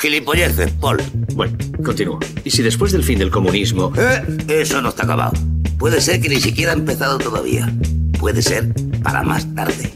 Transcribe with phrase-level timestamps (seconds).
[0.00, 0.98] Gilipolleces, Paul.
[1.34, 2.18] Bueno, continúo.
[2.42, 3.92] ¿Y si después del fin del comunismo...
[3.98, 5.32] Eh, eso no está acabado.
[5.78, 7.70] Puede ser que ni siquiera ha empezado todavía.
[8.18, 9.92] Puede ser para más tarde.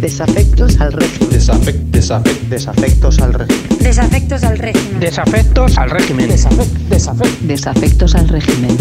[0.00, 1.30] Desafectos al régimen.
[1.30, 2.50] desafectos al régimen.
[2.50, 4.98] Desafectos al régimen.
[4.98, 6.28] Desafectos al régimen.
[7.46, 8.76] Desafectos al régimen.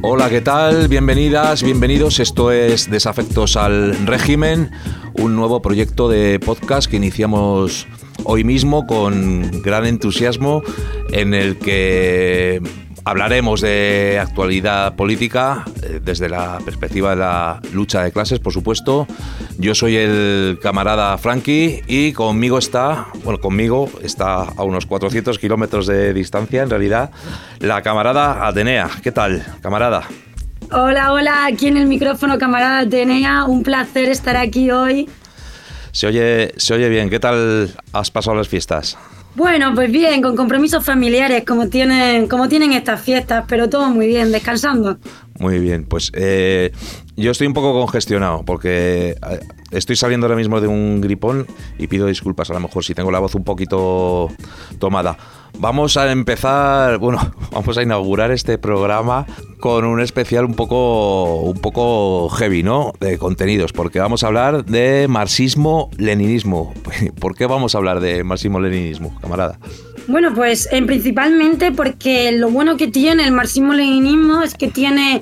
[0.00, 0.88] Hola, ¿qué tal?
[0.88, 2.18] Bienvenidas, bienvenidos.
[2.18, 4.70] Esto es Desafectos al régimen,
[5.14, 7.86] un nuevo proyecto de podcast que iniciamos
[8.30, 10.62] hoy mismo con gran entusiasmo
[11.12, 12.60] en el que
[13.04, 19.06] hablaremos de actualidad política eh, desde la perspectiva de la lucha de clases, por supuesto.
[19.56, 25.86] Yo soy el camarada Frankie y conmigo está, bueno, conmigo está a unos 400 kilómetros
[25.86, 27.10] de distancia en realidad,
[27.60, 28.90] la camarada Atenea.
[29.02, 30.02] ¿Qué tal, camarada?
[30.70, 33.44] Hola, hola, aquí en el micrófono, camarada Atenea.
[33.44, 35.08] Un placer estar aquí hoy
[35.92, 37.10] se oye, se oye bien.
[37.10, 38.96] ¿Qué tal has pasado las fiestas?
[39.34, 44.08] Bueno, pues bien, con compromisos familiares como tienen, como tienen estas fiestas, pero todo muy
[44.08, 44.98] bien, descansando.
[45.38, 46.72] Muy bien, pues eh,
[47.16, 51.46] yo estoy un poco congestionado porque eh, estoy saliendo ahora mismo de un gripón
[51.78, 54.30] y pido disculpas a lo mejor si tengo la voz un poquito
[54.78, 55.16] tomada.
[55.58, 57.18] Vamos a empezar, bueno,
[57.50, 59.26] vamos a inaugurar este programa
[59.60, 62.92] con un especial un poco, un poco heavy, ¿no?
[63.00, 66.74] De contenidos, porque vamos a hablar de marxismo-leninismo.
[67.20, 69.58] ¿Por qué vamos a hablar de marxismo-leninismo, camarada?
[70.08, 75.20] Bueno, pues en principalmente porque lo bueno que tiene el marxismo-leninismo es que tiene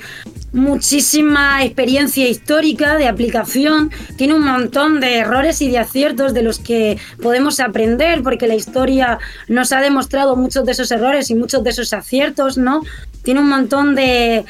[0.52, 6.60] muchísima experiencia histórica de aplicación, tiene un montón de errores y de aciertos de los
[6.60, 11.64] que podemos aprender, porque la historia nos ha demostrado muchos de esos errores y muchos
[11.64, 12.82] de esos aciertos, ¿no?
[13.24, 14.44] Tiene un montón de,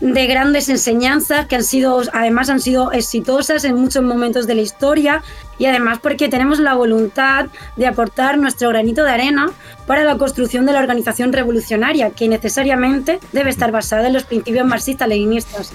[0.00, 4.62] de grandes enseñanzas que han sido, además han sido exitosas en muchos momentos de la
[4.62, 5.22] historia
[5.58, 7.46] y además porque tenemos la voluntad
[7.76, 9.50] de aportar nuestro granito de arena
[9.86, 14.66] para la construcción de la organización revolucionaria que necesariamente debe estar basada en los principios
[14.66, 15.72] marxistas-leninistas.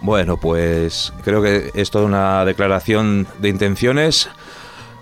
[0.00, 4.28] Bueno, pues creo que es toda una declaración de intenciones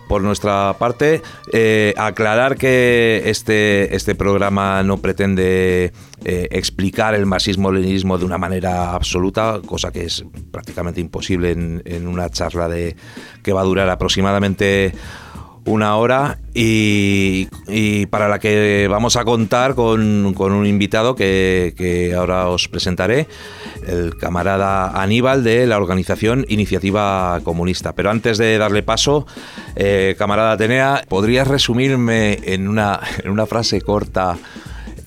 [0.09, 1.22] por nuestra parte.
[1.53, 5.92] Eh, aclarar que este, este programa no pretende
[6.25, 12.06] eh, explicar el marxismo-leninismo de una manera absoluta, cosa que es prácticamente imposible en, en
[12.09, 12.97] una charla de,
[13.43, 14.93] que va a durar aproximadamente
[15.66, 17.47] una hora y,
[18.06, 23.26] para la que vamos a contar con, un invitado que, ahora os presentaré,
[23.86, 27.94] el camarada Aníbal de la organización Iniciativa Comunista.
[27.94, 29.26] Pero antes de darle paso,
[29.76, 34.36] eh, camarada Atenea, ¿podrías resumirme en una, en una frase corta?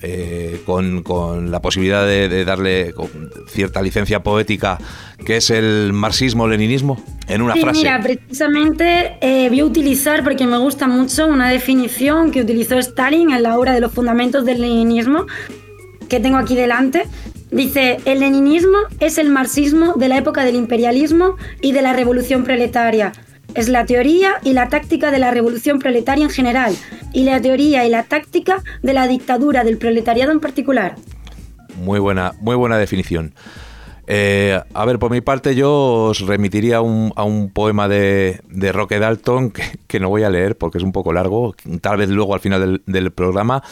[0.00, 2.94] Eh, con, la posibilidad de, darle
[3.48, 4.78] cierta licencia poética,
[5.24, 7.78] que es el marxismo-leninismo, en una frase.
[7.78, 13.32] Mira, precisamente eh, voy a utilizar, porque me gusta mucho, una definición que utilizó Stalin
[13.32, 15.26] en la obra de los fundamentos del leninismo,
[16.08, 17.04] que tengo aquí delante.
[17.50, 22.44] Dice, el leninismo es el marxismo de la época del imperialismo y de la revolución
[22.44, 23.12] proletaria
[23.54, 26.76] es la teoría y la táctica de la revolución proletaria en general
[27.12, 30.96] y la teoría y la táctica de la dictadura del proletariado en particular.
[31.82, 33.34] Muy buena, muy buena definición.
[34.10, 38.40] Eh, a ver, por mi parte yo os remitiría a un poema de,
[38.72, 39.52] Roque Dalton
[39.86, 42.80] que, no voy a leer porque es un poco largo, tal vez luego al final
[42.86, 43.62] del, programa,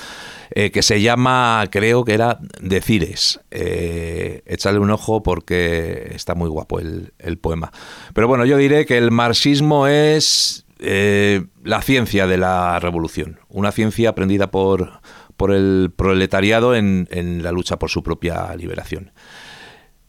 [0.51, 3.41] eh, que se llama, creo que era Decires.
[3.51, 7.73] Eh, échale un ojo porque está muy guapo el, poema.
[8.13, 13.73] Pero bueno, yo diré que el marxismo es eh, la ciencia de la revolución, una
[13.73, 15.01] ciencia aprendida por
[15.51, 19.13] el proletariado en la lucha por su propia liberación.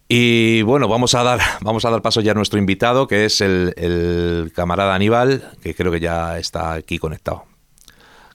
[0.09, 3.41] Y bueno, vamos a dar, vamos a dar paso ya a nuestro invitado, que es
[3.41, 7.43] el, camarada Aníbal, que creo que ya está aquí conectado.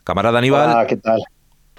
[0.05, 0.71] Camarada Aníbal.
[0.71, 1.23] Hola, ¿qué tal?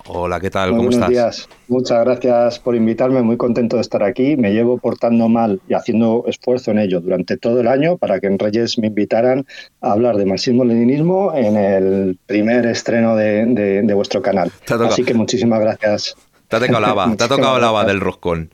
[0.06, 0.70] Hola, ¿qué tal?
[0.72, 1.10] ¿Cómo buenos estás?
[1.10, 1.50] Días.
[1.70, 4.36] Muchas gracias por invitarme, muy contento de estar aquí.
[4.36, 8.28] Me llevo portando mal y haciendo esfuerzo en ello durante todo el año para que
[8.28, 9.46] en Reyes me invitaran
[9.80, 14.52] a hablar de marxismo-leninismo en el primer estreno de, vuestro canal.
[14.68, 16.16] Así que muchísimas gracias.
[16.50, 18.50] Te ha tocado lava, te ha tocado lava del roscón.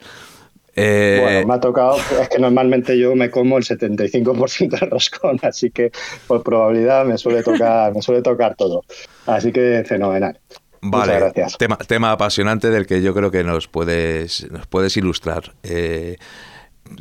[0.79, 5.39] Eh, bueno, me ha tocado, es que normalmente yo me como el 75% del roscón,
[5.41, 5.91] así que
[6.27, 8.83] por probabilidad me suele tocar, me suele tocar todo.
[9.25, 10.39] Así que fenomenal.
[10.81, 11.57] Vale, gracias.
[11.57, 15.53] Tema, tema apasionante del que yo creo que nos puedes, nos puedes ilustrar.
[15.63, 16.15] Eh,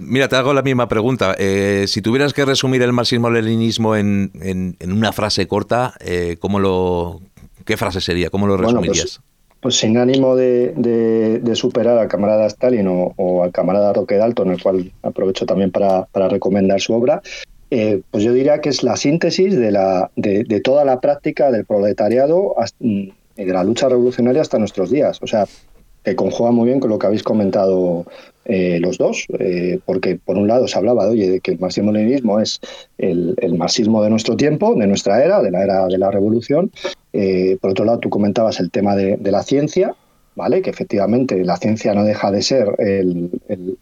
[0.01, 1.37] mira, te hago la misma pregunta.
[1.39, 5.95] Eh, si tuvieras que resumir el marxismo-leninismo en, en, una frase corta,
[6.41, 7.21] ¿cómo lo,
[7.65, 8.31] ¿qué frase sería?
[8.31, 9.21] ¿Cómo lo pues resumirías?
[9.21, 9.28] pues
[9.71, 15.47] sin ánimo de, superar al camarada Stalin o, al camarada Roque Dalton, el cual aprovecho
[15.47, 17.23] también para, recomendar su obra,
[17.71, 21.65] eh, pues yo diría que es la síntesis de, la, de, toda la práctica del
[21.65, 25.21] proletariado y de la lucha revolucionaria hasta nuestros días.
[25.23, 25.47] O sea,
[26.05, 28.07] que conjuga muy bien con lo que habéis comentado
[28.45, 32.41] eh, los dos, eh, porque por un lado se hablaba oye, de que el marxismo-leninismo
[32.41, 32.61] es
[32.97, 36.71] el, marxismo de nuestro tiempo, de nuestra era, de la era de la revolución.
[37.61, 39.95] por otro lado, tú comentabas el tema de, la ciencia,
[40.39, 40.63] ¿vale?
[40.63, 42.69] que efectivamente la ciencia no deja de ser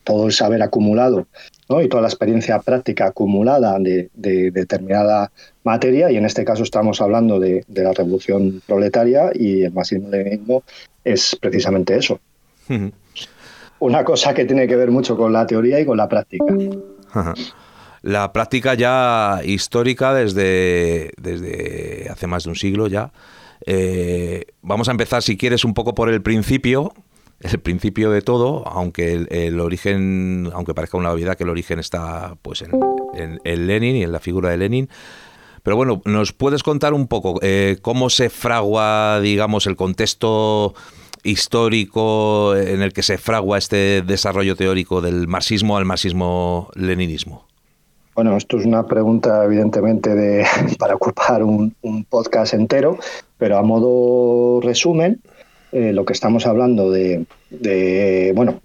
[0.02, 1.26] todo el saber acumulado
[1.68, 4.08] y toda la experiencia práctica acumulada de,
[4.50, 5.30] determinada
[5.64, 10.62] materia, y en este caso estamos hablando de, la revolución proletaria y el marxismo-leninismo
[11.04, 12.18] es precisamente eso.
[13.78, 16.46] Una cosa que tiene que ver mucho con la teoría y con la práctica.
[18.00, 23.10] La práctica ya histórica desde, desde hace más de un siglo ya.
[23.66, 26.92] Eh, vamos a empezar, si quieres, un poco por el principio,
[27.40, 32.36] el principio de todo, aunque el, origen, aunque parezca una obviedad que el origen está
[32.42, 34.88] pues en, en, Lenin y en la figura de Lenin.
[35.64, 40.74] Pero bueno, ¿nos puedes contar un poco eh, cómo se fragua, digamos, el contexto
[41.24, 47.46] histórico en el que se fragua este desarrollo teórico del marxismo al marxismo-leninismo?
[48.14, 50.46] Bueno, esto es una pregunta evidentemente de,
[50.78, 51.74] para ocupar un
[52.08, 52.98] podcast entero,
[53.38, 55.20] pero a modo resumen,
[55.72, 57.26] eh, lo que estamos hablando de,
[58.34, 58.60] bueno,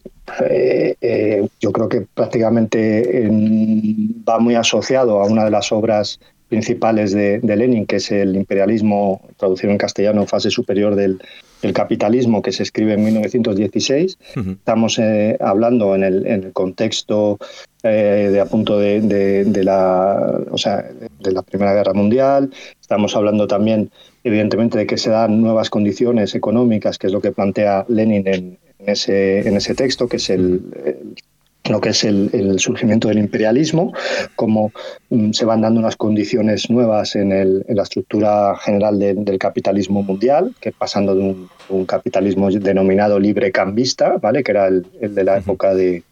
[0.50, 3.28] eh, eh, yo creo que prácticamente
[4.28, 9.22] va muy asociado a una de las obras principales de, Lenin, que es el imperialismo,
[9.38, 11.22] traducido en castellano, fase superior del,
[11.74, 14.18] capitalismo, que se escribe en 1916.
[14.36, 15.00] Estamos
[15.40, 17.38] hablando en el, contexto
[17.84, 20.86] de a punto de, la, o sea,
[21.20, 22.52] de la Primera Guerra Mundial.
[22.80, 23.92] Estamos hablando también
[24.24, 28.60] evidentemente de que se dan nuevas condiciones económicas, que es lo que plantea Lenin en,
[28.80, 30.62] ese, en ese texto, que es el,
[31.70, 33.94] lo que es el, surgimiento del imperialismo,
[34.36, 34.72] cómo
[35.10, 40.02] mm, se van dando unas condiciones nuevas en, el, en la estructura general del capitalismo
[40.04, 41.36] mundial, que pasando de
[41.70, 44.44] un, capitalismo denominado libre cambista, ¿vale?
[44.44, 46.04] que era el, de la época de,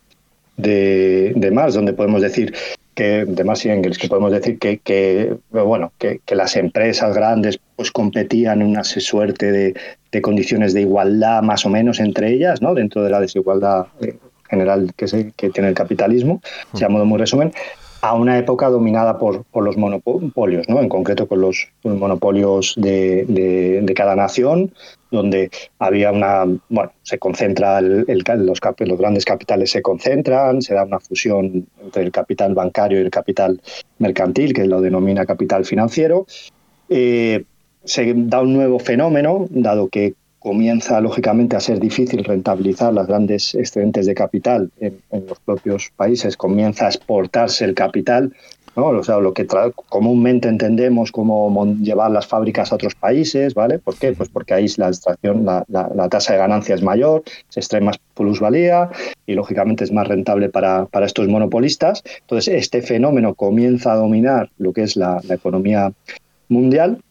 [0.57, 2.54] de, de Marx, donde podemos decir
[3.00, 7.60] que de Marx y Engels, que podemos decir que, que bueno, que, las empresas grandes
[7.75, 12.74] pues competían en una suerte de, condiciones de igualdad más o menos entre ellas, ¿no?
[12.74, 14.18] dentro de la desigualdad eh,
[14.50, 16.42] general que, se, que tiene el capitalismo,
[16.74, 17.54] se a modo muy resumen,
[18.01, 20.80] a una época dominada por, por los monopolios, ¿no?
[20.80, 24.72] en concreto con los, monopolios de, de, cada nación,
[25.12, 28.06] donde había una, bueno, se concentra, el,
[28.38, 33.04] los, los, grandes capitales se concentran, se da una fusión entre el capital bancario y
[33.04, 33.62] el capital
[33.98, 36.25] mercantil, que lo denomina capital financiero.
[36.88, 37.44] Eh,
[37.84, 43.54] se da un nuevo fenómeno, dado que comienza lógicamente a ser difícil rentabilizar las grandes
[43.56, 48.34] excedentes de capital en, los propios países, comienza a exportarse el capital
[48.76, 49.48] o sea, lo que
[49.90, 53.80] comúnmente entendemos como llevar las fábricas a otros países, ¿vale?
[53.80, 54.14] ¿Por qué?
[54.14, 58.00] Pues porque ahí la extracción, la, la, tasa de ganancia es mayor, se extrae más
[58.14, 58.90] plusvalía
[59.26, 62.04] y lógicamente es más rentable para, para, estos monopolistas.
[62.22, 65.92] Entonces, este fenómeno comienza a dominar lo que es la, economía
[66.48, 67.02] mundial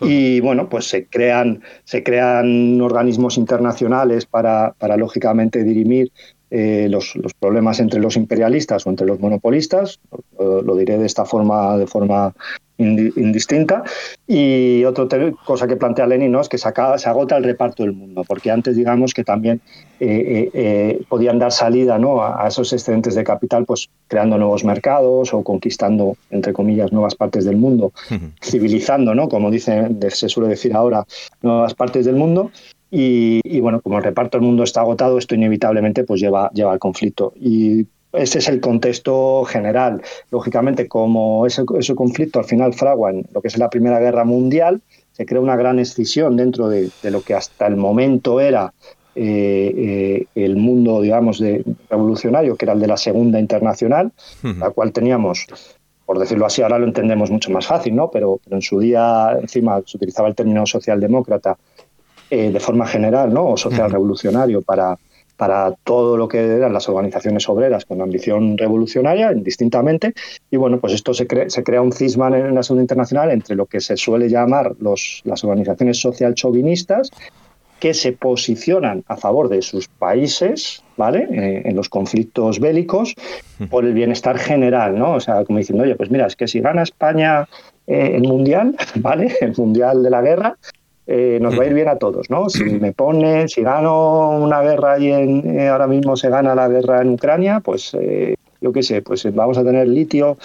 [0.00, 6.12] y bueno, pues se crean, se crean organismos internacionales para, para lógicamente dirimir
[6.50, 10.00] eh, los, problemas entre los imperialistas o entre los monopolistas,
[10.38, 12.34] lo, diré de esta forma, de forma
[12.78, 13.84] indistinta.
[14.26, 15.06] Y otra
[15.44, 16.40] cosa que plantea Lenin ¿no?
[16.40, 19.60] es que se, se, agota el reparto del mundo, porque antes digamos que también
[20.00, 22.22] eh, eh, podían dar salida ¿no?
[22.22, 27.44] a, esos excedentes de capital, pues creando nuevos mercados o conquistando, entre comillas, nuevas partes
[27.44, 27.92] del mundo,
[28.42, 29.28] civilizando, ¿no?
[29.28, 31.06] como dice, se suele decir ahora,
[31.42, 32.50] nuevas partes del mundo.
[32.88, 36.78] Y, bueno, como el reparto del mundo está agotado, esto inevitablemente pues lleva, lleva al
[36.78, 37.34] conflicto.
[37.38, 40.02] Y ese es el contexto general.
[40.30, 44.24] Lógicamente, como ese, ese conflicto al final fragua en lo que es la Primera Guerra
[44.24, 44.80] Mundial,
[45.12, 48.72] se crea una gran escisión dentro de, lo que hasta el momento era
[49.14, 54.70] eh, eh, el mundo, digamos, de, revolucionario, que era el de la Segunda Internacional, la
[54.70, 55.46] cual teníamos
[56.04, 58.12] por decirlo así, ahora lo entendemos mucho más fácil, ¿no?
[58.12, 61.58] Pero, pero en su día, encima, se utilizaba el término socialdemócrata
[62.30, 63.50] eh, de forma general ¿no?
[63.50, 64.96] o social revolucionario para,
[65.36, 70.14] para todo lo que eran las organizaciones obreras con ambición revolucionaria, indistintamente.
[70.50, 73.66] Y bueno, pues esto se, se crea un cisma en la Segunda Internacional entre lo
[73.66, 77.10] que se suele llamar los, las organizaciones social chauvinistas,
[77.78, 81.28] que se posicionan a favor de sus países, ¿vale?
[81.30, 83.14] Eh, en los conflictos bélicos,
[83.70, 85.14] por el bienestar general, ¿no?
[85.14, 87.46] O sea, como diciendo, oye, pues mira, es que si gana España
[87.86, 89.34] eh, el Mundial, ¿vale?
[89.40, 90.56] El Mundial de la Guerra,
[91.06, 92.48] eh, nos va a ir bien a todos, ¿no?
[92.48, 96.68] Si me pone, si gano una guerra y en, eh, ahora mismo se gana la
[96.68, 100.36] guerra en Ucrania, pues eh, yo qué sé, pues vamos a tener litio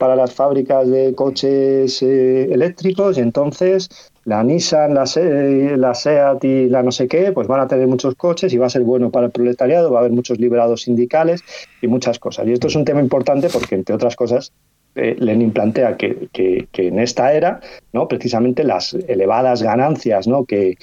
[0.00, 3.88] para las fábricas de coches eh, eléctricos y entonces
[4.24, 5.04] la Nissan, la,
[5.76, 8.66] la SEAT y la no sé qué, pues van a tener muchos coches y va
[8.66, 11.42] a ser bueno para el proletariado, va a haber muchos liberados sindicales
[11.82, 12.46] y muchas cosas.
[12.46, 14.52] Y esto es un tema importante porque, entre otras cosas,
[14.96, 16.28] eh, Lenin plantea que,
[16.72, 17.60] en esta era,
[17.92, 18.08] ¿no?
[18.08, 20.44] precisamente las elevadas ganancias ¿no?
[20.44, 20.76] que,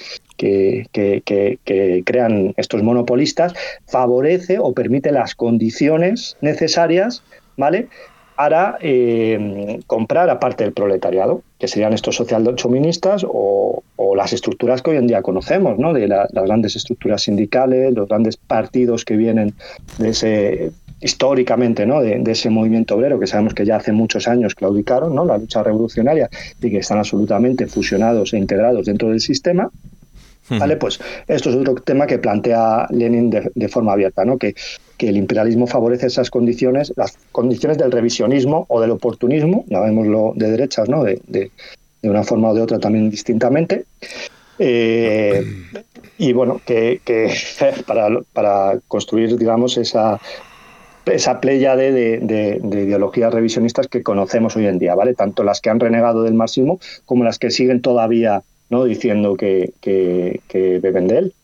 [2.04, 3.54] crean estos monopolistas
[3.86, 7.22] favorece o permite las condiciones necesarias
[7.56, 7.88] ¿vale?
[8.36, 14.90] para eh, comprar aparte del proletariado, que serían estos socialchoministas o, o las estructuras que
[14.90, 15.92] hoy en día conocemos, ¿no?
[15.92, 19.54] de las grandes estructuras sindicales, los grandes partidos que vienen
[19.98, 22.00] de ese históricamente ¿no?
[22.00, 25.24] De, ese movimiento obrero que sabemos que ya hace muchos años claudicaron, ¿no?
[25.24, 26.28] la lucha revolucionaria
[26.60, 29.70] y que están absolutamente fusionados e integrados dentro del sistema.
[30.50, 30.78] ¿Vale?
[30.78, 34.38] Pues esto es otro tema que plantea Lenin de, de forma abierta, ¿no?
[34.38, 34.54] que
[34.98, 40.50] que el imperialismo favorece esas condiciones, las condiciones del revisionismo o del oportunismo, llamémoslo de
[40.50, 41.04] derechas, ¿no?
[41.04, 41.50] de, de,
[42.02, 43.84] una forma o de otra también distintamente.
[44.58, 45.44] Eh,
[46.18, 47.00] y bueno, que,
[47.86, 50.20] para, para, construir, digamos, esa,
[51.10, 55.14] esa playa de, de, ideologías revisionistas que conocemos hoy en día, ¿vale?
[55.14, 58.84] Tanto las que han renegado del marxismo como las que siguen todavía ¿no?
[58.84, 61.34] diciendo que, que, beben de él.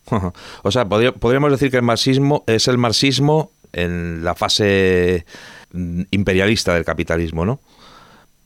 [0.63, 5.25] O sea, podríamos decir que el marxismo es el marxismo en la fase
[5.73, 7.61] mm, imperialista del capitalismo, ¿no?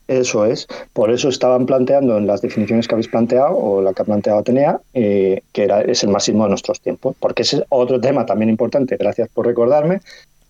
[0.09, 0.67] Eso es.
[0.91, 4.39] Por eso estaban planteando en las definiciones que habéis planteado, o la que ha planteado
[4.39, 7.15] Atenea, eh, que era, es el marxismo de nuestros tiempos.
[7.19, 10.01] Porque ese es otro tema también importante, gracias por recordarme,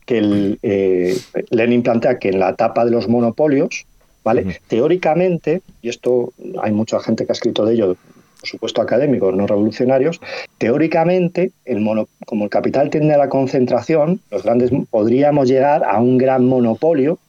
[0.09, 1.15] que el, eh,
[1.51, 3.85] Lenin plantea que en la etapa de los monopolios,
[4.23, 4.59] ¿vale?
[4.67, 7.95] Teóricamente, y esto hay mucha gente que ha escrito de ello
[8.39, 10.19] por supuesto académicos, no revolucionarios,
[10.57, 16.01] teóricamente, el mono, como el capital tiende a la concentración, los grandes podríamos llegar a
[16.01, 17.19] un gran monopolio,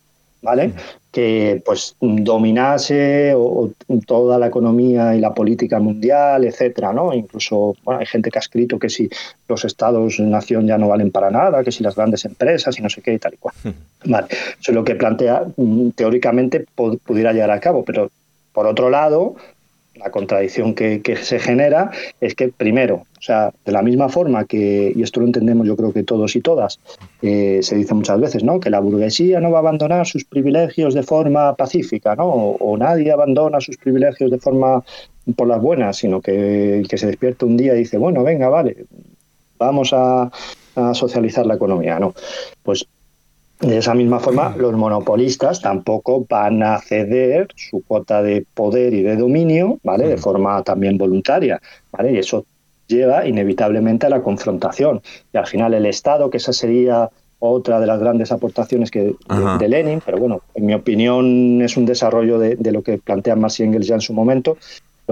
[0.42, 0.72] ¿vale?
[1.12, 3.34] que pues dominase
[4.06, 7.12] toda la economía y la política mundial, etcétera, ¿no?
[7.12, 9.08] Incluso bueno, hay gente que ha escrito que si
[9.48, 12.88] los estados nación ya no valen para nada, que si las grandes empresas y no
[12.88, 13.54] sé qué y tal y cual.
[14.04, 18.08] Vale, eso es lo que plantea mm, teóricamente pudiera llegar a cabo, pero
[18.52, 19.34] por otro lado,
[19.94, 24.94] la contradicción que, se genera es que, primero, o sea, de la misma forma que,
[24.96, 26.80] y esto lo entendemos yo creo que todos y todas,
[27.20, 28.60] eh, se dice muchas veces, ¿no?
[28.60, 32.24] Que la burguesía no va a abandonar sus privilegios de forma pacífica, ¿no?
[32.28, 34.82] O, nadie abandona sus privilegios de forma
[35.36, 38.86] por las buenas, sino que que se despierta un día y dice, bueno, venga, vale,
[39.58, 40.30] vamos a,
[40.76, 42.14] a socializar la economía, ¿no?
[42.62, 42.86] Pues
[43.60, 49.02] de esa misma forma, los monopolistas tampoco van a ceder su cuota de poder y
[49.02, 50.08] de dominio, ¿vale?
[50.08, 51.60] De forma también voluntaria,
[51.92, 52.12] ¿vale?
[52.12, 52.46] Y eso
[52.90, 55.00] lleva inevitablemente a la confrontación.
[55.32, 59.14] Y al final el Estado, que esa sería otra de las grandes aportaciones que
[59.58, 63.34] de, Lenin, pero bueno, en mi opinión es un desarrollo de, de lo que plantea
[63.34, 64.58] Marx y Engels ya en su momento,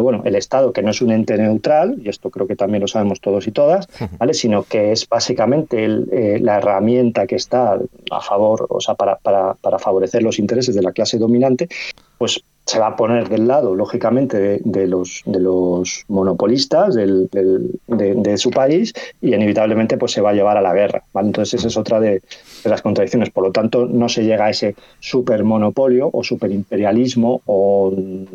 [0.03, 2.89] bueno, el Estado, que no es un ente neutral, y esto creo que también lo
[2.89, 4.35] sabemos todos y todas, ¿vale?
[4.35, 7.79] sino que es básicamente eh, la herramienta que está
[8.11, 11.69] a favor, o sea, para, para, para favorecer los intereses de la clase dominante,
[12.17, 18.37] pues se va a poner del lado, lógicamente, de, los, de los monopolistas del, de,
[18.37, 21.03] su país y inevitablemente pues, se va a llevar a la guerra.
[21.15, 22.21] Entonces, esa es otra de,
[22.65, 23.31] las contradicciones.
[23.31, 27.91] Por lo tanto, no se llega a ese supermonopolio o superimperialismo o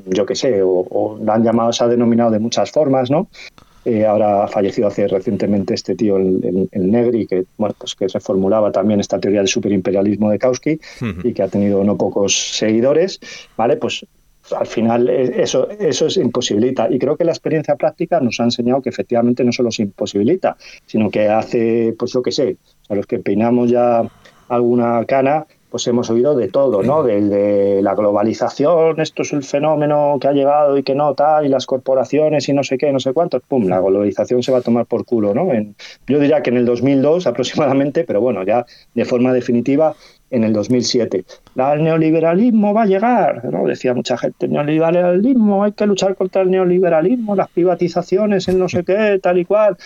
[0.07, 3.27] yo qué sé, o, lo han llamado, se ha denominado de muchas formas, ¿no?
[3.85, 8.71] Eh, ahora ha fallecido hace recientemente este tío, el, Negri, que bueno, pues que reformulaba
[8.71, 10.79] también esta teoría del superimperialismo de Kautsky
[11.23, 13.19] y que ha tenido no pocos seguidores,
[13.57, 13.75] ¿vale?
[13.75, 14.05] Pues
[14.51, 16.87] al final eh, eso, eso es imposibilita.
[16.89, 20.57] Y creo que la experiencia práctica nos ha enseñado que efectivamente no solo se imposibilita,
[20.85, 22.57] sino que hace, pues yo qué sé,
[22.89, 24.03] a los que peinamos ya
[24.49, 27.01] alguna cana, pues hemos oído de todo, ¿no?
[27.01, 31.49] De, la globalización, esto es el fenómeno que ha llegado y que no, tal, y
[31.49, 34.61] las corporaciones y no sé qué, no sé cuánto, pum, la globalización se va a
[34.61, 35.47] tomar por culo, ¿no?
[36.05, 39.95] yo diría que en el 2002 aproximadamente, pero bueno, ya de forma definitiva
[40.33, 41.23] en el 2007.
[41.55, 43.65] El neoliberalismo va a llegar, ¿no?
[43.67, 48.83] decía mucha gente, neoliberalismo, hay que luchar contra el neoliberalismo, las privatizaciones, en no sé
[48.83, 49.77] qué, tal y cual.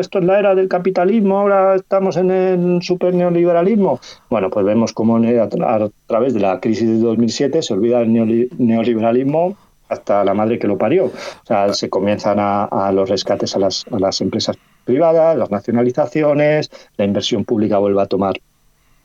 [0.00, 4.00] esto es la era del capitalismo, ahora estamos en el super neoliberalismo.
[4.30, 9.56] Bueno, pues vemos cómo a, través de la crisis de 2007 se olvida el neoliberalismo
[9.90, 11.06] hasta la madre que lo parió.
[11.06, 15.50] O sea, se comienzan a, a los rescates a las, a las empresas privadas, las
[15.50, 18.34] nacionalizaciones, la inversión pública vuelve a tomar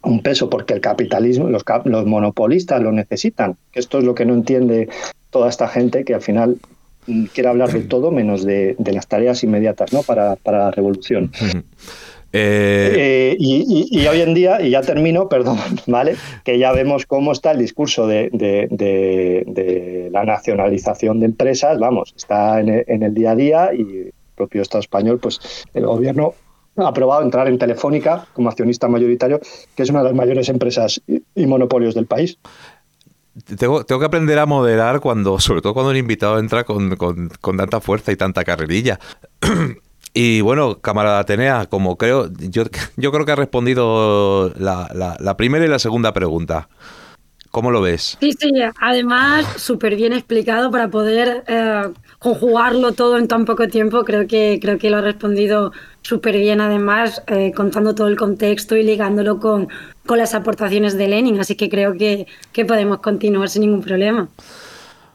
[0.04, 3.58] un peso porque el capitalismo, los, los monopolistas lo necesitan.
[3.74, 4.90] Esto es lo que no entiende
[5.30, 6.58] toda esta gente que al final
[7.08, 10.04] mm, quiere hablar de todo menos de, las tareas inmediatas ¿no?
[10.04, 11.32] para, para la revolución.
[12.32, 16.16] Eh, y, hoy en día, y ya termino, perdón, ¿vale?
[16.44, 18.30] Que ya vemos cómo está el discurso de,
[20.12, 24.82] la nacionalización de empresas, vamos, está en el, día a día y el propio Estado
[24.82, 26.34] español, pues el gobierno
[26.88, 29.40] aprobado entrar en Telefónica como accionista mayoritario,
[29.76, 32.38] que es una de las mayores empresas y, monopolios del país.
[33.58, 37.30] Tengo, tengo, que aprender a moderar cuando, sobre todo cuando un invitado entra con, con,
[37.40, 39.00] con tanta fuerza y tanta carrerilla.
[40.14, 42.64] Y bueno, camarada Atenea, como creo, yo,
[42.98, 46.68] yo creo que ha respondido la, la, primera y la segunda pregunta.
[47.52, 48.18] ¿Cómo lo ves?
[48.20, 51.82] Sí, sí, además súper bien explicado para poder eh,
[52.20, 54.04] conjugarlo todo en tan poco tiempo.
[54.04, 58.78] Creo que, creo que lo ha respondido súper bien, además, eh, contando todo el contexto
[58.78, 59.68] y ligándolo con,
[60.06, 61.40] con las aportaciones de Lenin.
[61.40, 64.30] Así que creo que, que podemos continuar sin ningún problema.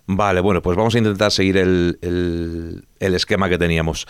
[0.07, 4.07] Vale, bueno, pues vamos a intentar seguir el, el, el esquema que teníamos.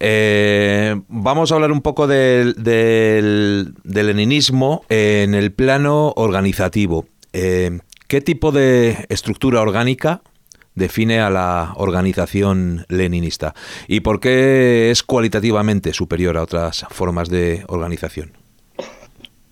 [0.00, 7.06] Eh, vamos a hablar un poco del, del, leninismo en el plano organizativo.
[7.40, 7.78] Eh,
[8.08, 10.22] ¿Qué tipo de estructura orgánica
[10.74, 13.54] define a la organización leninista?
[13.86, 18.32] ¿Y por qué es cualitativamente superior a otras formas de organización?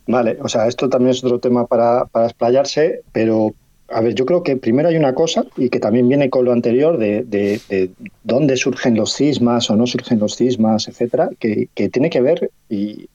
[0.08, 3.54] Vale, o sea, esto también es otro tema para, para explayarse, pero
[3.88, 6.52] a ver, yo creo que primero hay una cosa y que también viene con lo
[6.52, 7.90] anterior de,
[8.24, 13.08] dónde surgen los cismas o no surgen los cismas, etcétera, que, tiene que ver y,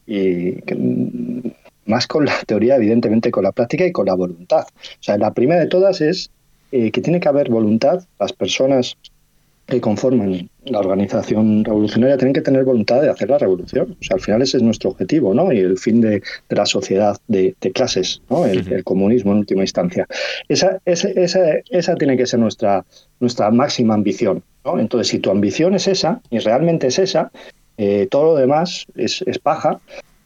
[1.86, 4.66] más con la teoría, evidentemente, con la práctica y con la voluntad.
[4.68, 6.30] O sea, la primera de todas es
[6.70, 8.04] eh, que tiene que haber voluntad.
[8.18, 8.96] Las personas
[9.66, 13.96] que conforman la organización revolucionaria tienen que tener voluntad de hacer la revolución.
[14.00, 15.52] O sea, al final ese es nuestro objetivo, ¿no?
[15.52, 18.44] Y el fin de, la sociedad de, clases, ¿no?
[18.44, 20.06] El, comunismo en última instancia.
[20.48, 21.08] Esa, esa,
[21.70, 22.84] esa, tiene que ser nuestra,
[23.20, 24.78] nuestra máxima ambición, ¿no?
[24.78, 27.30] Entonces, si tu ambición es esa, y realmente es esa,
[27.78, 29.80] eh, todo lo demás es, es paja,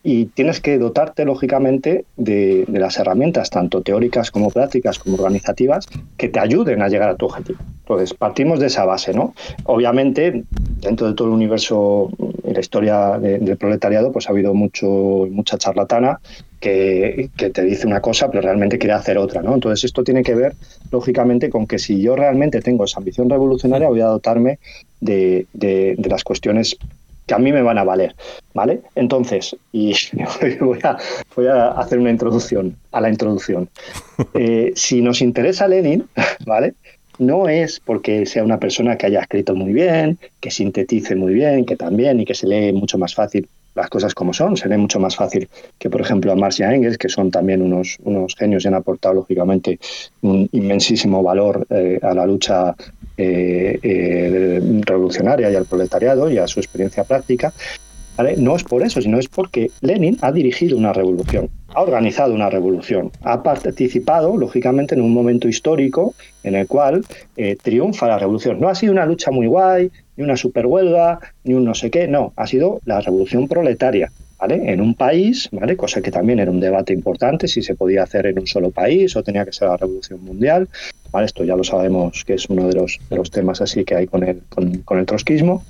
[0.08, 6.28] y tienes que dotarte, lógicamente, de, las herramientas, tanto teóricas como prácticas, como organizativas, que
[6.28, 7.58] te ayuden a llegar a tu objetivo.
[7.80, 9.34] Entonces, partimos de esa base, ¿no?
[9.64, 10.44] Obviamente,
[10.80, 12.08] dentro de todo el universo
[12.48, 14.86] y la historia del proletariado, pues ha habido mucho,
[15.28, 16.20] mucha charlatana
[16.60, 19.54] que, te dice una cosa, pero realmente quiere hacer otra, ¿no?
[19.54, 20.54] Entonces, esto tiene que ver,
[20.92, 24.60] lógicamente, con que si yo realmente tengo esa ambición revolucionaria, voy a dotarme
[25.00, 26.76] de, de las cuestiones
[27.26, 28.14] que a mí me van a valer,
[28.54, 28.80] ¿vale?
[28.94, 29.94] Entonces, y
[30.60, 30.96] voy a,
[31.34, 33.68] voy a hacer una introducción a la introducción.
[34.32, 36.08] Eh, si nos interesa Lenin,
[36.46, 36.72] ¿vale?
[37.18, 41.66] No es porque sea una persona que haya escrito muy bien, que sintetice muy bien,
[41.66, 44.78] que también y que se lee mucho más fácil las cosas como son, se lee
[44.78, 47.98] mucho más fácil que, por ejemplo, a Marx y a Engels, que son también unos,
[48.04, 49.78] unos genios y han aportado, lógicamente,
[50.22, 52.74] un inmensísimo valor eh, a la lucha
[53.16, 57.52] eh, eh, revolucionaria y al proletariado y a su experiencia práctica.
[58.38, 62.48] No es por eso, sino es porque Lenin ha dirigido una revolución, ha organizado una
[62.48, 67.04] revolución, ha participado, lógicamente, en un momento histórico en el cual
[67.36, 68.58] eh, triunfa la revolución.
[68.58, 71.90] No ha sido una lucha muy guay, ni una super huelga, ni un no sé
[71.90, 74.10] qué, no, ha sido la revolución proletaria.
[74.38, 74.70] ¿Vale?
[74.70, 75.76] En un país, ¿vale?
[75.76, 79.16] Cosa que también era un debate importante, si se podía hacer en un solo país
[79.16, 80.68] o tenía que ser la revolución mundial.
[81.10, 81.26] ¿Vale?
[81.26, 84.06] Esto ya lo sabemos que es uno de los, de los temas así que hay
[84.06, 85.64] con el, con, con el trotskismo.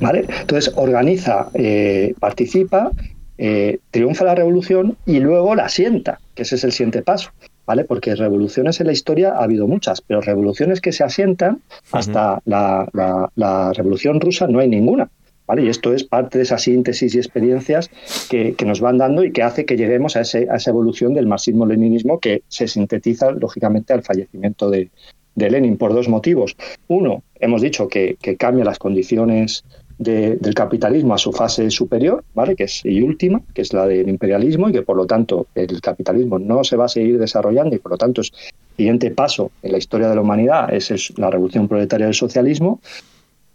[0.00, 0.26] ¿Vale?
[0.40, 2.90] Entonces organiza, eh, participa,
[3.36, 7.30] eh, triunfa la revolución y luego la sienta, que ese es el siguiente paso.
[7.66, 7.84] ¿Vale?
[7.84, 11.60] Porque revoluciones en la historia ha habido muchas, pero revoluciones que se asientan
[11.92, 12.88] hasta la,
[13.36, 15.10] la, revolución rusa no hay ninguna.
[15.56, 17.90] Y esto es parte de esa síntesis y experiencias
[18.28, 21.14] que, que nos van dando y que hace que lleguemos a, ese, a esa evolución
[21.14, 24.90] del marxismo-leninismo que se sintetiza, lógicamente, al fallecimiento de,
[25.38, 26.56] de Lenin por dos motivos.
[26.88, 29.64] Uno, hemos dicho que, cambia las condiciones
[29.98, 32.54] del capitalismo a su fase superior, ¿vale?
[32.54, 35.80] que es y última, que es la del imperialismo, y que por lo tanto el
[35.80, 38.32] capitalismo no se va a seguir desarrollando y por lo tanto es
[38.76, 42.80] siguiente paso en la historia de la humanidad es, la revolución proletaria del socialismo.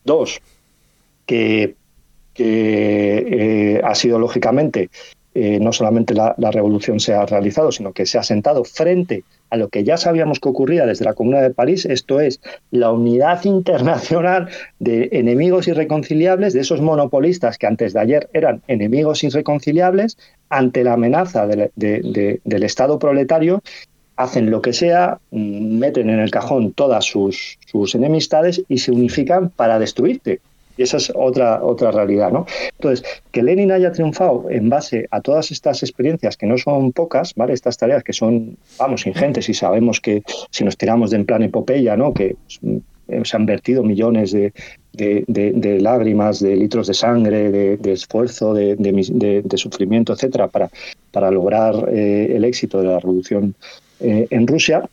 [0.03, 0.41] Dos,
[1.25, 1.75] que,
[2.34, 4.89] que eh, ha sido lógicamente
[5.36, 9.58] eh, no solamente la, revolución se ha realizado, sino que se ha sentado frente a
[9.58, 13.43] lo que ya sabíamos que ocurría desde la Comuna de París, esto es la unidad
[13.46, 20.19] internacional de enemigos irreconciliables, de esos monopolistas que antes de ayer eran enemigos irreconciliables,
[20.50, 23.63] ante la amenaza del Estado proletario,
[24.15, 28.91] hacen lo que sea, mm, meten en el cajón todas sus, sus enemistades y se
[28.91, 30.41] unifican para destruirte.
[30.77, 32.45] Y esa es otra, otra realidad, ¿no?
[32.71, 37.33] Entonces, que Lenin haya triunfado en base a todas estas experiencias, que no son pocas,
[37.36, 37.53] ¿vale?
[37.53, 41.43] Estas tareas que son, vamos, ingentes y sabemos que si nos tiramos de en plan
[41.43, 42.13] epopeya, ¿no?
[42.13, 42.36] Que
[43.07, 44.53] eh, se han vertido millones de,
[44.93, 50.69] de, lágrimas, de litros de sangre, de, esfuerzo, de, sufrimiento, etcétera, para,
[51.12, 53.55] para lograr eh, el éxito de la revolución
[53.99, 54.83] eh, en Rusia.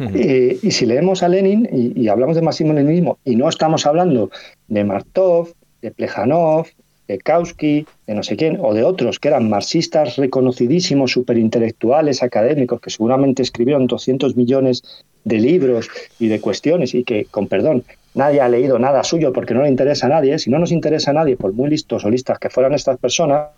[0.00, 4.30] Eh, y si leemos a Lenin y, hablamos de marxismo-leninismo y no estamos hablando
[4.68, 6.66] de Martov, de Plejanov,
[7.06, 12.80] de Kautsky, de no sé quién, o de otros que eran marxistas reconocidísimos, superintelectuales, académicos,
[12.80, 14.82] que seguramente escribieron 200 millones
[15.24, 19.54] de libros y de cuestiones y que, con perdón, nadie ha leído nada suyo porque
[19.54, 22.10] no le interesa a nadie, si no nos interesa a nadie, por muy listos o
[22.10, 23.50] listas que fueran estas personas,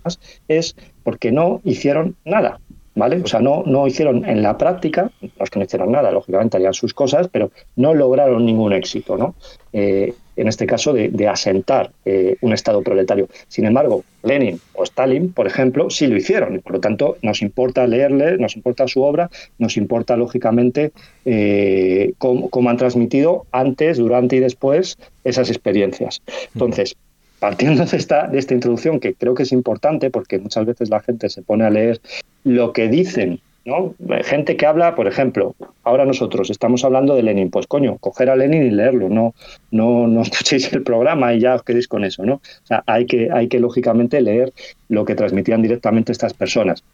[0.48, 2.60] es porque no hicieron nada.
[2.96, 3.20] ¿Vale?
[3.22, 6.72] O sea, no, no hicieron en la práctica, los que no hicieron nada, lógicamente harían
[6.72, 9.34] sus cosas, pero no lograron ningún éxito, ¿no?
[9.74, 13.28] Eh, en este caso, de, asentar eh, un Estado proletario.
[13.48, 17.42] Sin embargo, Lenin o Stalin, por ejemplo, sí lo hicieron y por lo tanto nos
[17.42, 20.92] importa leerle, nos importa su obra, nos importa lógicamente
[21.26, 26.22] eh, cómo, han transmitido antes, durante y después esas experiencias.
[26.54, 26.96] Entonces,
[27.38, 31.00] partiendo de esta, de esta introducción, que creo que es importante porque muchas veces la
[31.00, 32.00] gente se pone a leer
[32.44, 33.94] lo que dicen ¿no?
[34.22, 38.36] Gente que habla, por ejemplo, ahora nosotros estamos hablando de Lenin, pues coño, coger a
[38.36, 39.34] Lenin y leerlo, no,
[39.72, 42.34] no, no escuchéis el programa y ya os quedéis con eso, ¿no?
[42.34, 44.52] O sea, hay que, hay que lógicamente leer
[44.88, 46.84] lo que transmitían directamente estas personas.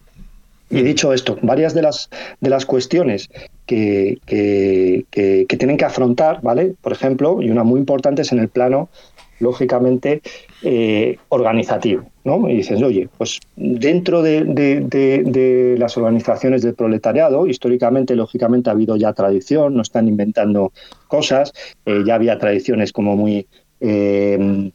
[0.70, 2.08] Y dicho esto, varias de las,
[2.40, 3.28] de las cuestiones
[3.66, 6.72] que, que, que, tienen que afrontar, ¿vale?
[6.80, 8.88] Por ejemplo, y una muy importante es en el plano
[9.42, 10.22] lógicamente
[10.62, 12.04] eh, organizativo.
[12.24, 12.48] ¿no?
[12.48, 19.12] Y dices, oye, pues dentro de, las organizaciones del proletariado, históricamente, lógicamente, ha habido ya
[19.12, 20.72] tradición, no están inventando
[21.08, 21.52] cosas,
[21.84, 23.46] eh, ya había tradiciones como muy
[23.80, 24.70] eh,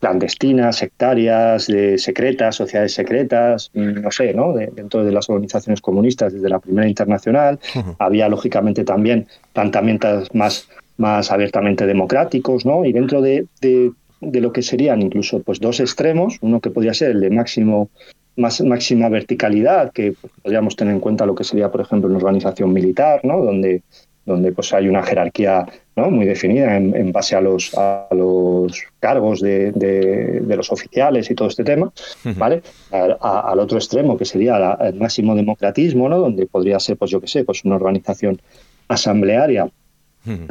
[0.00, 4.54] clandestinas, sectarias, de secretas, sociedades secretas, no sé, ¿no?
[4.54, 7.60] dentro de las organizaciones comunistas desde la Primera Internacional,
[7.98, 12.84] había lógicamente también planteamientos más más abiertamente democráticos, ¿no?
[12.84, 17.10] Y dentro de, de lo que serían incluso pues dos extremos, uno que podría ser
[17.12, 17.90] el de máximo
[18.36, 22.72] más, máxima verticalidad, que podríamos tener en cuenta lo que sería, por ejemplo, una organización
[22.72, 23.42] militar, ¿no?
[23.42, 23.82] donde,
[24.24, 26.10] donde pues hay una jerarquía ¿no?
[26.10, 31.48] muy definida en, base a los, a los cargos de, de, los oficiales y todo
[31.48, 31.90] este tema,
[32.36, 32.62] ¿vale?
[32.90, 36.18] al otro extremo, que sería el máximo democratismo, ¿no?
[36.18, 38.40] donde podría ser, pues yo qué sé, pues una organización
[38.88, 39.68] asamblearia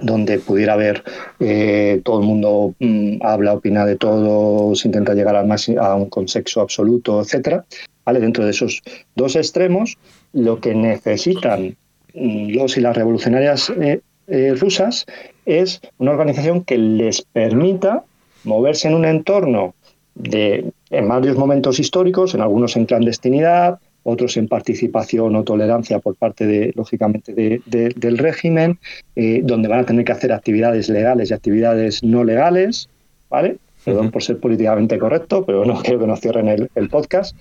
[0.01, 1.03] donde pudiera haber
[1.39, 6.09] eh, todo el mundo mm, habla, opina de todo, se intenta llegar al a un
[6.09, 7.65] consenso absoluto, etcétera.
[8.05, 8.19] ¿Vale?
[8.19, 8.81] Dentro de esos
[9.15, 9.97] dos extremos,
[10.33, 11.75] lo que necesitan
[12.13, 15.05] mm, los y las revolucionarias eh, eh, rusas
[15.45, 18.03] es una organización que les permita
[18.43, 19.75] moverse en un entorno
[20.15, 26.15] de, en varios momentos históricos, en algunos en clandestinidad, otros en participación o tolerancia por
[26.15, 28.77] parte, de, lógicamente, del régimen,
[29.15, 32.87] eh, donde van a tener que hacer actividades legales y actividades no legales,
[33.29, 33.57] ¿vale?
[33.83, 37.35] Perdón por ser políticamente correcto, pero no quiero que nos cierren el, podcast.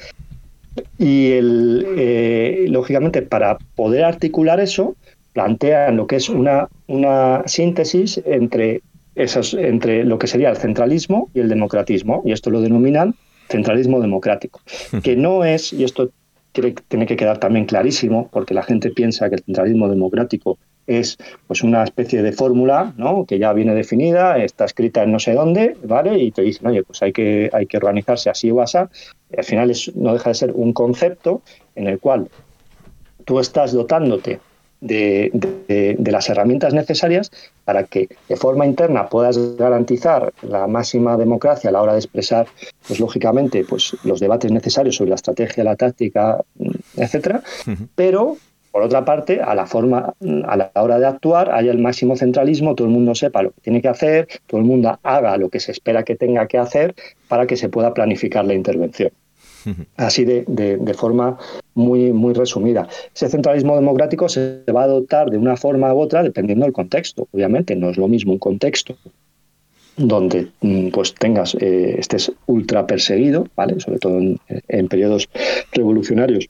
[0.99, 4.97] Y, el, eh, lógicamente, para poder articular eso,
[5.35, 8.81] plantean lo que es una, una síntesis entre,
[9.17, 13.15] esos, entre lo que sería el centralismo y el democratismo, y esto lo denominan
[13.51, 14.63] centralismo democrático,
[15.03, 16.09] que no es, y esto
[16.55, 21.63] tiene que quedar también clarísimo, porque la gente piensa que el centralismo democrático es pues
[21.63, 23.25] una especie de fórmula ¿no?
[23.25, 26.19] que ya viene definida, está escrita en no sé dónde, ¿vale?
[26.19, 28.79] Y te dicen, oye, pues hay que, hay que organizarse así o así.
[28.79, 31.43] al final es, no deja de ser un concepto
[31.75, 32.29] en el cual
[33.25, 34.41] tú estás dotándote
[34.85, 37.31] de, las herramientas necesarias
[37.65, 42.47] para que de forma interna puedas garantizar la máxima democracia a la hora de expresar,
[42.87, 46.41] pues lógicamente, pues los debates necesarios sobre la estrategia, la táctica,
[46.97, 47.43] etcétera,
[47.95, 48.37] pero
[48.71, 50.15] por otra parte, a la forma,
[50.47, 53.61] a la hora de actuar, haya el máximo centralismo, todo el mundo sepa lo que
[53.61, 56.95] tiene que hacer, todo el mundo haga lo que se espera que tenga que hacer
[57.29, 59.13] para que se pueda planificar la intervención
[59.97, 61.39] así de, de, forma
[61.75, 62.89] muy, muy resumida.
[63.15, 67.29] Ese centralismo democrático se va a adoptar de una forma u otra dependiendo del contexto.
[67.33, 68.97] Obviamente no es lo mismo un contexto
[69.97, 73.79] donde mm, pues tengas, eh, estés ultra perseguido, ¿vale?
[73.81, 75.29] sobre todo en, periodos
[75.73, 76.49] revolucionarios,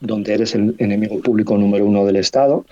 [0.00, 2.64] donde eres el enemigo público número uno del Estado,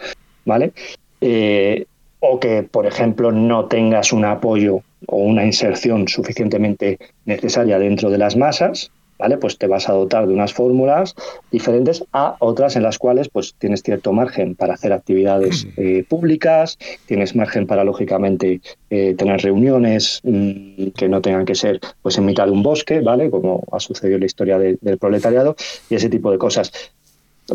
[0.44, 0.72] ¿vale?
[1.20, 1.87] Eh,
[2.20, 8.18] o que, por ejemplo, no tengas un apoyo o una inserción suficientemente necesaria dentro de
[8.18, 8.90] las masas,
[9.22, 9.37] ¿vale?
[9.37, 11.14] Pues te vas a dotar de unas fórmulas
[11.52, 16.76] diferentes a otras en las cuales pues tienes cierto margen para hacer actividades eh, públicas,
[17.06, 22.26] tienes margen para lógicamente eh, tener reuniones mm, que no tengan que ser pues en
[22.26, 23.30] mitad de un bosque, ¿vale?
[23.30, 25.54] Como ha sucedido en la historia del proletariado
[25.88, 26.72] y ese tipo de cosas.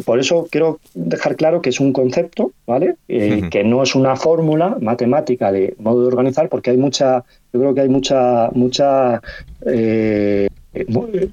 [0.05, 2.95] por eso quiero dejar claro que es un concepto, ¿vale?
[3.09, 7.59] Eh, que no es una fórmula matemática de modo de organizar, porque hay mucha, yo
[7.59, 9.21] creo que hay mucha, mucha
[9.65, 10.47] eh,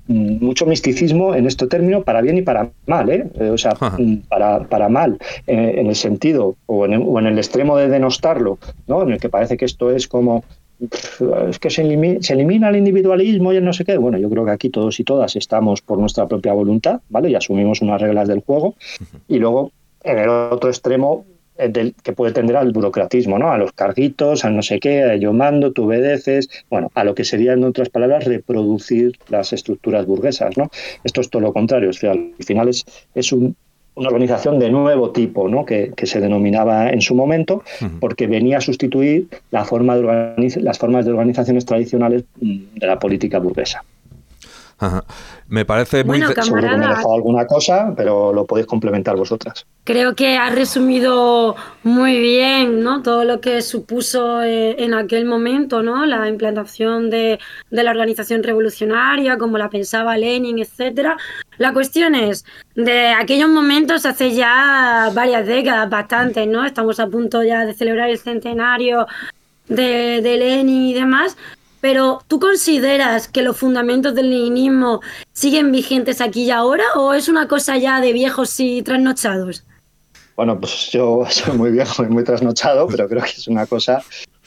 [0.06, 3.26] mucho misticismo en este término para bien y para mal, ¿eh?
[3.50, 3.74] o sea,
[4.28, 8.58] para, para mal, en el sentido o en el, o en el extremo de denostarlo,
[8.86, 9.02] ¿no?
[9.02, 10.44] en el que parece que esto es como
[11.48, 13.96] es que se elimina, el individualismo y el no sé qué.
[13.96, 17.30] Bueno, yo creo que aquí todos y todas estamos por nuestra propia voluntad, ¿vale?
[17.30, 18.74] Y asumimos unas reglas del juego.
[19.28, 19.70] Y luego,
[20.02, 23.52] en el otro extremo, eh, del, que puede tender al burocratismo, ¿no?
[23.52, 27.24] A los carguitos, al no sé qué, yo mando, tú obedeces, bueno, a lo que
[27.24, 30.70] sería, en otras palabras, reproducir las estructuras burguesas, ¿no?
[31.04, 33.56] Esto es todo lo contrario, al final es, es un,
[33.96, 35.64] una organización de nuevo tipo, ¿no?
[35.64, 37.62] que, se denominaba en su momento,
[38.00, 42.98] porque venía a sustituir la forma de las formas de organizaciones tradicionales mm, de la
[42.98, 43.84] política burguesa.
[45.48, 46.18] Me parece muy...
[46.18, 49.66] Bueno, Seguro que me he dejado alguna cosa, pero lo podéis complementar vosotras.
[49.84, 53.02] Creo que ha resumido muy bien ¿no?
[53.02, 56.06] todo lo que supuso eh, en aquel momento ¿no?
[56.06, 57.38] la implantación de,
[57.70, 61.16] de, la organización revolucionaria, como la pensaba Lenin, etcétera.
[61.58, 66.64] La cuestión es, de aquellos momentos hace ya varias décadas, bastantes, ¿no?
[66.64, 69.06] Estamos a punto ya de celebrar el centenario
[69.68, 71.36] de, de Lenin y demás,
[71.84, 75.02] pero ¿tú consideras que los fundamentos del leninismo
[75.34, 79.66] siguen vigentes aquí y ahora o es una cosa ya de viejos y trasnochados?
[80.34, 84.02] Bueno, pues yo soy muy viejo y muy trasnochado, pero creo que es una cosa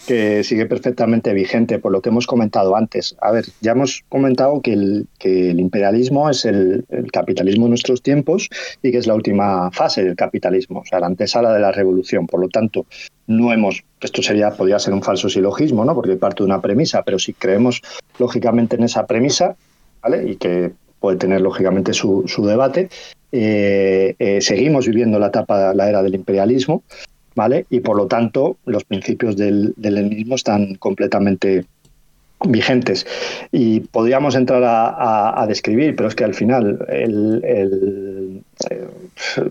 [0.08, 3.16] que sigue perfectamente vigente por lo que hemos comentado antes.
[3.22, 8.02] A ver, ya hemos comentado que el, que el imperialismo es el, capitalismo de nuestros
[8.02, 8.50] tiempos
[8.82, 12.26] y que es la última fase del capitalismo, o sea, la antesala de la revolución.
[12.26, 12.88] Por lo tanto,
[13.28, 15.94] no hemos, esto sería, podría ser un falso silogismo, ¿no?
[15.94, 17.82] Porque parte de una premisa, pero si creemos
[18.20, 19.56] lógicamente en esa premisa,
[20.02, 20.32] ¿vale?
[20.32, 22.90] Y que puede tener lógicamente su, debate,
[23.32, 26.84] eh, eh, seguimos viviendo la etapa, la era del imperialismo,
[27.36, 27.66] ¿vale?
[27.70, 31.66] Y por lo tanto, los principios del, del están completamente
[32.46, 33.06] vigentes.
[33.52, 38.88] Y podríamos entrar a, describir, pero es que al final el, eh,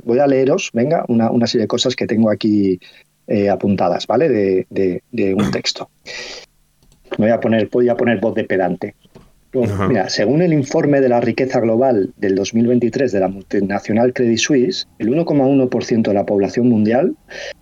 [0.04, 2.78] voy a leeros, venga, una, serie de cosas que tengo aquí
[3.26, 4.28] eh, apuntadas, ¿vale?
[4.28, 5.90] De, de, un texto.
[7.18, 8.94] Me voy a poner, voy a poner voz de pedante.
[9.88, 14.86] Mira, según el informe de la riqueza global del 2023 de la multinacional Credit Suisse,
[14.98, 17.16] el 1,1% de la población mundial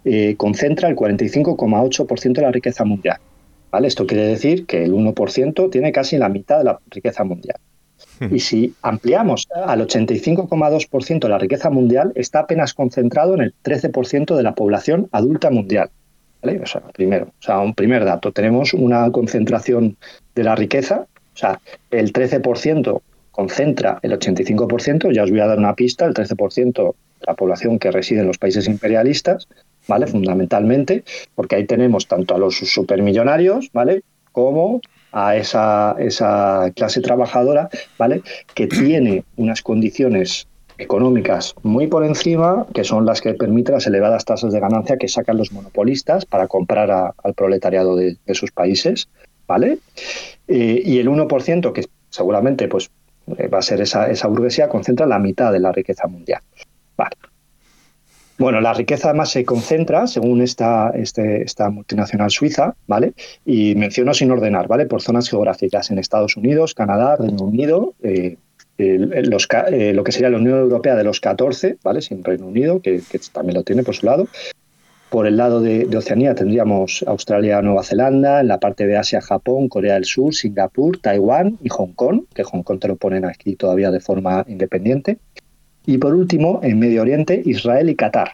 [0.05, 3.19] eh, concentra el 45,8% de la riqueza mundial.
[3.71, 3.89] ¿Vale?
[3.89, 7.59] Esto quiere decir que el 1% tiene casi la mitad de la riqueza mundial.
[8.31, 14.37] Y si ampliamos al 85,2% de la riqueza mundial, está apenas concentrado en el 13%
[14.37, 15.91] de la población adulta mundial.
[16.43, 16.61] ¿Vale?
[16.61, 19.97] O sea, primero, o sea, un primer dato, tenemos una concentración
[20.35, 23.01] de la riqueza o sea, el 13%
[23.33, 27.79] concentra el 85%, ya os voy a dar una pista, el 13% de la población
[27.79, 29.49] que reside en los países imperialistas,
[29.89, 30.07] ¿vale?
[30.07, 31.03] Fundamentalmente,
[31.35, 34.03] porque ahí tenemos tanto a los supermillonarios, ¿vale?
[34.31, 34.81] Como
[35.15, 38.23] a esa, esa clase trabajadora, ¿vale?
[38.55, 44.25] Que tiene unas condiciones económicas muy por encima, que son las que permiten las elevadas
[44.25, 49.09] tasas de ganancia que sacan los monopolistas para comprar al proletariado de, de sus países,
[49.47, 49.79] ¿vale?
[50.49, 52.91] Eh, y el 1%, que seguramente pues,
[53.39, 56.43] eh, va a ser esa, esa burguesía, concentra la mitad de la riqueza mundial.
[56.97, 57.17] Vale.
[58.37, 63.15] Bueno, la riqueza además se concentra, según esta, este, esta multinacional suiza, ¿vale?
[63.45, 64.87] Y menciono sin ordenar, ¿vale?
[64.87, 68.37] Por zonas geográficas en Estados Unidos, Canadá, Reino Unido, eh,
[68.77, 72.03] los, lo que sería la Unión Europea de los 14, ¿vale?
[72.03, 74.27] Sin Reino Unido, que, que, también lo tiene por su lado,
[75.15, 79.69] por el lado de, Oceanía tendríamos Australia, Nueva Zelanda, en la parte de Asia, Japón,
[79.69, 83.55] Corea del Sur, Singapur, Taiwán y Hong Kong, que Hong Kong te lo ponen aquí
[83.55, 85.19] todavía de forma independiente.
[85.87, 88.33] Y por último, en Medio Oriente, Israel y Qatar.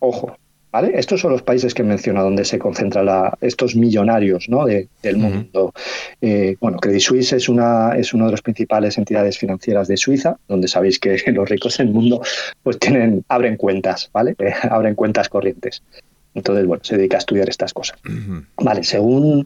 [0.00, 0.36] Ojo,
[0.72, 0.92] ¿vale?
[0.94, 3.08] Estos son los países que menciono donde se concentran
[3.40, 4.66] estos millonarios ¿no?
[4.66, 5.72] del mundo.
[6.20, 10.36] Eh, bueno, Credit Suisse es una, es una de las principales entidades financieras de Suiza,
[10.48, 12.20] donde sabéis que los ricos del mundo
[12.62, 14.36] pues tienen, abren cuentas, ¿vale?
[14.70, 15.82] abren cuentas corrientes.
[16.34, 17.98] Entonces, bueno, se dedica a estudiar estas cosas.
[18.56, 19.44] Vale, según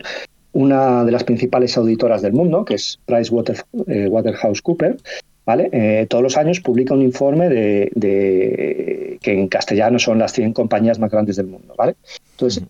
[0.52, 5.02] una de las principales auditoras del mundo, que es PricewaterhouseCoopers, eh,
[5.46, 5.68] ¿vale?
[5.72, 10.98] Eh, todos los años publica un informe de, que en castellano son las 100 compañías
[10.98, 11.96] más grandes del mundo, ¿vale?
[12.32, 12.64] Entonces,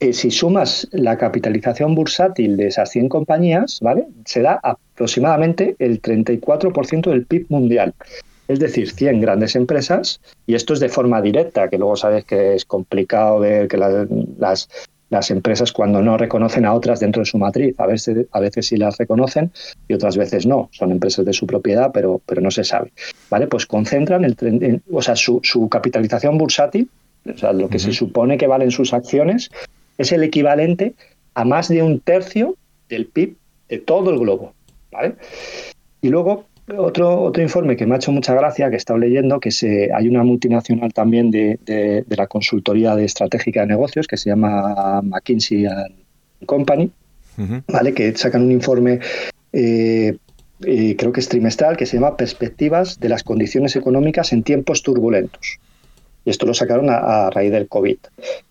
[0.00, 4.06] eh, si sumas la capitalización bursátil de esas 100 compañías, ¿vale?
[4.24, 7.94] Se da aproximadamente el 34% del PIB mundial
[8.48, 12.54] es decir, 100 grandes empresas, y esto es de forma directa, que luego sabes que
[12.54, 14.68] es complicado ver que las,
[15.10, 17.78] las empresas cuando no reconocen a otras dentro de su matriz.
[17.78, 19.52] A veces, a veces sí las reconocen
[19.88, 20.68] y otras veces no.
[20.72, 22.92] Son empresas de su propiedad, pero, pero no se sabe.
[23.30, 23.46] ¿Vale?
[23.46, 25.40] Pues concentran el, o sea, su,
[25.70, 26.88] capitalización bursátil,
[27.26, 29.50] o sea, lo que se supone que valen sus acciones,
[29.96, 30.94] es el equivalente
[31.34, 32.56] a más de un tercio
[32.88, 33.36] del PIB
[33.68, 34.52] de todo el globo.
[34.90, 35.16] ¿vale?
[36.00, 39.40] Y luego otro, otro informe que me ha hecho mucha gracia, que he estado leyendo,
[39.40, 44.16] que se, hay una multinacional también de, de, la consultoría de estratégica de negocios que
[44.16, 45.66] se llama McKinsey
[46.46, 46.90] Company,
[47.68, 47.94] ¿vale?
[47.94, 49.00] que sacan un informe,
[49.52, 50.16] eh,
[50.64, 54.82] eh, creo que es trimestral, que se llama Perspectivas de las condiciones económicas en tiempos
[54.82, 55.58] turbulentos.
[56.28, 57.96] Y esto lo sacaron a, raíz del COVID.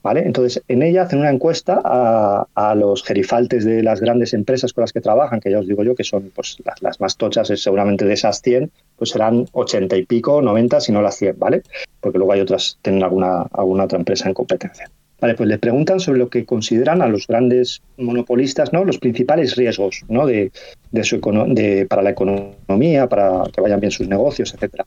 [0.01, 0.21] ¿vale?
[0.21, 4.91] Entonces, en ella hacen una encuesta a, los gerifaltes de las grandes empresas con las
[4.91, 8.15] que trabajan, que ya os digo yo que son pues, las, más tochas, seguramente de
[8.15, 11.61] esas 100, pues serán 80 y pico, 90, si no las 100, ¿vale?
[12.01, 14.89] Porque luego hay otras, tienen alguna, alguna otra empresa en competencia.
[15.19, 18.85] Vale, pues le preguntan sobre lo que consideran a los grandes monopolistas, ¿no?
[18.85, 20.27] Los principales riesgos, ¿no?
[20.27, 20.51] De,
[20.91, 24.85] de su de, para la economía, para que vayan bien sus negocios, etcétera.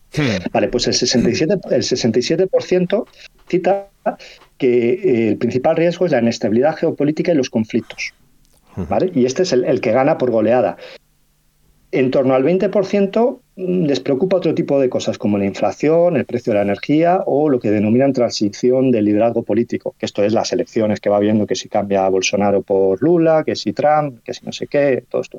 [0.53, 3.05] Vale, pues el 67, el 67%
[3.49, 3.89] cita
[4.57, 8.13] que eh, el principal riesgo es la inestabilidad geopolítica y los conflictos.
[8.77, 9.11] ¿Vale?
[9.13, 10.77] Y este es el, el que gana por goleada
[11.93, 16.25] en torno al 20% mm, les preocupa otro tipo de cosas como la inflación, el
[16.25, 20.33] precio de la energía o lo que denominan transición del liderazgo político, que esto es
[20.33, 24.35] las elecciones que va viendo que si cambia Bolsonaro por Lula, que si Trump, que
[24.35, 25.39] si no sé qué, todo esto.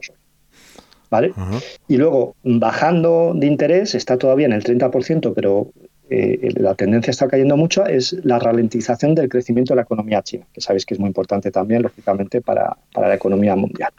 [1.10, 1.34] ¿Vale?
[1.90, 5.72] Y luego, bajando de interés, está todavía en el 30%, pero
[6.12, 10.60] la tendencia está cayendo mucho, es la ralentización del crecimiento de la economía china, que
[10.60, 13.92] sabéis que es muy importante también, lógicamente, para, la economía mundial.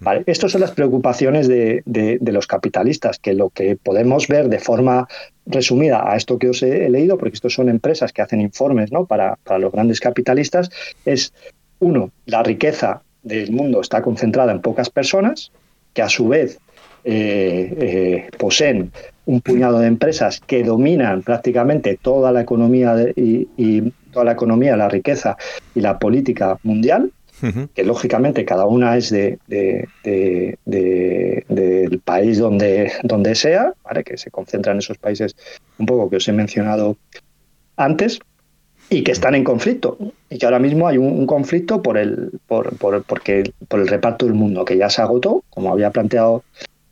[0.00, 5.06] Vale, estas son las preocupaciones de, los capitalistas, que lo que podemos ver de forma
[5.44, 9.04] resumida a esto que os he, leído, porque estos son empresas que hacen informes ¿no?
[9.04, 10.70] para, los grandes capitalistas,
[11.04, 11.34] es,
[11.78, 15.52] uno, la riqueza del mundo está concentrada en pocas personas,
[15.92, 16.58] que a su vez
[17.04, 18.92] eh, eh, poseen
[19.30, 24.88] un puñado de empresas que dominan prácticamente toda la economía y, toda la economía, la
[24.88, 25.36] riqueza
[25.72, 27.12] y la política mundial,
[27.74, 29.38] que lógicamente cada una es de,
[30.66, 34.02] del país donde, donde sea, ¿vale?
[34.02, 35.36] que se concentran en esos países
[35.78, 36.96] un poco que os he mencionado
[37.76, 38.18] antes,
[38.92, 39.96] y que están en conflicto
[40.28, 44.26] y que ahora mismo hay un, conflicto por el por, por, porque, por el reparto
[44.26, 46.42] del mundo que ya se agotó como había planteado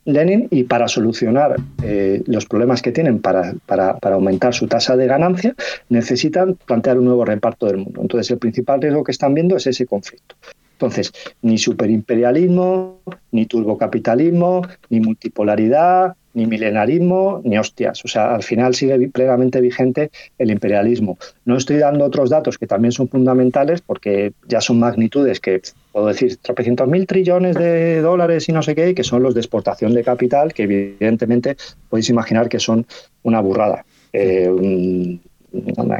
[0.05, 5.07] Lenin y para solucionar eh, los problemas que tienen para, para, aumentar su tasa de
[5.07, 5.55] ganancia,
[5.89, 8.01] necesitan plantear un nuevo reparto del mundo.
[8.01, 10.35] Entonces, el principal riesgo que están viendo es ese conflicto.
[10.73, 18.03] Entonces, ni superimperialismo, ni turbocapitalismo, ni multipolaridad, ni milenarismo, ni hostias.
[18.05, 21.17] O sea, al final sigue plenamente vigente el imperialismo.
[21.45, 25.61] No estoy dando otros datos que también son fundamentales porque ya son magnitudes que,
[25.91, 29.41] puedo decir, tropecientos mil trillones de dólares y no sé qué, que son los de
[29.41, 31.57] exportación de capital, que evidentemente
[31.89, 32.85] podéis imaginar que son
[33.23, 33.85] una burrada.
[34.13, 35.19] Eh,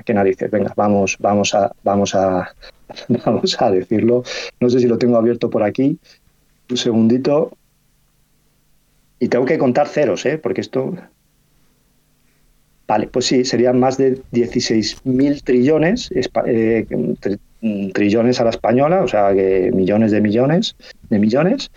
[0.05, 0.51] ¿Qué narices?
[0.51, 2.53] Venga, vamos, vamos a, vamos a,
[3.25, 4.23] vamos a decirlo.
[4.59, 5.97] No sé si lo tengo abierto por aquí.
[6.69, 7.51] Un segundito.
[9.19, 10.37] Y tengo que contar ceros, ¿eh?
[10.37, 10.95] Porque esto...
[12.87, 16.09] Vale, pues sí, serían más de 16.000 trillones,
[16.47, 16.87] eh,
[17.93, 20.75] trillones a la española, o sea, que millones de millones
[21.09, 21.69] de millones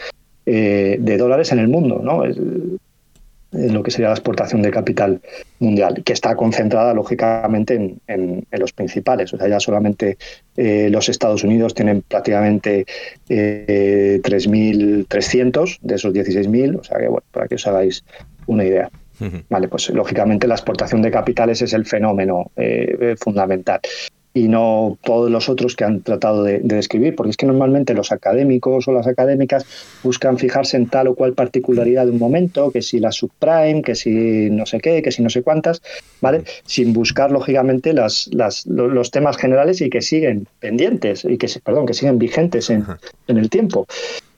[0.46, 2.24] eh, de dólares en el mundo, ¿no?
[3.52, 5.20] En lo que sería la exportación de capital
[5.58, 9.32] mundial, que está concentrada lógicamente en, los principales.
[9.34, 10.16] O sea, ya solamente
[10.56, 12.86] eh, los Estados Unidos tienen prácticamente
[13.28, 18.04] eh, 3.300 de esos 16.000, o sea que, bueno, para que os hagáis
[18.46, 18.90] una idea.
[19.48, 23.80] Vale, pues lógicamente la exportación de capitales es el fenómeno eh, fundamental
[24.34, 28.12] y no todos los otros que han tratado de, describir, porque es que normalmente los
[28.12, 29.66] académicos o las académicas
[30.02, 33.94] buscan fijarse en tal o cual particularidad de un momento, que si la subprime, que
[33.94, 35.82] si no sé qué, que si no sé cuántas,
[36.20, 36.44] ¿vale?
[36.64, 41.86] Sin buscar, lógicamente, las, las, los temas generales y que siguen pendientes, y que, perdón,
[41.86, 42.86] que siguen vigentes en,
[43.28, 43.86] en el tiempo.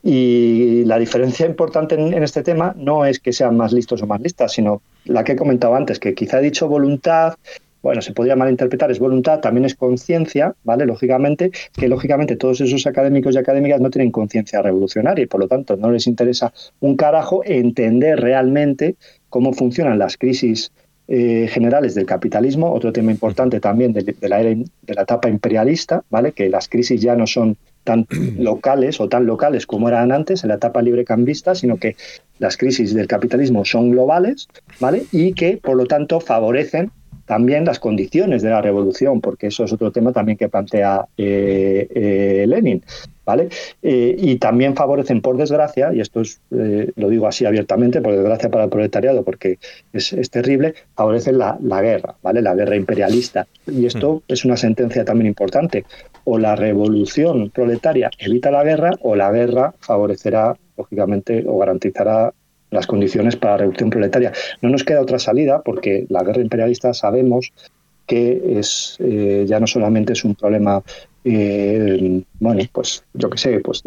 [0.06, 4.20] Y la diferencia importante en, este tema no es que sean más listos o más
[4.20, 7.36] listas, sino la que he comentado antes, que quizá he dicho voluntad,
[7.84, 10.86] bueno, se podría malinterpretar, es voluntad, también es conciencia, ¿vale?
[10.86, 15.48] Lógicamente, que lógicamente todos esos académicos y académicas no tienen conciencia revolucionaria y por lo
[15.48, 18.96] tanto no les interesa un carajo entender realmente
[19.28, 20.72] cómo funcionan las crisis
[21.08, 26.02] eh, generales del capitalismo, otro tema importante también de, la era, de la etapa imperialista,
[26.08, 26.32] ¿vale?
[26.32, 28.06] Que las crisis ya no son tan
[28.38, 31.96] locales o tan locales como eran antes en la etapa librecambista, sino que
[32.38, 34.48] las crisis del capitalismo son globales,
[34.80, 35.02] ¿vale?
[35.12, 36.90] Y que por lo tanto favorecen
[37.26, 41.88] también las condiciones de la revolución, porque eso es otro tema también que plantea eh,
[41.94, 42.82] eh, Lenin.
[43.26, 43.48] ¿Vale?
[43.80, 48.50] Eh, y también favorecen, por desgracia, y esto es, lo digo así abiertamente, por desgracia
[48.50, 49.58] para el proletariado, porque
[49.94, 52.42] es, terrible, favorecen la, guerra, ¿vale?
[52.42, 53.46] La guerra imperialista.
[53.66, 54.32] Y esto mm.
[54.32, 55.86] es una sentencia también importante.
[56.24, 62.30] O la revolución proletaria evita la guerra, o la guerra favorecerá, lógicamente, o garantizará
[62.74, 64.32] las condiciones para la revolución proletaria.
[64.60, 67.52] No nos queda otra salida porque la guerra imperialista sabemos
[68.06, 70.82] que es eh, ya no solamente es un problema
[71.24, 73.82] eh, bueno pues yo qué sé pues,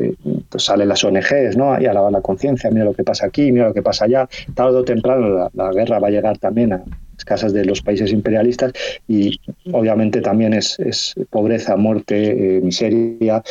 [0.50, 3.68] pues, salen las ONGs no y a la, conciencia mira lo que pasa aquí mira
[3.68, 7.26] lo que pasa allá tarde o temprano la, guerra va a llegar también a las
[7.26, 8.74] casas de los países imperialistas
[9.08, 9.40] y
[9.72, 10.78] obviamente también es,
[11.30, 13.44] pobreza muerte eh, miseria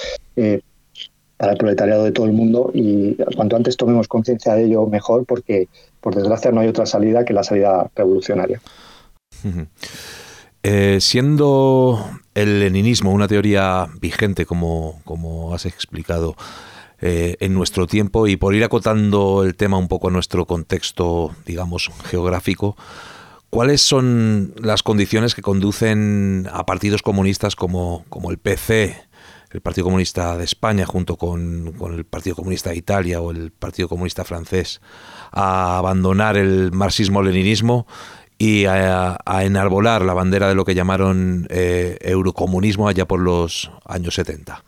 [1.36, 5.26] para el proletariado de todo el mundo y cuanto antes tomemos conciencia de ello mejor
[5.26, 5.68] porque
[6.00, 8.60] por desgracia no hay otra salida que la salida revolucionaria.
[10.62, 16.34] Eh, siendo el leninismo una teoría vigente como, como has explicado
[17.00, 21.34] eh, en nuestro tiempo y por ir acotando el tema un poco a nuestro contexto
[21.44, 22.76] digamos geográfico,
[23.50, 29.05] ¿cuáles son las condiciones que conducen a partidos comunistas como, como el PC
[29.56, 33.88] el Partido Comunista de España junto con, el Partido Comunista de Italia o el Partido
[33.88, 34.82] Comunista francés
[35.32, 37.86] a abandonar el marxismo-leninismo
[38.36, 44.14] y a, enarbolar la bandera de lo que llamaron eh, eurocomunismo allá por los años
[44.16, 44.62] 70?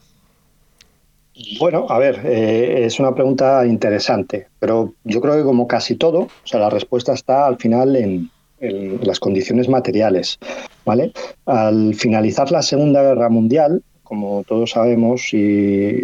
[1.60, 6.20] Bueno, a ver, eh, es una pregunta interesante, pero yo creo que como casi todo,
[6.20, 8.30] o sea, la respuesta está al final en,
[8.60, 10.38] en las condiciones materiales,
[10.86, 11.12] ¿vale?
[11.44, 15.98] Al finalizar la Segunda Guerra Mundial, como todos sabemos, y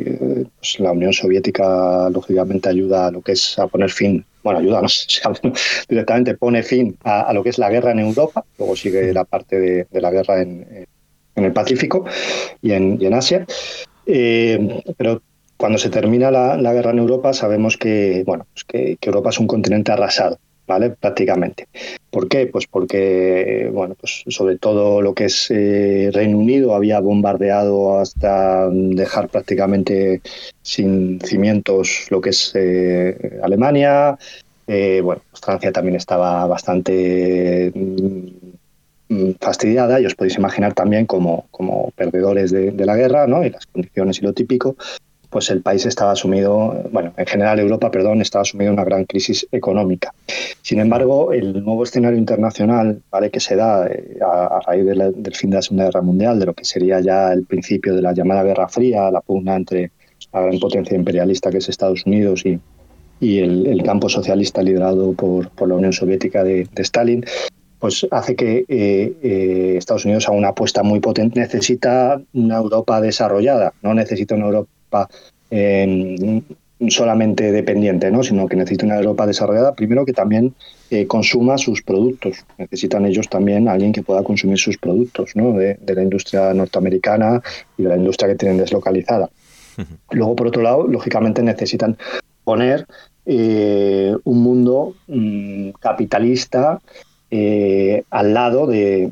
[0.59, 4.83] pues, la Unión Soviética lógicamente ayuda a lo que es a poner fin, bueno, ayuda,
[4.83, 5.23] no sé,
[5.89, 9.87] directamente pone fin a, lo que es la guerra en Europa, luego sigue la parte
[9.91, 10.87] de, la guerra en,
[11.35, 12.05] el Pacífico
[12.61, 13.47] y en, Asia.
[14.07, 15.23] Eh, pero
[15.57, 19.47] cuando se termina la, guerra en Europa sabemos que, bueno, pues que Europa es un
[19.47, 20.39] continente arrasado.
[20.67, 20.91] ¿Vale?
[20.91, 21.69] Prácticamente.
[22.11, 22.47] ¿Por qué?
[22.47, 28.69] Pues porque, bueno, pues sobre todo lo que es eh, Reino Unido había bombardeado hasta
[28.71, 30.21] dejar prácticamente
[30.63, 34.19] sin cimientos lo que es eh, Alemania.
[34.67, 41.47] Eh, bueno, pues Francia también estaba bastante mm, fastidiada y os podéis imaginar también como,
[41.51, 43.45] como perdedores de, de, la guerra ¿no?
[43.45, 44.77] y las condiciones y lo típico,
[45.35, 49.05] pues el país estaba sumido, bueno, en general Europa, perdón, estaba sumido en una gran
[49.05, 50.15] crisis económica.
[50.63, 53.31] Sin embargo, el nuevo escenario internacional, ¿vale?
[53.31, 56.55] que se da eh, a, raíz del fin de la Segunda Guerra Mundial, de lo
[56.55, 59.91] que sería ya el principio de la llamada Guerra Fría, la pugna entre
[60.33, 62.61] la gran potencia imperialista que es Estados Unidos y,
[63.19, 67.25] y el, campo socialista liderado por, por la Unión Soviética de, Stalin,
[67.81, 71.41] pues hace que eh, eh, Estados Unidos haga una apuesta muy potente.
[71.41, 74.69] Necesita una Europa desarrollada, no necesita una Europa
[75.51, 76.43] eh,
[76.89, 78.23] solamente dependiente, ¿no?
[78.23, 80.55] sino que necesita una Europa desarrollada, primero que también
[80.91, 82.45] eh, consuma sus productos.
[82.59, 85.53] Necesitan ellos también alguien que pueda consumir sus productos ¿no?
[85.53, 87.43] de, la industria norteamericana
[87.79, 89.31] y de la industria que tienen deslocalizada.
[90.11, 91.97] Luego, por otro lado, lógicamente necesitan
[92.45, 92.87] poner
[93.27, 96.81] eh, un mundo mm, capitalista
[98.11, 99.11] al lado de,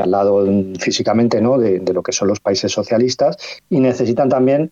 [0.00, 0.46] al lado
[0.78, 3.36] físicamente no de, lo que son los países socialistas
[3.68, 4.70] y necesitan también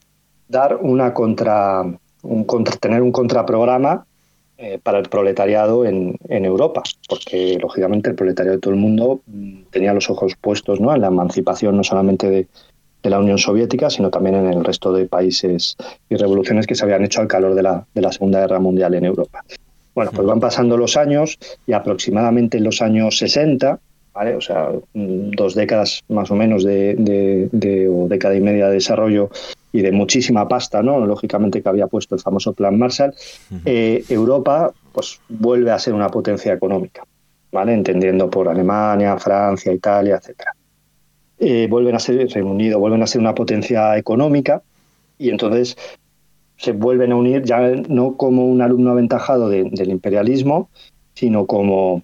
[0.48, 1.82] dar una contra,
[2.22, 4.06] un contra tener un contraprograma
[4.56, 9.20] eh, para el proletariado en, en, Europa, porque lógicamente el proletariado de todo el mundo
[9.26, 10.94] mm, tenía los ojos puestos ¿no?
[10.94, 12.48] en la emancipación no solamente de,
[13.02, 15.76] la Unión Soviética, sino también en el resto de países
[16.08, 18.94] y revoluciones que se habían hecho al calor de la, de la Segunda Guerra Mundial
[18.94, 19.44] en Europa.
[19.94, 23.78] Bueno, pues van pasando los años y aproximadamente en los años 60,
[24.12, 24.34] ¿vale?
[24.34, 26.94] o sea, mm, dos décadas más o menos de,
[27.50, 29.30] de, o década y media de desarrollo
[29.72, 31.04] y de muchísima pasta, ¿no?
[31.04, 33.12] Lógicamente que había puesto el famoso Plan Marshall,
[33.64, 37.04] eh, Europa pues vuelve a ser una potencia económica,
[37.50, 37.74] ¿vale?
[37.74, 40.52] Entendiendo por Alemania, Francia, Italia, etcétera.
[41.38, 44.62] Eh, vuelven a ser Reino Unido, vuelven a ser una potencia económica
[45.18, 45.76] y entonces
[46.56, 50.68] se vuelven a unir ya no como un alumno aventajado del imperialismo,
[51.14, 52.02] sino como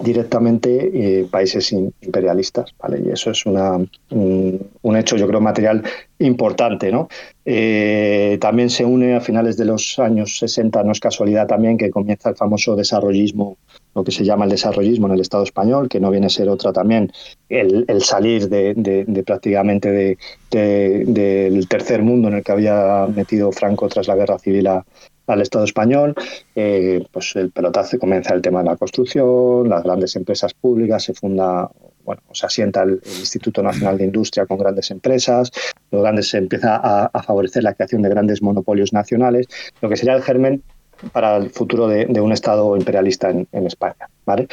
[0.00, 3.02] directamente eh, países imperialistas, ¿vale?
[3.04, 3.78] Y eso es una,
[4.10, 5.82] un, hecho, yo creo, material
[6.18, 7.08] importante, ¿no?
[7.44, 11.90] Eh, también se une a finales de los años 60, no es casualidad también que
[11.90, 13.58] comienza el famoso desarrollismo,
[13.94, 16.48] lo que se llama el desarrollismo en el Estado español, que no viene a ser
[16.48, 17.12] otra también,
[17.48, 20.16] el, salir de, de, prácticamente
[20.50, 24.84] del tercer mundo en el que había metido Franco tras la guerra civil a,
[25.32, 26.14] al Estado español,
[26.54, 31.14] eh, pues el pelotazo comienza el tema de la construcción, las grandes empresas públicas, se
[31.14, 31.70] funda,
[32.04, 35.50] bueno, se asienta el, Instituto Nacional de Industria con grandes empresas,
[35.90, 39.46] los grandes se empieza a, favorecer la creación de grandes monopolios nacionales,
[39.80, 40.62] lo que sería el germen
[41.12, 44.08] para el futuro de, un Estado imperialista en, España.
[44.24, 44.48] ¿vale?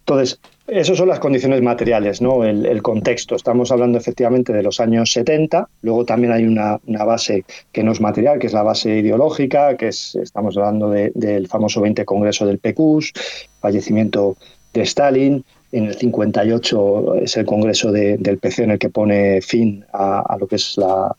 [0.00, 2.44] Entonces, esas son las condiciones materiales, ¿no?
[2.44, 3.36] El, contexto.
[3.36, 5.68] Estamos hablando efectivamente de los años 70.
[5.82, 9.88] Luego también hay una, base que no es material, que es la base ideológica, que
[9.88, 13.12] es, estamos hablando del famoso 20 Congreso del PQS,
[13.60, 14.36] fallecimiento
[14.72, 15.44] de Stalin.
[15.72, 20.46] En el 58 es el Congreso del PC en el que pone fin a, lo
[20.46, 21.14] que es la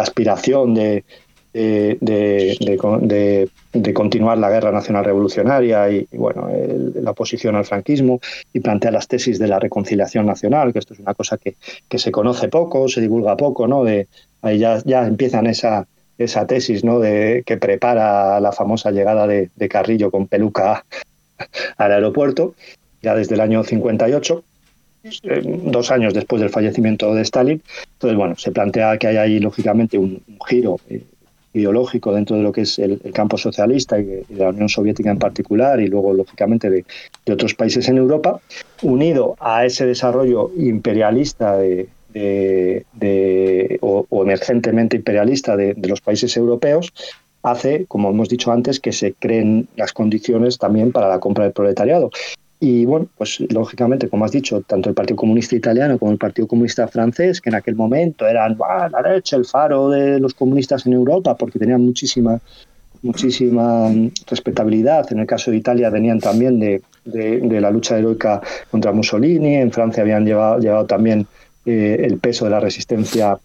[0.00, 1.04] aspiración de,
[1.52, 6.48] de, de, continuar la guerra nacional revolucionaria y, bueno,
[6.94, 8.20] la oposición al franquismo
[8.52, 11.56] y plantea las tesis de la reconciliación nacional, que esto es una cosa que,
[11.88, 13.84] que se conoce poco, se divulga poco, ¿no?
[13.84, 14.08] De,
[14.40, 15.86] ahí ya, ya empiezan esa,
[16.18, 16.98] esa tesis ¿no?
[17.00, 20.84] de, que prepara la famosa llegada de, de Carrillo con peluca
[21.76, 22.54] al aeropuerto,
[23.02, 24.44] ya desde el año 58
[25.04, 27.62] eh, dos años después del fallecimiento de Stalin.
[27.94, 31.02] Entonces, bueno, se plantea que hay ahí, lógicamente, un, giro eh,
[31.54, 35.18] ideológico dentro de lo que es el, campo socialista y de, la Unión Soviética en
[35.18, 36.84] particular y luego, lógicamente, de,
[37.30, 38.40] otros países en Europa,
[38.82, 41.58] unido a ese desarrollo imperialista
[43.80, 46.92] o, emergentemente imperialista de, los países europeos,
[47.42, 51.52] hace, como hemos dicho antes, que se creen las condiciones también para la compra del
[51.52, 52.10] proletariado.
[52.64, 56.46] Y bueno, pues lógicamente, como has dicho, tanto el Partido Comunista Italiano como el Partido
[56.46, 60.92] Comunista Francés, que en aquel momento eran la leche, el faro de los comunistas en
[60.92, 62.38] Europa, porque tenían muchísima,
[63.02, 63.90] muchísima
[64.28, 65.12] respetabilidad.
[65.12, 68.40] En el caso de Italia venían también de, de, la lucha heroica
[68.70, 71.26] contra Mussolini, en Francia habían llevado, llevado también
[71.66, 73.40] eh, el peso de la resistencia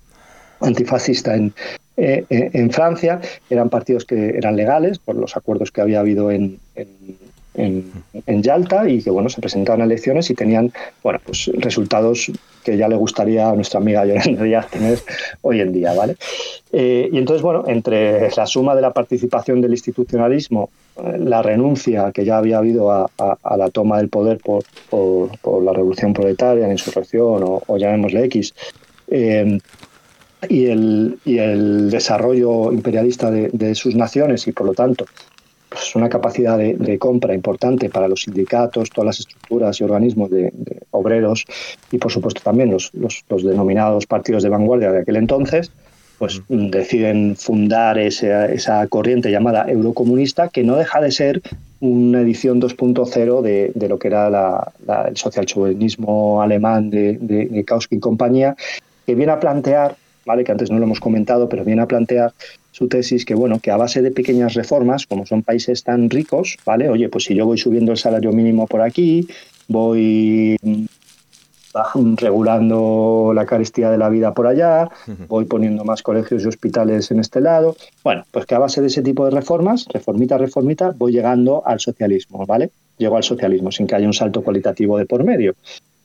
[0.61, 1.55] antifascista en,
[1.97, 3.20] eh, en Francia.
[3.49, 7.18] Eran partidos que eran legales por los acuerdos que había habido en en,
[7.58, 10.72] Yalta y que bueno se presentaban a elecciones y tenían
[11.03, 12.32] bueno pues resultados
[12.64, 14.99] que ya le gustaría a nuestra amiga Yolanda Díaz tener
[15.41, 16.16] hoy en día vale
[16.72, 22.12] eh, y entonces bueno entre la suma de la participación del institucionalismo eh, la renuncia
[22.12, 23.10] que ya había habido a,
[23.58, 28.53] la toma del poder por, por, la revolución proletaria la insurrección o, llamémosle X
[29.10, 29.58] eh,
[30.47, 35.05] y el, y el desarrollo imperialista de, de, sus naciones y por lo tanto
[35.70, 40.51] pues, una capacidad de, compra importante para los sindicatos, todas las estructuras y organismos de,
[40.91, 41.45] obreros
[41.91, 45.72] y por supuesto también los, los, denominados partidos de vanguardia de aquel entonces,
[46.18, 51.41] pues deciden fundar esa, esa corriente llamada eurocomunista que no deja de ser
[51.80, 54.72] una edición 2.0 de, de, lo que era la,
[55.07, 58.55] el socialchauvinismo alemán de, de, Kautsky y compañía,
[59.05, 59.95] que viene a plantear,
[60.28, 60.43] ¿vale?
[60.43, 62.34] que antes no lo hemos comentado, pero viene a plantear
[62.71, 66.57] su tesis que, bueno, que a base de pequeñas reformas, como son países tan ricos,
[66.63, 66.89] ¿vale?
[66.89, 69.28] Oye, pues si yo voy subiendo el salario mínimo por aquí,
[69.67, 70.86] voy mm,
[72.17, 74.89] regulando la carestía de la vida por allá,
[75.28, 77.75] voy poniendo más colegios y hospitales en este lado.
[78.03, 81.80] Bueno, pues que a base de ese tipo de reformas, reformita, reformita, voy llegando al
[81.80, 82.69] socialismo, ¿vale?
[82.98, 85.56] Llego al socialismo sin que haya un salto cualitativo de por medio.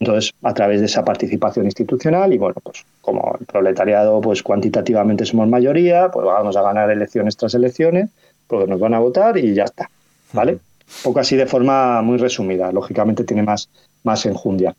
[0.01, 5.25] Entonces, a través de esa participación institucional y bueno, pues como el proletariado pues cuantitativamente
[5.25, 8.11] somos mayoría, pues vamos a ganar elecciones tras elecciones,
[8.49, 9.89] porque nos van a votar y ya está,
[10.33, 10.59] ¿vale?
[11.03, 13.69] poco así de forma muy resumida, lógicamente tiene más,
[14.05, 14.75] más enjundia.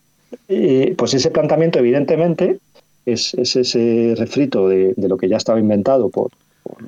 [0.48, 2.58] Y, pues ese planteamiento evidentemente
[3.06, 6.30] es, ese refrito de, lo que ya estaba inventado por,
[6.62, 6.78] por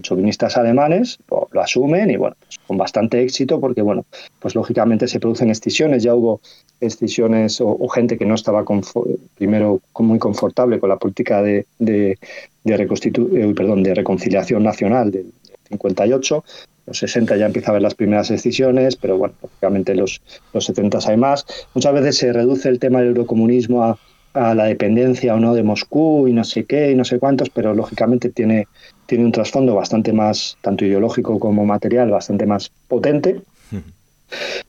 [0.00, 4.04] chauvinistas alemanes, pues, lo asumen y bueno, pues con bastante éxito porque bueno,
[4.40, 6.40] pues lógicamente se producen excisiones, ya hubo
[6.80, 8.64] excisiones o, gente que no estaba
[9.36, 12.18] primero muy confortable con la política de, de,
[12.64, 15.32] de, eh, perdón, de reconciliación nacional del
[15.68, 16.44] 58.
[16.86, 20.20] Los 60 ya empieza a haber las primeras excisiones, pero bueno, lógicamente los,
[20.52, 21.46] los 70 hay más.
[21.74, 23.98] Muchas veces se reduce el tema del eurocomunismo a,
[24.34, 27.50] a la dependencia o no de Moscú y no sé qué y no sé cuántos,
[27.50, 28.66] pero lógicamente tiene,
[29.06, 33.42] tiene un trasfondo bastante más, tanto ideológico como material, bastante más potente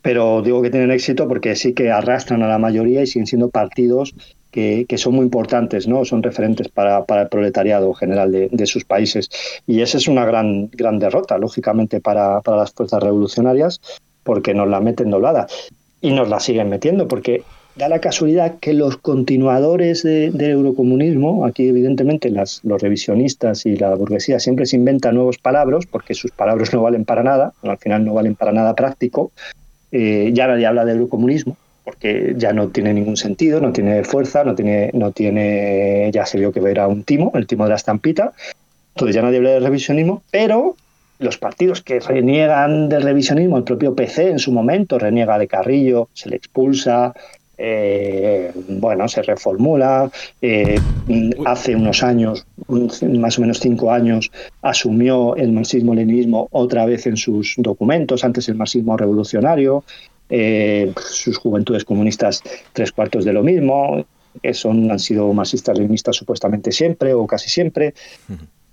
[0.02, 3.50] pero digo que tienen éxito porque sí que arrastran a la mayoría y siguen siendo
[3.50, 4.14] partidos
[4.52, 6.06] que, que son muy importantes, ¿no?
[6.06, 9.30] Son referentes para, para el proletariado general de, de, sus países.
[9.68, 13.82] Y esa es una gran, gran derrota, lógicamente, para, para las fuerzas revolucionarias,
[14.24, 15.48] porque nos la meten doblada.
[16.00, 17.44] Y nos la siguen metiendo, porque
[17.76, 24.40] da la casualidad que los continuadores del eurocomunismo, aquí evidentemente los revisionistas y la burguesía
[24.40, 28.14] siempre se inventan nuevos palabras porque sus palabras no valen para nada, al final no
[28.14, 29.32] valen para nada práctico,
[29.92, 34.44] eh, ya nadie habla de eurocomunismo porque ya no tiene ningún sentido, no tiene fuerza,
[34.44, 37.76] no tiene, no tiene, ya se vio que era un timo, el timo de la
[37.76, 38.34] estampita,
[38.96, 40.76] entonces ya nadie habla de revisionismo, pero
[41.20, 46.10] los partidos que reniegan del revisionismo, el propio PC en su momento reniega de Carrillo,
[46.14, 47.14] se le expulsa,
[47.58, 50.10] eh, bueno, se reformula.
[50.41, 50.80] Eh,
[51.45, 54.32] hace unos años, más o menos cinco años,
[54.62, 59.84] asumió el marxismo-leninismo otra vez en sus documentos, antes el marxismo revolucionario.
[60.30, 62.41] Eh, sus juventudes comunistas,
[62.74, 64.03] tres cuartos de lo mismo,
[64.41, 67.93] que son, han sido marxistas-leninistas supuestamente siempre o casi siempre.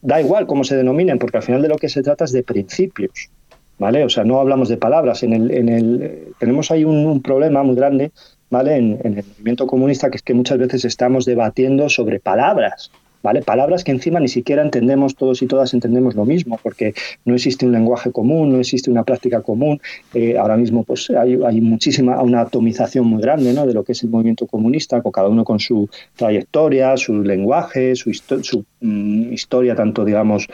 [0.01, 2.43] Da igual cómo se denominen, porque al final de lo que se trata es de
[2.43, 3.31] principios.
[3.79, 4.05] ¿Vale?
[4.05, 5.25] O sea, no hablamos de palabras.
[5.25, 8.13] En el, en el, tenemos ahí un problema muy grande
[8.53, 8.77] ¿vale?
[8.77, 12.93] En, el movimiento comunista, que es que muchas veces estamos debatiendo sobre palabras,
[13.23, 13.43] ¿vale?
[13.43, 16.95] Palabras que encima ni siquiera entendemos, todos y todas entendemos lo mismo, porque
[17.25, 19.81] no existe un lenguaje común, no existe una práctica común.
[20.15, 23.67] Eh, ahora mismo pues hay, muchísima, una atomización muy grande ¿no?
[23.67, 27.95] de lo que es el movimiento comunista, con cada uno con su trayectoria, su lenguaje,
[27.97, 30.49] su, su mm, historia, tanto digamos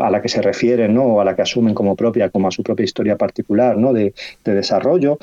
[0.00, 1.04] a la que se refieren ¿no?
[1.04, 3.92] o a la que asumen como propia, como a su propia historia particular ¿no?
[3.92, 5.18] de, desarrollo.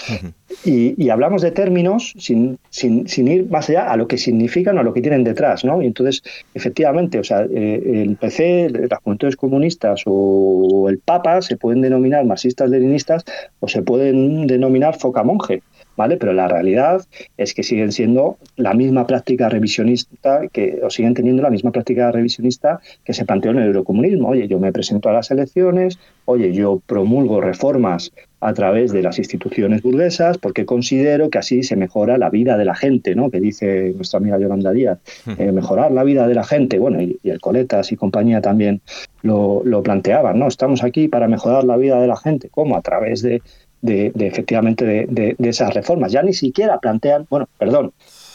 [0.64, 4.82] y, hablamos de términos sin, sin, sin, ir más allá a lo que significan o
[4.82, 5.66] a lo que tienen detrás.
[5.66, 5.82] ¿no?
[5.82, 6.22] Y entonces,
[6.66, 12.26] efectivamente, o sea, eh, el PC, las juventudes comunistas o el Papa se pueden denominar
[12.26, 13.24] marxistas-leninistas
[13.60, 15.62] o se pueden denominar foca-monje.
[15.96, 16.18] ¿Vale?
[16.18, 17.06] Pero la realidad
[17.38, 22.12] es que siguen siendo la misma práctica revisionista, que, o siguen teniendo la misma práctica
[22.12, 24.30] revisionista que se planteó en el eurocomunismo.
[24.30, 29.18] Oye, yo me presento a las elecciones, oye, yo promulgo reformas a través de las
[29.18, 33.32] instituciones burguesas porque considero que así se mejora la vida de la gente, ¿no?
[33.32, 35.00] Que dice nuestra amiga Yolanda Díaz,
[35.40, 36.78] eh, mejorar la vida de la gente.
[36.78, 38.82] Bueno, y, el Coletas y compañía también
[39.24, 40.48] lo, lo planteaban, ¿no?
[40.48, 42.50] Estamos aquí para mejorar la vida de la gente.
[42.50, 42.76] ¿Cómo?
[42.78, 43.42] A través de
[43.86, 46.12] de, efectivamente de, esas reformas.
[46.12, 47.94] Ya ni siquiera plantean, bueno, perdón,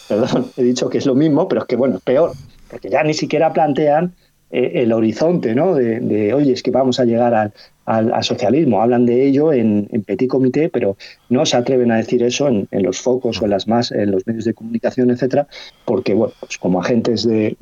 [0.09, 2.33] perdón, he dicho que es lo mismo, pero es que bueno, es peor,
[2.69, 4.15] porque ya ni siquiera plantean
[4.51, 5.75] el horizonte, ¿no?
[5.75, 7.53] De, oye, es que vamos a llegar al,
[7.91, 8.83] al, socialismo.
[8.83, 10.97] Hablan de ello en, petit comité, pero
[11.29, 14.27] no se atreven a decir eso en, los focos o en las más, en los
[14.27, 15.47] medios de comunicación, etcétera,
[15.85, 17.57] porque bueno, pues como agentes de,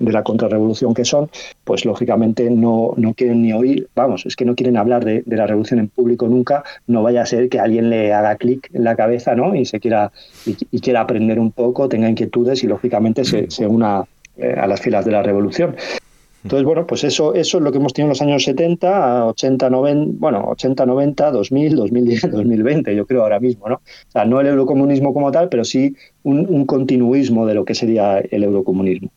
[0.00, 1.30] la contrarrevolución que son,
[1.64, 5.80] pues lógicamente no, quieren ni oír, vamos, es que no quieren hablar de, la revolución
[5.80, 9.34] en público nunca, no vaya a ser que alguien le haga clic en la cabeza,
[9.34, 9.54] ¿no?
[9.54, 10.12] Y se quiera
[10.46, 14.04] y, quiera aprender un poco, tenga inquietudes y lógicamente se, se una
[14.36, 15.76] eh, a las filas de la revolución.
[16.44, 19.70] Entonces, bueno, pues eso, eso es lo que hemos tenido en los años 70, 80,
[19.70, 23.76] 90, bueno, 80, 90, 2000, 2010, 2020, yo creo ahora mismo, ¿no?
[23.76, 28.18] O sea, no el eurocomunismo como tal, pero sí un, continuismo de lo que sería
[28.18, 29.10] el eurocomunismo.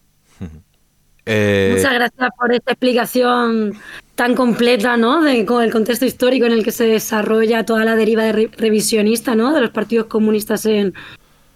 [1.25, 3.73] Eh, Muchas gracias por esta explicación
[4.15, 5.21] tan completa, ¿no?
[5.21, 9.35] De, con el contexto histórico en el que se desarrolla toda la deriva de revisionista,
[9.35, 9.53] ¿no?
[9.53, 10.93] De los partidos comunistas en,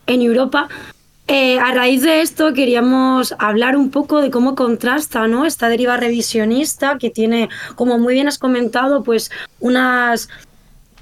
[0.05, 0.67] en Europa.
[1.33, 5.45] Eh, a raíz de esto queríamos hablar un poco de cómo contrasta ¿no?
[5.45, 10.27] esta deriva revisionista que tiene, como muy bien has comentado, pues unas,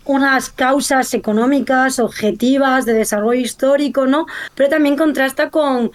[0.05, 4.27] unas causas económicas, objetivas, de desarrollo histórico, ¿no?
[4.53, 5.91] Pero también contrasta con,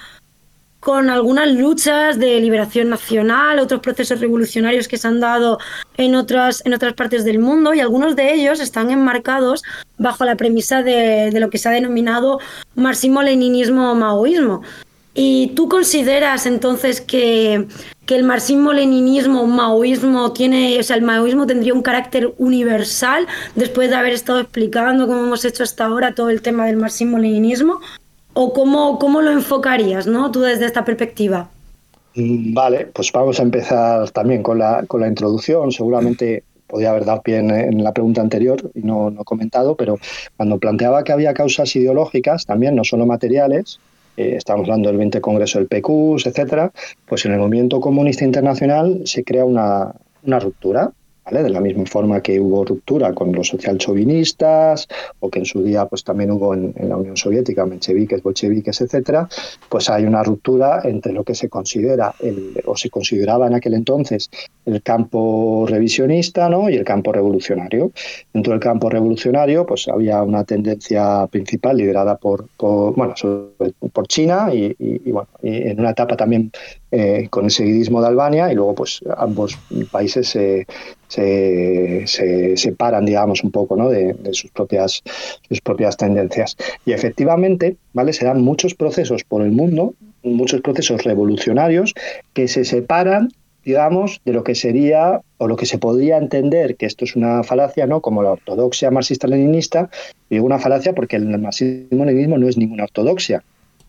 [0.85, 5.59] con algunas luchas de liberación nacional, otros procesos revolucionarios que se han dado
[5.97, 9.63] en otras, en otras partes del mundo y algunos de ellos están enmarcados
[9.97, 12.39] bajo la premisa de, lo que se ha denominado
[12.77, 14.61] marxismo-leninismo maoísmo.
[15.15, 17.67] ¿Y tú consideras entonces que,
[18.05, 23.97] que el marxismo-leninismo, maoísmo, tiene, o sea, el maoísmo tendría un carácter universal después de
[23.97, 27.81] haber estado explicando, como hemos hecho hasta ahora, todo el tema del marxismo-leninismo?
[28.35, 30.31] ¿O cómo, cómo lo enfocarías, ¿no?
[30.31, 31.49] Tú desde esta perspectiva.
[32.15, 35.73] Mm, vale, pues vamos a empezar también con la, con la introducción.
[35.73, 39.99] Seguramente podía haber dado pie en, la pregunta anterior y no, no, he comentado, pero
[40.37, 43.79] cuando planteaba que había causas ideológicas, también no solo materiales,
[44.17, 46.73] eh, estamos hablando del 20 Congreso del PQs, etcétera,
[47.07, 49.93] pues en el movimiento comunista internacional se crea una,
[50.25, 50.91] una ruptura
[51.31, 54.87] de la misma forma que hubo ruptura con los socialchovinistas
[55.21, 59.29] o que en su día pues también hubo en, la Unión Soviética, mencheviques, bolcheviques, etcétera,
[59.69, 62.15] pues hay una ruptura entre lo que se considera
[62.67, 64.31] o se consideraba en aquel entonces
[64.67, 66.69] el campo revisionista ¿no?
[66.69, 67.93] y el campo revolucionario.
[68.33, 73.15] Dentro del campo revolucionario pues había una tendencia principal liderada por, bueno,
[73.93, 74.75] por China y,
[75.11, 76.51] bueno, y en una etapa también
[76.91, 79.59] eh, con el seguidismo de Albania y luego pues ambos
[79.91, 80.67] países se,
[81.09, 83.89] se, separan digamos un poco ¿no?
[83.89, 85.03] de, sus propias
[85.49, 86.57] sus propias tendencias
[86.87, 91.95] y efectivamente vale se muchos procesos por el mundo muchos procesos revolucionarios
[92.33, 93.29] que se separan
[93.65, 97.43] digamos, de lo que sería o lo que se podría entender, que esto es una
[97.43, 98.01] falacia, ¿no?
[98.01, 99.91] Como la ortodoxia marxista-leninista,
[100.31, 103.43] digo una falacia porque el marxismo-leninismo no es ninguna ortodoxia,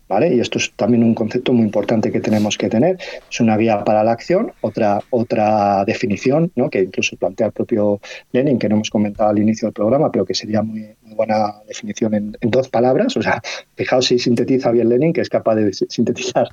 [0.08, 0.34] ¿vale?
[0.34, 2.98] Y esto es también un concepto muy importante que tenemos que tener.
[3.30, 6.70] Es una guía para la acción, otra, otra definición, ¿no?
[6.70, 8.00] que incluso plantea el propio
[8.32, 12.14] Lenin, que no hemos comentado al inicio del programa, pero que sería muy, buena definición
[12.14, 13.16] en, dos palabras.
[13.16, 13.40] O sea,
[13.74, 16.48] fijaos si sintetiza bien Lenin, que es capaz de sintetizar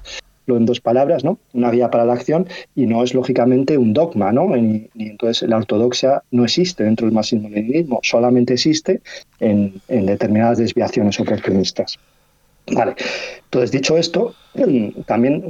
[0.45, 1.39] lo en dos palabras, ¿no?
[1.53, 4.55] Una guía para la acción y no es lógicamente un dogma, ¿no?
[4.55, 9.01] Ni, entonces la ortodoxia no existe dentro del marxismo-leninismo, solamente existe
[9.39, 11.97] en, en determinadas desviaciones oportunistas.
[12.71, 12.95] Vale,
[13.43, 14.35] entonces dicho esto,
[15.05, 15.43] también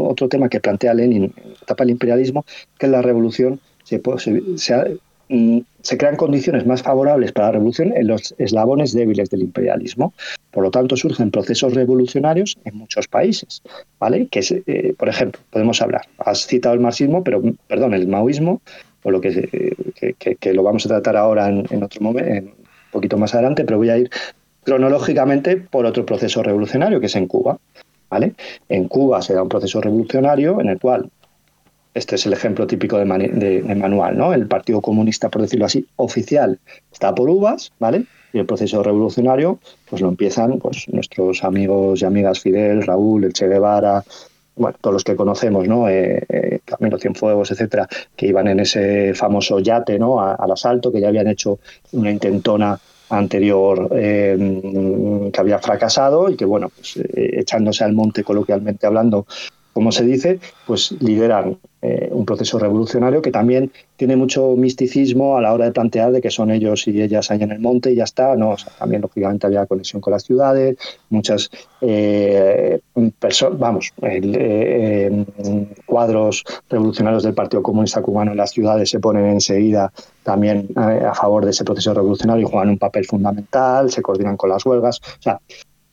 [0.00, 2.44] otro tema que plantea Lenin en la etapa del imperialismo,
[2.78, 4.94] que la revolución se, mm, se,
[5.96, 10.12] crean condiciones más favorables para la revolución en los eslabones débiles del imperialismo.
[10.50, 13.62] Por lo tanto, surgen procesos revolucionarios en muchos países,
[13.98, 14.26] ¿vale?
[14.26, 18.60] Que, eh, por ejemplo, podemos hablar, has citado el marxismo, pero, perdón, el maoísmo,
[19.04, 19.48] o lo que,
[20.18, 23.78] que, lo vamos a tratar ahora en, en otro momento, un poquito más adelante, pero
[23.78, 24.10] voy a ir
[24.64, 27.58] cronológicamente por otro proceso revolucionario que es en Cuba.
[28.10, 28.34] ¿vale?
[28.68, 31.10] En Cuba se da un proceso revolucionario en el cual,
[31.98, 34.32] este es el ejemplo típico de, manual, ¿no?
[34.32, 36.58] el Partido Comunista, por decirlo así, oficial
[36.92, 38.06] está por uvas, ¿vale?
[38.32, 43.32] y el proceso revolucionario pues lo empiezan pues, nuestros amigos y amigas Fidel, Raúl, el
[43.32, 44.04] Che Guevara,
[44.56, 45.88] bueno, todos los que conocemos, ¿no?
[45.88, 50.20] Eh, eh, Camilo Cienfuegos, etcétera, que iban en ese famoso yate, ¿no?
[50.20, 51.60] al asalto, que ya habían hecho
[51.92, 52.78] una intentona
[53.10, 59.26] anterior eh, que había fracasado y que, bueno, pues, eh, echándose al monte coloquialmente hablando,
[59.78, 65.40] como se dice, pues lideran eh, un proceso revolucionario que también tiene mucho misticismo a
[65.40, 67.94] la hora de plantear de que son ellos y ellas ahí en el monte y
[67.94, 68.34] ya está.
[68.34, 70.78] No, también lógicamente había conexión con las ciudades,
[71.10, 71.48] muchas
[71.80, 72.80] eh,
[73.20, 75.24] personas, vamos, eh,
[75.86, 79.92] cuadros revolucionarios del Partido Comunista Cubano en las ciudades se ponen enseguida
[80.24, 84.50] también a favor de ese proceso revolucionario y juegan un papel fundamental, se coordinan con
[84.50, 85.00] las huelgas.
[85.20, 85.40] O sea,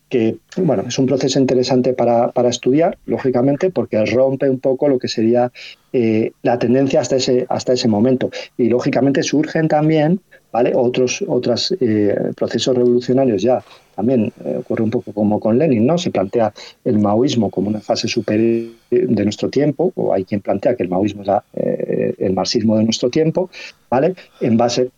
[0.08, 4.98] que bueno, es un proceso interesante para, para, estudiar, lógicamente, porque rompe un poco lo
[4.98, 5.50] que sería
[5.92, 8.30] eh, la tendencia hasta ese, hasta ese momento.
[8.56, 10.20] Y lógicamente surgen también
[10.52, 10.72] ¿vale?
[10.74, 13.62] otros otros, eh, procesos revolucionarios ya.
[13.96, 15.98] También eh, ocurre un poco como con Lenin, ¿no?
[15.98, 16.52] Se plantea
[16.84, 20.88] el maoísmo como una fase superior de nuestro tiempo, o hay quien plantea que el
[20.88, 21.30] maoísmo es
[22.18, 23.50] el marxismo de nuestro tiempo,
[23.90, 24.14] ¿vale?
[24.40, 24.90] En base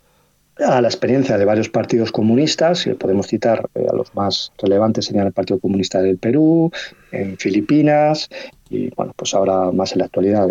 [0.58, 5.06] a la experiencia de varios partidos comunistas, y podemos citar eh, a los más relevantes
[5.06, 6.70] serían el Partido Comunista del Perú,
[7.12, 8.28] en Filipinas,
[8.70, 10.48] y bueno, pues ahora más en la actualidad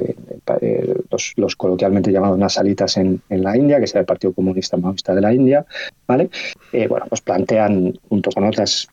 [1.36, 5.22] los, coloquialmente llamados nasalitas en, en, la India, que es el Partido Comunista Maoísta de
[5.22, 5.66] la India,
[6.08, 6.30] ¿vale?
[6.74, 8.88] Eh, bueno, pues plantean, junto con otras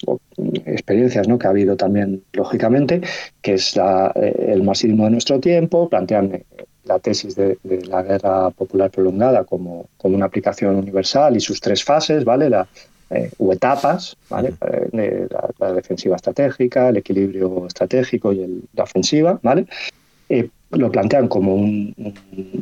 [0.67, 1.39] experiencias ¿no?
[1.39, 3.01] que ha habido también, lógicamente,
[3.41, 6.45] que es eh, el marxismo de nuestro tiempo, plantean
[6.85, 11.82] la tesis de, la guerra popular prolongada como, como, una aplicación universal y sus tres
[11.82, 12.51] fases, ¿vale?
[12.51, 12.66] La,
[13.11, 14.55] eh, o etapas, ¿vale?
[14.93, 15.28] Eh,
[15.59, 19.66] la, defensiva estratégica, el equilibrio estratégico y la ofensiva, ¿vale?
[20.28, 21.95] Eh, lo plantean como un,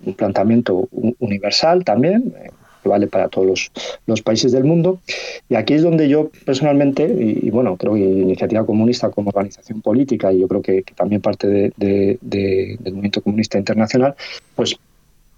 [0.04, 2.34] un planteamiento universal también,
[2.82, 3.70] que vale para todos
[4.06, 4.98] los, países del mundo.
[5.48, 10.32] Y aquí es donde yo personalmente, y, bueno, creo que Iniciativa Comunista como organización política,
[10.32, 14.14] y yo creo que, también parte de, del movimiento comunista internacional,
[14.54, 14.76] pues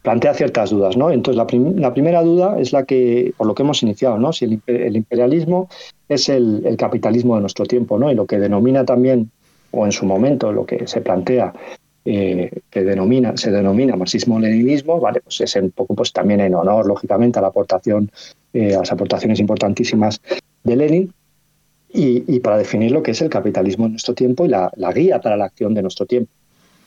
[0.03, 1.11] plantea ciertas dudas, ¿no?
[1.11, 1.47] Entonces, la,
[1.95, 4.35] primera duda es la que, por lo que hemos iniciado, ¿no?
[4.35, 5.69] Si el, imperialismo
[6.09, 8.13] es el, el, capitalismo de nuestro tiempo, ¿no?
[8.13, 9.31] Y lo que denomina también,
[9.71, 11.55] o en su momento, lo que se plantea
[12.07, 15.21] eh, que denomina, se denomina marxismo-leninismo, ¿vale?
[15.23, 18.11] Pues es un poco pues también en honor, lógicamente, a la aportación,
[18.53, 20.21] eh, a las aportaciones importantísimas
[20.63, 21.13] de Lenin.
[21.97, 25.37] Y, para definir lo que es el capitalismo en nuestro tiempo y la, guía para
[25.37, 26.29] la acción de nuestro tiempo.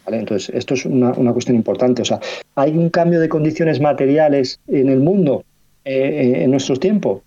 [0.05, 0.19] ¿vale?
[0.19, 2.01] Entonces, esto es una, cuestión importante.
[2.01, 2.19] O sea,
[2.55, 5.45] ¿hay un cambio de condiciones materiales en el mundo
[5.85, 7.23] eh, en nuestro tiempo?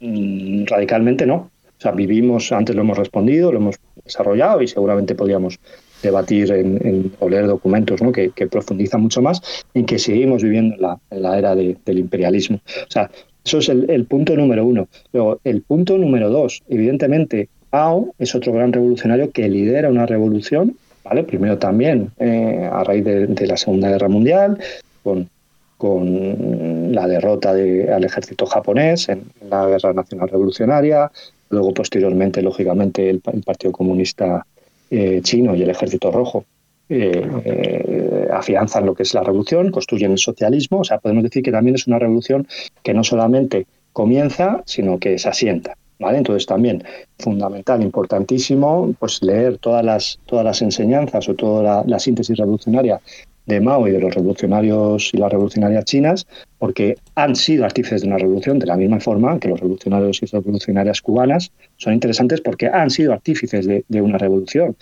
[0.00, 1.50] Mm, radicalmente no.
[1.80, 5.58] O sea, vivimos, antes lo hemos respondido, lo hemos desarrollado y seguramente podríamos
[6.02, 8.12] debatir en, o leer documentos ¿no?
[8.12, 9.40] que, profundizan mucho más
[9.72, 10.76] en que seguimos viviendo
[11.10, 12.58] en la, era del imperialismo.
[12.86, 13.10] O sea,
[13.46, 14.88] eso es el, punto número uno.
[15.14, 20.76] Luego, el punto número dos, evidentemente, Mao es otro gran revolucionario que lidera una revolución,
[21.02, 21.24] ¿vale?
[21.24, 24.58] Primero también eh, a raíz de, la Segunda Guerra Mundial,
[25.02, 25.30] con,
[25.78, 31.10] con la derrota de, al ejército japonés en, la Guerra Nacional Revolucionaria,
[31.50, 34.46] luego posteriormente, lógicamente, el Partido Comunista
[34.90, 36.44] eh, chino y el ejército rojo
[36.88, 40.80] eh, eh, afianzan lo que es la revolución, construyen el socialismo.
[40.80, 42.48] O sea, podemos decir que también es una revolución
[42.82, 45.76] que no solamente comienza, sino que se asienta.
[46.00, 46.16] ¿Vale?
[46.16, 46.82] Entonces también
[47.18, 52.98] fundamental, importantísimo, pues leer todas las, todas las enseñanzas o toda la, síntesis revolucionaria
[53.46, 56.26] de Mao y de los revolucionarios y las revolucionarias chinas,
[56.58, 60.26] porque han sido artífices de una revolución de la misma forma que los revolucionarios y
[60.26, 64.76] revolucionarias cubanas son interesantes porque han sido artífices de, una revolución.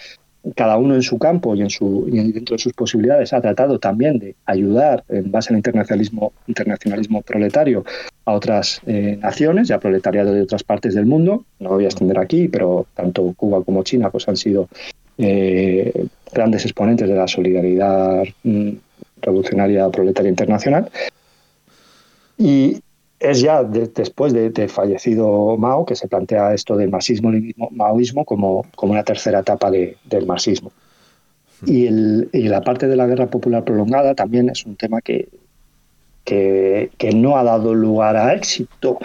[0.54, 3.78] Cada uno en su campo y, en su, y dentro de sus posibilidades ha tratado
[3.78, 7.84] también de ayudar en base al internacionalismo, internacionalismo proletario
[8.24, 11.44] a otras eh, naciones y a proletariado de otras partes del mundo.
[11.58, 14.68] No voy a extender aquí, pero tanto Cuba como China pues, han sido
[15.18, 18.70] eh, grandes exponentes de la solidaridad mm,
[19.22, 20.90] revolucionaria proletaria internacional.
[22.36, 22.80] Y
[23.18, 29.02] es ya después de, fallecido Mao que se plantea esto del marxismo-maoísmo como, como una
[29.02, 30.70] tercera etapa del marxismo.
[31.66, 31.88] Y,
[32.48, 35.28] la parte de la guerra popular prolongada también es un tema que,
[36.24, 38.98] que no ha dado lugar a éxito,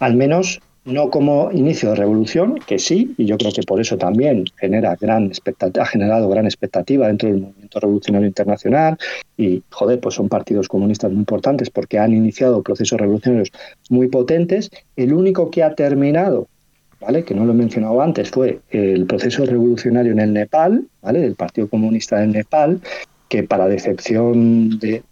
[0.00, 0.60] al menos
[0.90, 4.96] no como inicio de revolución, que sí, y yo creo que por eso también genera
[5.00, 5.30] gran
[5.78, 8.98] ha generado gran expectativa dentro del movimiento revolucionario internacional
[9.36, 13.50] y, joder, pues son partidos comunistas muy importantes porque han iniciado procesos revolucionarios
[13.88, 14.70] muy potentes.
[14.96, 16.48] El único que ha terminado,
[17.00, 17.24] ¿vale?
[17.24, 21.20] que no lo he mencionado antes, fue el proceso revolucionario en el Nepal, ¿vale?
[21.20, 22.80] del Partido Comunista del Nepal,
[23.28, 25.02] que para decepción de,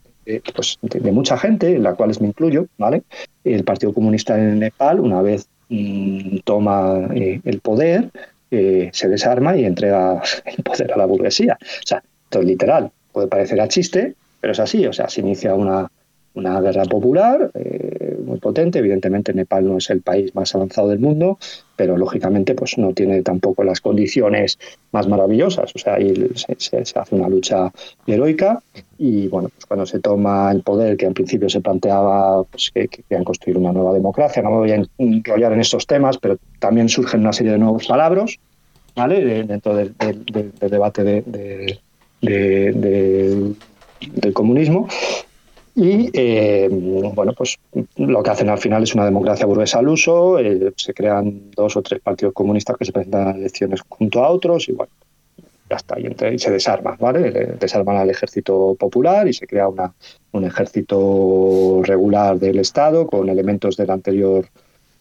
[0.54, 3.02] pues, de, mucha gente, en la cual me incluyo, ¿vale?
[3.44, 8.10] El Partido Comunista en Nepal, una vez Mm, toma eh, el poder,
[8.50, 11.58] eh, se desarma y entrega el poder a la burguesía.
[11.60, 12.90] O sea, esto es literal.
[13.12, 14.86] Puede parecer a chiste, pero es así.
[14.86, 15.90] O sea, se inicia una,
[16.38, 18.78] una guerra popular eh, muy potente.
[18.78, 21.38] Evidentemente Nepal no es el país más avanzado del mundo,
[21.76, 24.58] pero lógicamente pues no tiene tampoco las condiciones
[24.92, 25.74] más maravillosas.
[25.74, 27.72] O sea, ahí se, hace una lucha
[28.06, 28.62] heroica
[28.98, 32.88] y bueno, pues cuando se toma el poder, que en principio se planteaba pues, que,
[32.88, 36.88] querían construir una nueva democracia, no me voy a enrollar en estos temas, pero también
[36.88, 38.36] surgen una serie de nuevos palabras,
[38.94, 39.44] ¿vale?
[39.44, 39.94] Dentro del,
[40.60, 41.78] debate de,
[42.20, 44.88] del comunismo
[45.78, 46.68] y eh,
[47.14, 47.56] bueno, pues
[47.96, 51.76] lo que hacen al final es una democracia burguesa al uso, eh, se crean dos
[51.76, 54.90] o tres partidos comunistas que se presentan a elecciones junto a otros y bueno,
[55.70, 57.30] ya está, y, se desarman, ¿vale?
[57.60, 59.94] Desarman al ejército popular y se crea una,
[60.32, 64.48] un ejército regular del Estado con elementos del anterior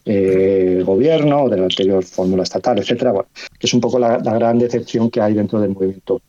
[0.04, 4.60] eh, gobierno, de la anterior fórmula estatal, etcétera, bueno, que es un poco la gran
[4.60, 6.22] decepción que hay dentro del movimiento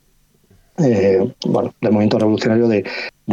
[0.80, 2.84] eh, bueno, del movimiento revolucionario de,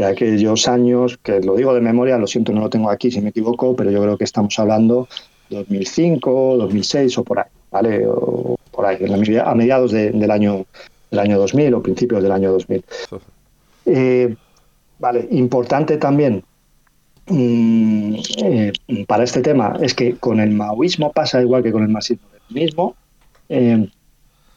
[0.05, 3.31] aquellos años, que lo digo de memoria, lo siento, no lo tengo aquí si me
[3.31, 5.09] equivoco, pero yo creo que estamos hablando
[5.51, 8.07] 2005, 2006 o por ahí, ¿vale?
[8.07, 10.67] O por ahí, a mediados del, año,
[11.11, 12.85] del año 2000 o principios del año 2000.
[13.87, 14.35] Eh,
[14.99, 16.43] vale, importante también
[17.29, 18.73] mm, eh,
[19.07, 22.97] para este tema es que con el maoísmo pasa igual que con el marxismo
[23.49, 23.89] eh,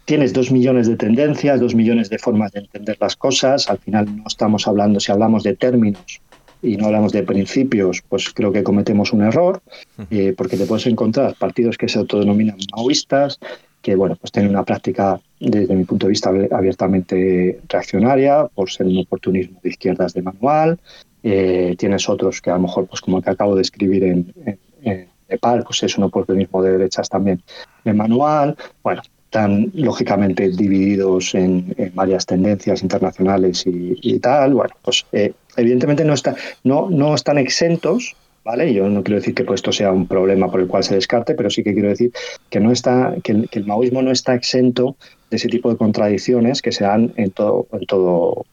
[0.09, 3.69] tienes dos millones de tendencias, dos millones de formas de entender las cosas.
[3.69, 6.19] Al final no estamos hablando, si hablamos de términos
[6.63, 9.61] y no hablamos de principios, pues creo que cometemos un error,
[10.09, 13.37] eh, porque te puedes encontrar partidos que se autodenominan maoístas,
[13.83, 18.87] que bueno, pues tienen una práctica, desde mi punto de vista, abiertamente reaccionaria, por ser
[18.87, 20.79] un oportunismo de izquierdas de manual.
[21.21, 24.33] Eh, tienes otros que a lo mejor, pues como el que acabo de escribir en,
[24.81, 27.43] en Nepal, pues es un oportunismo de derechas también
[27.85, 28.57] de manual.
[28.81, 36.15] Bueno, están lógicamente divididos en, varias tendencias internacionales y, tal, bueno, pues eh, evidentemente no,
[36.15, 38.73] está, no, no están exentos, ¿vale?
[38.73, 41.35] Yo no quiero decir que pues, esto sea un problema por el cual se descarte,
[41.35, 42.11] pero sí que quiero decir
[42.49, 44.95] que, no está, que, el, maoísmo no está exento
[45.29, 48.47] de ese tipo de contradicciones que se dan en todo, en todo,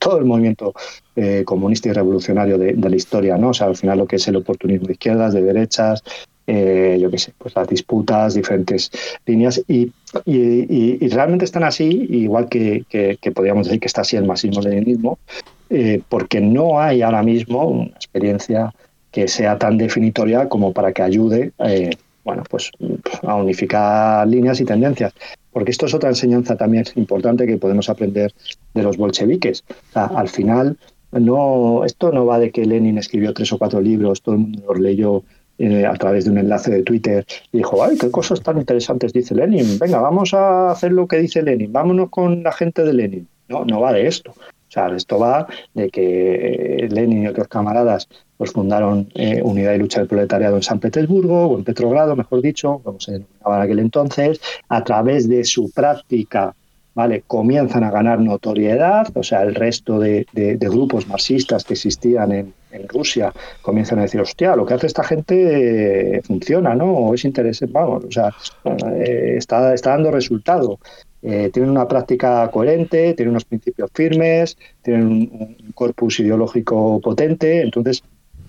[0.00, 0.74] todo el movimiento
[1.16, 3.48] eh, comunista y revolucionario de, de, la historia, ¿no?
[3.48, 6.02] O sea, al final lo que es el oportunismo de izquierdas, de derechas,
[6.52, 8.90] eh, yo qué sé, pues las disputas, diferentes
[9.24, 9.92] líneas y,
[10.26, 15.20] y, realmente están así, igual que, que, podríamos decir que está así el marxismo-leninismo,
[15.68, 18.74] eh, porque no hay ahora mismo una experiencia
[19.12, 21.90] que sea tan definitoria como para que ayude eh,
[22.24, 22.72] bueno, pues,
[23.22, 25.14] a unificar líneas y tendencias.
[25.52, 28.34] Porque esto es otra enseñanza también importante que podemos aprender
[28.74, 29.62] de los bolcheviques.
[29.94, 30.76] al final,
[31.12, 34.64] no, esto no va de que Lenin escribió tres o cuatro libros, todo el mundo
[34.66, 35.22] los leyó
[35.62, 39.34] eh, a través de un enlace de Twitter dijo, ay, qué cosas tan interesantes dice
[39.34, 43.28] Lenin, venga, vamos a hacer lo que dice Lenin, vámonos con la gente de Lenin.
[43.48, 44.30] No, no va de esto.
[44.30, 48.08] O sea, esto va de que Lenin y otros camaradas
[48.38, 52.40] pues fundaron eh, Unidad y Lucha del Proletariado en San Petersburgo, o en Petrogrado, mejor
[52.40, 54.40] dicho, como se denominaba en aquel entonces,
[54.70, 56.54] a través de su práctica
[56.94, 57.22] ¿vale?
[57.26, 60.26] comienzan a ganar notoriedad, o sea, el resto de,
[60.58, 62.54] grupos marxistas que existían en,
[62.88, 66.92] Rusia comienzan a decir, hostia, lo que hace esta gente eh, funciona, ¿no?
[66.92, 68.30] O es interesante, vamos, o sea,
[68.96, 70.78] eh, está, está dando resultado.
[71.22, 78.02] eh, tienen una práctica coherente, tienen unos principios firmes, tienen un, corpus ideológico potente, entonces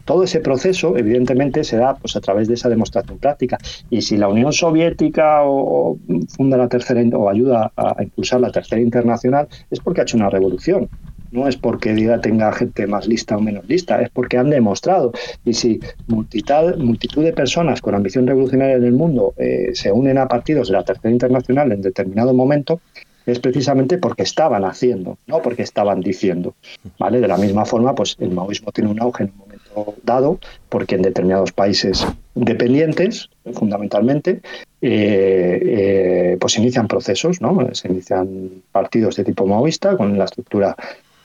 [0.06, 3.58] todo ese proceso, evidentemente, se da pues, a través de esa demostración práctica.
[3.90, 5.98] Y si la Unión Soviética o,
[6.36, 10.30] funda la tercera o ayuda a, impulsar la tercera internacional, es porque ha hecho una
[10.30, 10.90] revolución.
[11.32, 15.14] No es porque diga tenga gente más lista o menos lista, es porque han demostrado.
[15.46, 20.28] Y si multitud, de personas con ambición revolucionaria en el mundo eh, se unen a
[20.28, 22.82] partidos de la tercera internacional en determinado momento,
[23.26, 26.56] es precisamente porque estaban haciendo, no porque estaban diciendo.
[26.98, 27.20] ¿vale?
[27.22, 30.96] De la misma forma, pues el maoísmo tiene un auge en un momento dado, porque
[30.96, 32.06] en determinados países
[32.36, 34.42] dependientes, fundamentalmente,
[34.82, 37.58] eh, eh, pues inician procesos, ¿no?
[37.74, 40.76] Se inician partidos de tipo maoísta con la estructura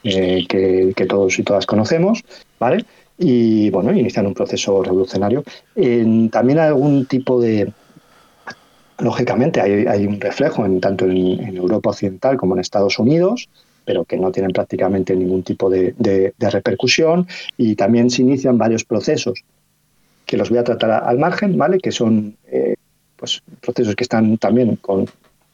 [0.06, 2.22] eh, que, todos y todas conocemos,
[2.60, 2.84] ¿vale?
[3.18, 5.42] Y bueno, inician un proceso revolucionario.
[6.30, 7.72] También algún tipo de,
[8.98, 13.48] lógicamente hay, un reflejo en, tanto en, Europa Occidental como en Estados Unidos,
[13.84, 15.94] pero que no tienen prácticamente ningún tipo de,
[16.38, 17.26] repercusión
[17.56, 19.44] y también se inician varios procesos
[20.24, 21.78] que los voy a tratar al margen, ¿vale?
[21.78, 22.74] Que son eh,
[23.16, 25.06] pues procesos que están también con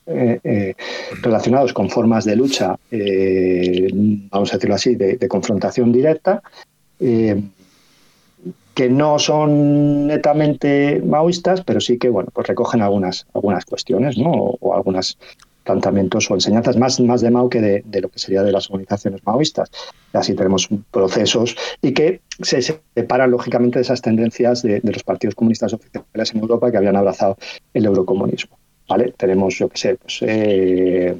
[0.05, 0.75] eh, eh,
[1.23, 3.89] relacionados con formas de lucha, eh,
[4.31, 6.43] vamos a decirlo así, de, confrontación directa,
[6.99, 14.31] que no son netamente maoístas, pero sí que bueno, pues recogen algunas, algunas cuestiones ¿no?
[14.33, 15.19] o, algunos
[15.63, 19.21] planteamientos o enseñanzas más, más de Mao que de, lo que sería de las organizaciones
[19.25, 19.71] maoístas.
[20.13, 25.37] Así tenemos procesos y que se separan lógicamente de esas tendencias de, de los partidos
[25.37, 27.37] comunistas oficiales en Europa que habían abrazado
[27.75, 28.57] el eurocomunismo.
[28.89, 29.12] ¿Vale?
[29.16, 31.14] Tenemos, yo qué sé, pues, eh,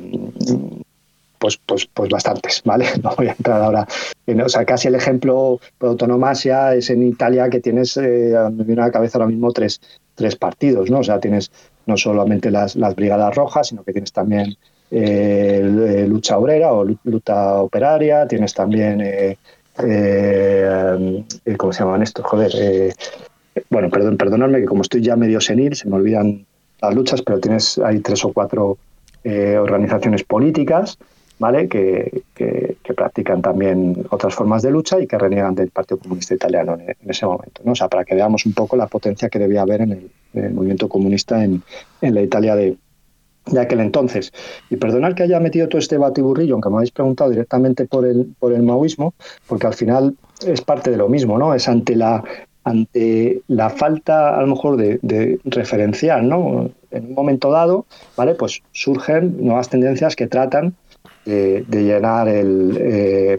[1.43, 2.87] pues, pues, pues, bastantes, ¿vale?
[3.03, 3.87] No voy a entrar ahora.
[4.29, 8.63] En, o sea, casi el ejemplo de autonomasia es en Italia que tienes, eh, me
[8.63, 9.81] viene a la cabeza ahora mismo tres,
[10.15, 11.01] tres partidos, ¿no?
[11.01, 11.51] O sea, tienes
[11.87, 14.57] no solamente las, las brigadas rojas, sino que tienes también
[14.93, 19.37] eh, lucha obrera o lucha operaria, tienes también, eh,
[21.57, 22.25] ¿cómo se llaman estos?
[22.25, 22.95] Joder,
[23.69, 26.47] bueno, perdón, perdonadme que como estoy ya medio senil, se me olvidan
[26.83, 28.79] las luchas, pero tienes hay tres o cuatro
[29.25, 30.99] eh, organizaciones políticas
[31.43, 31.69] ¿vale?
[31.69, 36.75] Que, que, practican también otras formas de lucha y que reniegan del Partido Comunista Italiano
[36.75, 37.63] en, ese momento.
[37.65, 37.73] ¿no?
[37.73, 40.89] O sea, para que veamos un poco la potencia que debía haber en el, movimiento
[40.89, 41.63] comunista en,
[42.03, 42.77] en, la Italia de,
[43.47, 44.31] de aquel entonces.
[44.71, 48.35] Y perdonad que haya metido todo este batiburrillo, aunque me habéis preguntado directamente por el,
[48.39, 49.15] por el maoísmo,
[49.49, 50.15] porque al final
[50.47, 51.55] es parte de lo mismo, ¿no?
[51.55, 52.23] Es ante la
[52.65, 56.71] ante la falta a lo mejor de, de, referencial, ¿no?
[56.91, 57.87] En un momento dado,
[58.17, 58.35] ¿vale?
[58.35, 60.75] Pues surgen nuevas tendencias que tratan
[61.25, 63.39] de, llenar el, eh,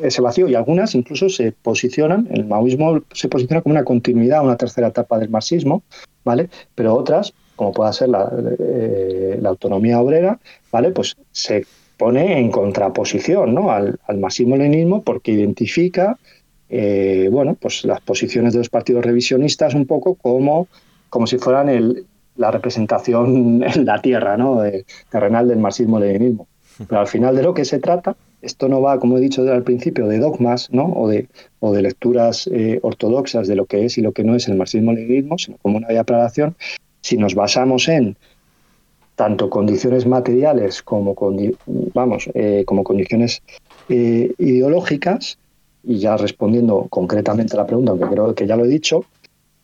[0.00, 4.56] ese vacío y algunas incluso se posicionan, el maoísmo se posiciona como una continuidad, una
[4.56, 5.82] tercera etapa del marxismo,
[6.24, 6.48] ¿vale?
[6.74, 10.38] Pero otras, como pueda ser la, eh, la autonomía obrera,
[10.70, 10.90] ¿vale?
[10.90, 11.64] Pues se
[11.96, 13.70] pone en contraposición ¿no?
[13.70, 16.18] al, al marxismo-leninismo porque identifica
[16.76, 20.66] eh, bueno, pues las posiciones de los partidos revisionistas un poco como,
[21.08, 22.04] como si fueran el,
[22.34, 24.60] la representación en la tierra, ¿no?
[25.08, 26.48] terrenal del marxismo-leninismo.
[26.88, 29.62] Pero al final de lo que se trata, esto no va, como he dicho al
[29.62, 30.86] principio, de dogmas, ¿no?
[30.86, 31.28] O de,
[31.60, 34.56] o de lecturas eh, ortodoxas de lo que es y lo que no es el
[34.56, 36.56] marxismo-leninismo, sino como una aclaración.
[37.02, 38.16] Si nos basamos en
[39.14, 41.14] tanto condiciones materiales como,
[41.94, 43.42] vamos, eh, como condiciones
[43.88, 45.38] ideológicas,
[45.86, 49.04] y ya respondiendo concretamente a la pregunta, aunque creo que ya lo he dicho,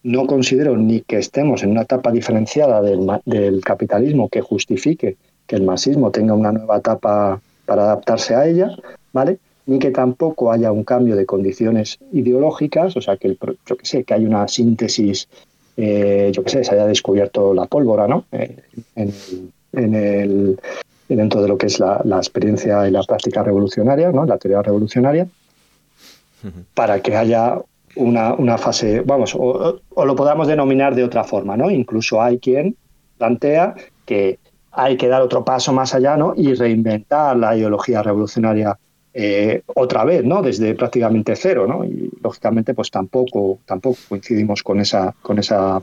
[0.02, 5.16] no considero ni que estemos en una etapa diferenciada del, capitalismo que justifique
[5.46, 8.70] que el marxismo tenga una nueva etapa para adaptarse a ella,
[9.12, 9.38] ¿vale?
[9.66, 14.04] Ni que tampoco haya un cambio de condiciones ideológicas, o sea, que yo que sé,
[14.04, 15.28] que hay una síntesis,
[15.76, 18.24] eh, yo que sé, se haya descubierto la pólvora, ¿no?
[18.32, 18.56] Eh,
[18.96, 20.58] en, el,
[21.08, 24.24] dentro de lo que es la, la, experiencia y la práctica revolucionaria, ¿no?
[24.24, 25.28] La teoría revolucionaria,
[26.74, 27.58] para que haya
[27.96, 31.70] una, una fase, vamos, o, lo podamos denominar de otra forma, ¿no?
[31.70, 32.76] Incluso hay quien
[33.18, 33.74] plantea
[34.06, 34.38] que
[34.72, 36.32] hay que dar otro paso más allá, ¿no?
[36.36, 38.78] Y reinventar la ideología revolucionaria
[39.12, 40.40] eh, otra vez, ¿no?
[40.42, 41.84] Desde prácticamente cero, ¿no?
[41.84, 45.82] Y lógicamente, pues tampoco, tampoco coincidimos con esa, con esa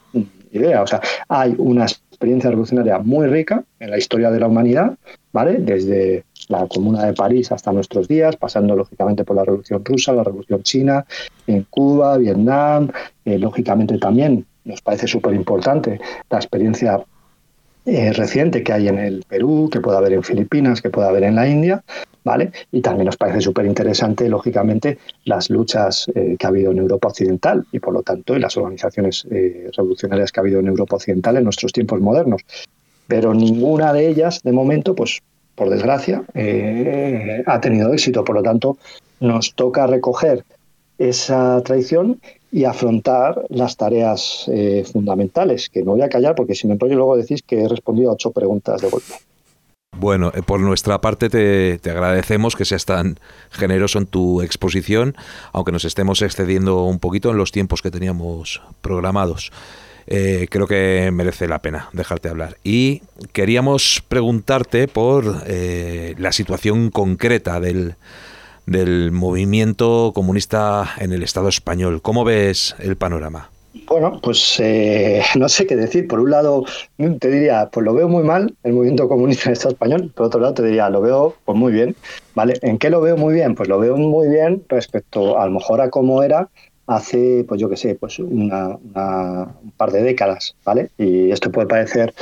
[0.51, 0.82] idea.
[0.82, 4.97] O sea, hay una experiencia revolucionaria muy rica en la historia de la humanidad,
[5.34, 5.58] ¿vale?
[5.60, 10.24] Desde la Comuna de París hasta nuestros días, pasando lógicamente por la Revolución Rusa, la
[10.24, 11.06] Revolución China,
[11.45, 12.89] en Cuba, Vietnam,
[13.26, 17.04] eh, lógicamente también nos parece súper importante la experiencia
[17.86, 21.24] eh, reciente que hay en el Perú, que puede haber en Filipinas, que puede haber
[21.24, 21.84] en la India,
[22.24, 22.52] ¿vale?
[22.72, 27.08] Y también nos parece súper interesante, lógicamente, las luchas eh, que ha habido en Europa
[27.08, 29.26] Occidental y, por lo tanto, en las organizaciones
[29.78, 32.41] revolucionarias que ha habido en Europa Occidental en nuestros tiempos modernos.
[33.08, 35.22] pero ninguna de ellas, de momento, pues
[35.58, 38.24] por desgracia, eh, ha tenido éxito.
[38.24, 38.78] Por lo tanto,
[39.20, 40.45] nos toca recoger
[40.99, 46.68] esa tradición y afrontar las tareas eh, fundamentales, que no voy a callar porque si
[46.68, 49.14] me enrollo luego decís que he respondido a ocho preguntas de golpe.
[49.99, 55.16] Bueno, eh, por nuestra parte te, agradecemos que seas tan generoso en tu exposición,
[55.53, 59.51] aunque nos estemos excediendo un poquito en los tiempos que teníamos programados.
[60.08, 62.58] Eh, creo que merece la pena dejarte hablar.
[62.64, 63.01] Y
[63.34, 67.95] queríamos preguntarte por eh, la situación concreta del,
[68.66, 72.01] del movimiento comunista en el Estado español.
[72.01, 73.49] ¿Cómo ves el panorama?
[73.86, 76.08] Bueno, pues eh, no sé qué decir.
[76.08, 76.64] Por un lado,
[77.20, 80.12] te diría, pues lo veo muy mal, el movimiento comunista en el Estado español.
[80.16, 81.95] Por otro lado, te diría, lo veo pues muy bien.
[82.34, 82.53] ¿Vale?
[82.62, 83.55] ¿En qué lo veo muy bien?
[83.55, 86.49] Pues lo veo muy bien respecto a lo mejor a cómo era
[86.88, 90.90] hace, pues yo qué sé, pues una, un par de décadas, ¿vale?
[90.98, 92.14] Y esto puede parecer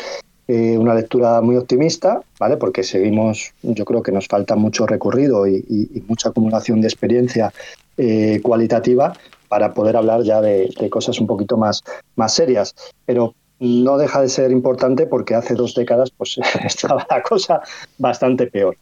[0.47, 2.57] eh, una lectura muy optimista, ¿vale?
[2.57, 7.53] Porque seguimos, yo creo que nos falta mucho recorrido y, mucha acumulación de experiencia
[7.97, 9.13] eh, cualitativa
[9.47, 11.84] para poder hablar ya de, cosas un poquito más,
[12.16, 12.76] más serias.
[13.05, 17.61] Pero no deja de ser importante porque hace dos décadas pues estaba la cosa
[17.97, 18.78] bastante peor.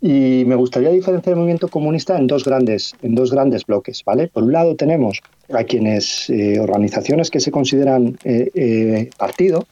[0.00, 4.28] Y me gustaría diferenciar el movimiento comunista en dos grandes, en dos grandes bloques, ¿vale?
[4.28, 5.20] Por un lado tenemos
[5.52, 9.66] a quienes, eh, organizaciones que se consideran eh, eh, partido,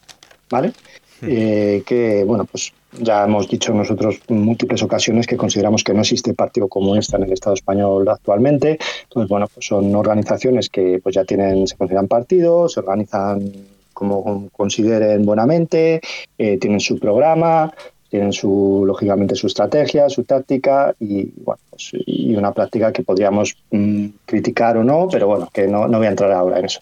[0.50, 0.72] ¿vale?
[1.18, 6.34] que, bueno, pues ya hemos dicho nosotros en múltiples ocasiones que consideramos que no existe
[6.34, 8.78] partido comunista en el Estado español actualmente.
[9.04, 13.50] Entonces, bueno, pues son organizaciones que pues ya tienen, se consideran partidos, se organizan
[13.94, 16.02] como consideren buenamente,
[16.36, 17.72] tienen su programa,
[18.08, 23.56] tienen su, lógicamente su estrategia, su táctica y, bueno, pues, y una práctica que podríamos
[23.70, 26.80] mm, criticar o no, pero bueno, que no, no voy a entrar ahora en eso.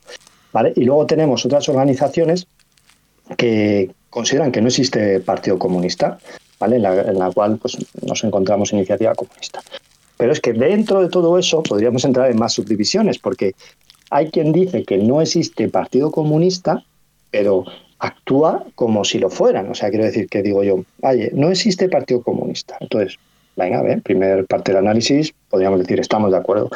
[0.52, 0.72] ¿vale?
[0.76, 2.46] Y luego tenemos otras organizaciones
[3.36, 6.18] que consideran que no existe partido comunista,
[6.60, 6.76] ¿vale?
[6.76, 9.60] en, la, en la cual pues, nos encontramos iniciativa comunista.
[10.16, 13.54] Pero es que dentro de todo eso podríamos entrar en más subdivisiones, porque
[14.10, 16.84] hay quien dice que no existe partido comunista,
[17.32, 17.64] pero
[17.99, 19.70] actúa como si lo fueran.
[19.70, 22.76] O sea, quiero decir que digo yo, oye, no existe Partido Comunista.
[22.80, 23.18] Entonces,
[23.57, 26.70] venga, a ver, primer parte del análisis, podríamos decir, estamos de acuerdo.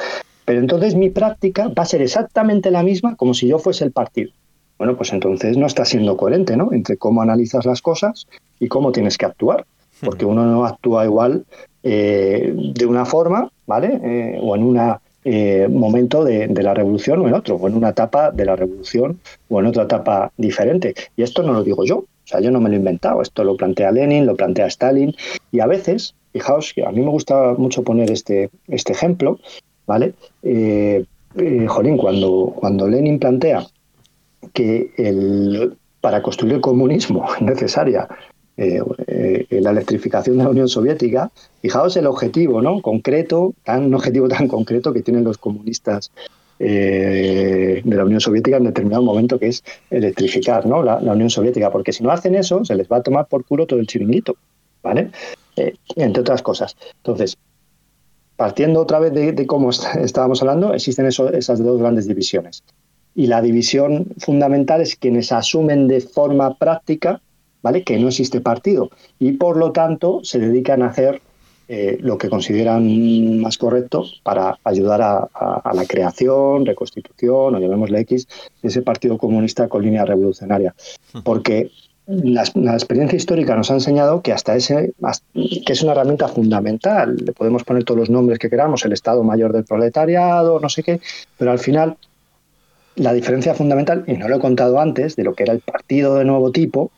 [0.44, 3.92] Pero entonces mi práctica va a ser exactamente la misma como si yo fuese el
[3.92, 4.32] partido.
[4.78, 6.72] Bueno, pues entonces no está siendo coherente, ¿no?
[6.72, 8.26] Entre cómo analizas las cosas
[8.60, 9.66] y cómo tienes que actuar.
[10.00, 11.44] Porque uno no actúa igual
[11.82, 14.00] eh, de una forma, ¿vale?
[14.02, 17.90] Eh, o en una eh, momento de, la revolución o en otro, o en una
[17.90, 20.94] etapa de la revolución o en otra etapa diferente.
[21.16, 23.44] Y esto no lo digo yo, o sea, yo no me lo he inventado, esto
[23.44, 25.14] lo plantea Lenin, lo plantea Stalin,
[25.50, 29.38] y a veces, fijaos a mí me gusta mucho poner este, este ejemplo,
[29.86, 30.14] ¿vale?
[30.42, 31.04] Eh,
[31.36, 33.66] eh, jolín, cuando, cuando Lenin plantea
[34.52, 38.08] que el, para construir el comunismo es necesaria
[38.60, 41.30] eh, eh, la electrificación de la Unión Soviética,
[41.62, 42.82] fijaos el objetivo ¿no?
[42.82, 46.10] concreto, tan, un objetivo tan concreto que tienen los comunistas
[46.58, 50.82] eh, de la Unión Soviética en determinado momento, que es electrificar ¿no?
[50.82, 53.64] la, Unión Soviética, porque si no hacen eso, se les va a tomar por culo
[53.64, 54.34] todo el chiringuito,
[54.82, 55.12] ¿vale?
[55.94, 56.76] entre otras cosas.
[56.96, 57.38] Entonces,
[58.34, 62.64] partiendo otra vez de, cómo estábamos hablando, existen esas dos grandes divisiones.
[63.14, 67.20] Y la división fundamental es quienes asumen de forma práctica
[67.62, 67.84] ¿vale?
[67.84, 71.20] Que no existe partido y por lo tanto se dedican a hacer
[71.70, 78.26] eh, lo que consideran más correcto para ayudar a, la creación, reconstitución, o llamémosle X,
[78.62, 80.74] de ese Partido Comunista con línea revolucionaria.
[81.24, 81.70] Porque
[82.06, 82.42] la,
[82.72, 84.94] experiencia histórica nos ha enseñado que hasta ese
[85.66, 87.16] que es una herramienta fundamental.
[87.16, 90.82] Le podemos poner todos los nombres que queramos, el Estado Mayor del Proletariado, no sé
[90.82, 91.02] qué,
[91.36, 91.98] pero al final
[92.96, 96.16] la diferencia fundamental, y no lo he contado antes, de lo que era el partido
[96.16, 96.90] de nuevo tipo,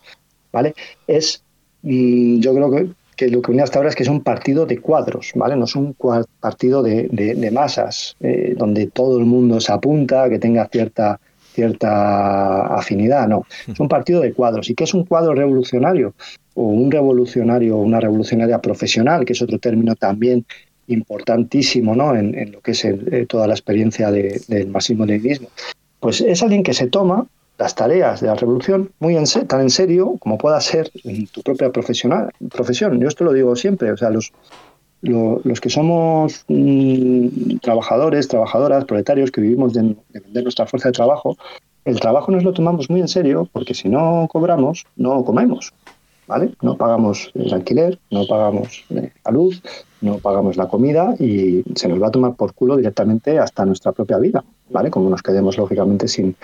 [0.53, 0.75] ¿vale?
[1.07, 1.43] Es,
[1.83, 2.71] mm, yo creo
[3.17, 5.55] que, lo que une hasta ahora es que es un partido de cuadros, ¿vale?
[5.55, 5.95] No es un
[6.41, 11.21] partido de, masas, eh, donde todo el mundo se apunta, que tenga cierta
[11.53, 13.45] cierta afinidad, no.
[13.67, 14.71] Es un partido de cuadros.
[14.71, 16.15] ¿Y qué es un cuadro revolucionario?
[16.55, 20.45] O un revolucionario, una revolucionaria profesional, que es otro término también
[20.87, 22.15] importantísimo ¿no?
[22.17, 25.49] en, lo que es eh, toda la experiencia del marxismo-leninismo.
[26.01, 27.27] Pues es alguien que se toma
[27.61, 30.91] las tareas de la revolución muy en tan en serio como pueda ser
[31.31, 32.99] tu propia profesional, profesión.
[32.99, 34.33] Yo esto lo digo siempre, o sea, los,
[35.03, 41.37] los, que somos mm, trabajadores, trabajadoras, proletarios, que vivimos de, vender nuestra fuerza de trabajo,
[41.85, 45.75] el trabajo nos lo tomamos muy en serio porque si no cobramos, no comemos.
[46.27, 46.53] ¿Vale?
[46.63, 49.61] No pagamos el alquiler, no pagamos eh, la luz,
[50.01, 53.91] no pagamos la comida y se nos va a tomar por culo directamente hasta nuestra
[53.91, 54.91] propia vida, ¿vale?
[54.91, 56.37] Como nos quedemos lógicamente sin,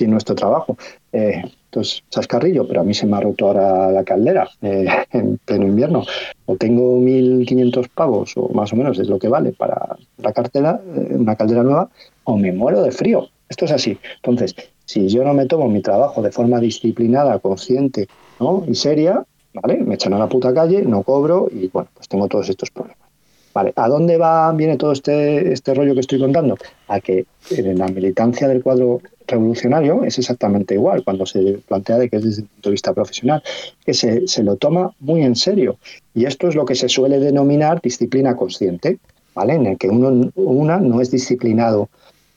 [0.00, 0.76] nuestro trabajo.
[1.12, 4.86] Eh, esto es chascarrillo, pero a mí se me ha roto ahora la caldera eh,
[5.12, 6.04] en pleno invierno.
[6.46, 10.80] O tengo 1.500 pavos, o más o menos es lo que vale para la cartera,
[10.94, 11.88] eh, una caldera nueva,
[12.24, 13.28] o me muero de frío.
[13.48, 13.98] Esto es así.
[14.16, 14.54] Entonces,
[14.84, 18.08] si yo no me tomo mi trabajo de forma disciplinada, consciente
[18.40, 18.64] ¿no?
[18.66, 19.24] y seria,
[19.54, 19.78] ¿vale?
[19.78, 23.11] Me echan a la puta calle, no cobro y bueno, pues tengo todos estos problemas.
[23.54, 26.56] Vale, ¿a dónde va, viene todo este, este rollo que estoy contando?
[26.88, 32.08] A que en la militancia del cuadro revolucionario es exactamente igual cuando se plantea de
[32.08, 33.42] que es desde el punto de vista profesional,
[33.84, 35.76] que se, se lo toma muy en serio.
[36.14, 38.98] Y esto es lo que se suele denominar disciplina consciente,
[39.34, 39.54] ¿vale?
[39.54, 41.88] En el que uno una no es disciplinado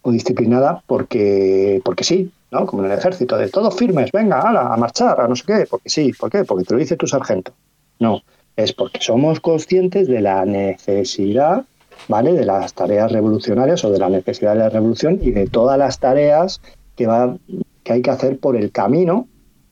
[0.01, 2.65] o disciplinada porque, porque sí, ¿no?
[2.65, 5.65] Como en el ejército, de todos firmes, venga, ala, a marchar, a no sé qué,
[5.69, 6.43] porque sí, ¿por qué?
[6.43, 7.53] Porque te lo dice tu sargento.
[7.99, 8.21] No,
[8.55, 11.65] es porque somos conscientes de la necesidad,
[12.07, 12.33] ¿vale?
[12.33, 15.99] De las tareas revolucionarias o de la necesidad de la revolución y de todas las
[15.99, 16.61] tareas
[16.95, 17.37] que, va,
[17.83, 19.27] que hay que hacer por el camino,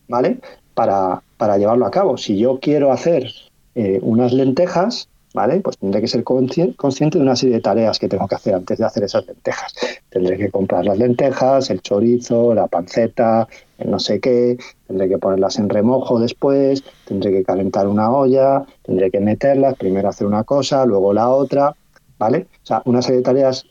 [0.07, 0.39] ¿vale?
[0.73, 2.17] Para, para llevarlo a cabo.
[2.17, 3.31] Si yo quiero hacer
[3.75, 5.59] eh, unas lentejas, ¿vale?
[5.61, 8.77] Pues tendré que ser consciente de una serie de tareas que tengo que hacer antes
[8.77, 9.73] de hacer esas lentejas.
[10.09, 13.47] Tendré que comprar las lentejas, el chorizo, la panceta,
[13.77, 18.65] el no sé qué, tendré que ponerlas en remojo después, tendré que calentar una olla,
[18.83, 21.75] tendré que meterlas, primero hacer una cosa, luego la otra,
[22.17, 22.47] ¿vale?
[22.63, 23.65] O sea, una serie de tareas,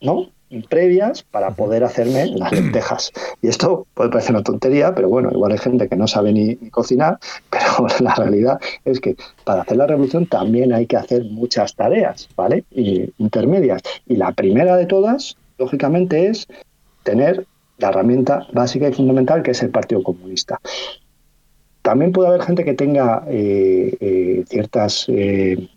[0.00, 0.28] ¿no?
[0.68, 3.12] previas para poder hacerme las lentejas.
[3.42, 6.56] Y esto puede parecer una tontería, pero bueno, igual hay gente que no sabe ni,
[6.70, 7.18] cocinar,
[7.50, 12.28] pero la realidad es que para hacer la revolución también hay que hacer muchas tareas,
[12.36, 12.64] ¿vale?
[12.70, 13.82] Y intermedias.
[14.06, 16.46] Y la primera de todas, lógicamente, es
[17.02, 17.46] tener
[17.78, 20.60] la herramienta básica y fundamental que es el Partido Comunista.
[21.82, 25.68] También puede haber gente que tenga eh, eh, ciertas eh,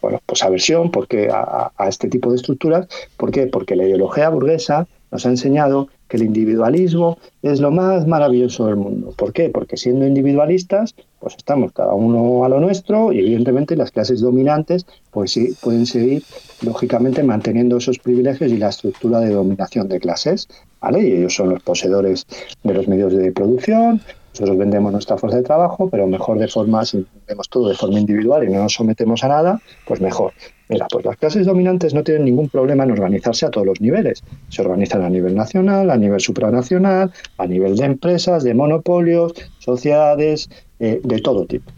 [0.00, 2.88] bueno, pues aversión porque a, este tipo de estructuras.
[3.16, 3.46] ¿Por qué?
[3.46, 8.76] Porque la ideología burguesa nos ha enseñado que el individualismo es lo más maravilloso del
[8.76, 9.12] mundo.
[9.16, 9.50] ¿Por qué?
[9.50, 14.86] Porque siendo individualistas, pues estamos cada uno a lo nuestro y evidentemente las clases dominantes
[15.10, 16.22] pues sí pueden seguir
[16.62, 20.48] lógicamente manteniendo esos privilegios y la estructura de dominación de clases,
[20.82, 22.26] Y ellos son los poseedores
[22.62, 24.00] de los medios de producción,
[24.38, 27.98] nosotros vendemos nuestra fuerza de trabajo, pero mejor de forma, si vendemos todo de forma
[27.98, 30.32] individual y no nos sometemos a nada, pues mejor.
[30.68, 34.22] Mira, pues las clases dominantes no tienen ningún problema en organizarse a todos los niveles.
[34.48, 40.48] Se organizan a nivel nacional, a nivel supranacional, a nivel de empresas, de monopolios, sociedades,
[40.78, 41.72] eh, de todo tipo.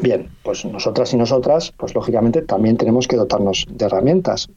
[0.00, 4.48] Bien, pues nosotras y nosotras, pues lógicamente también tenemos que dotarnos de herramientas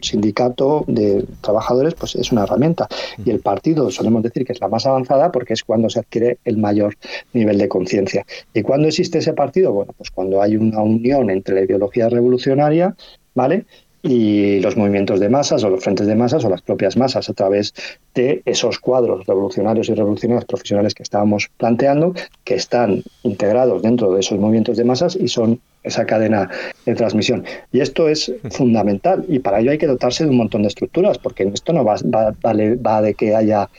[0.00, 2.88] sindicato de trabajadores pues es una herramienta
[3.24, 6.38] y el partido solemos decir que es la más avanzada porque es cuando se adquiere
[6.44, 6.96] el mayor
[7.32, 8.24] nivel de conciencia.
[8.52, 9.72] ¿Y cuándo existe ese partido?
[9.72, 12.94] Bueno, pues cuando hay una unión entre la ideología revolucionaria,
[13.34, 13.66] ¿vale?
[14.04, 17.32] Y los movimientos de masas o los frentes de masas o las propias masas a
[17.32, 17.72] través
[18.14, 22.14] de esos cuadros revolucionarios y revolucionarios profesionales que estábamos planteando,
[22.44, 26.50] que están integrados dentro de esos movimientos de masas y son esa cadena
[26.84, 27.44] de transmisión.
[27.72, 31.18] Y esto es fundamental y para ello hay que dotarse de un montón de estructuras,
[31.18, 33.70] porque esto no va, va, va de que haya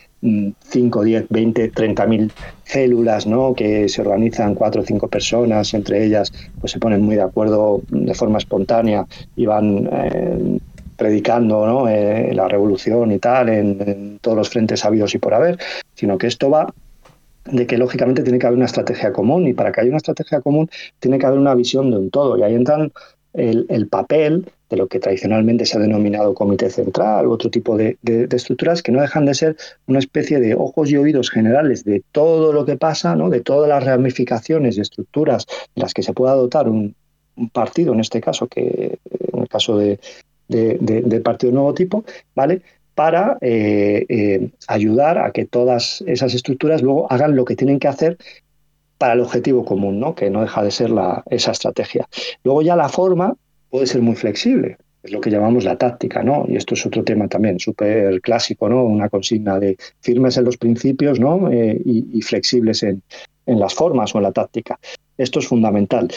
[0.60, 2.32] 5, 10, 20, 30 mil
[2.64, 3.54] células ¿no?
[3.54, 7.82] que se organizan cuatro o cinco personas, entre ellas pues se ponen muy de acuerdo
[7.90, 10.60] de forma espontánea y van eh,
[10.98, 11.88] predicando ¿no?
[11.88, 15.60] Eh, la revolución y tal en, en todos los frentes habidos y por haber,
[15.94, 16.74] sino que esto va
[17.46, 20.42] de que lógicamente tiene que haber una estrategia común y para que haya una estrategia
[20.42, 20.70] común
[21.00, 22.92] tiene que haber una visión de un todo y ahí entran
[23.34, 27.98] el, papel de lo que tradicionalmente se ha denominado comité central u otro tipo de,
[28.32, 32.52] estructuras que no dejan de ser una especie de ojos y oídos generales de todo
[32.52, 33.30] lo que pasa, ¿no?
[33.30, 36.96] de todas las ramificaciones y estructuras de las que se pueda dotar un,
[37.52, 38.98] partido, en este caso, que
[39.34, 40.00] en el caso de,
[41.22, 42.62] partido de nuevo tipo, ¿vale?
[42.96, 47.90] para eh, eh, ayudar a que todas esas estructuras luego hagan lo que tienen que
[47.90, 48.18] hacer
[48.98, 50.16] para el objetivo común, ¿no?
[50.16, 52.08] que no deja de ser la, esa estrategia.
[52.44, 53.36] Luego ya la forma
[53.76, 56.46] puede ser muy flexible, es lo que llamamos la táctica, ¿no?
[56.48, 58.86] Y esto es otro tema también súper clásico, ¿no?
[58.86, 61.52] Una consigna de firmes en los principios, ¿no?
[61.52, 63.04] Eh, y, flexibles en,
[63.46, 64.80] en, las formas o en la táctica.
[65.18, 66.08] Esto es fundamental.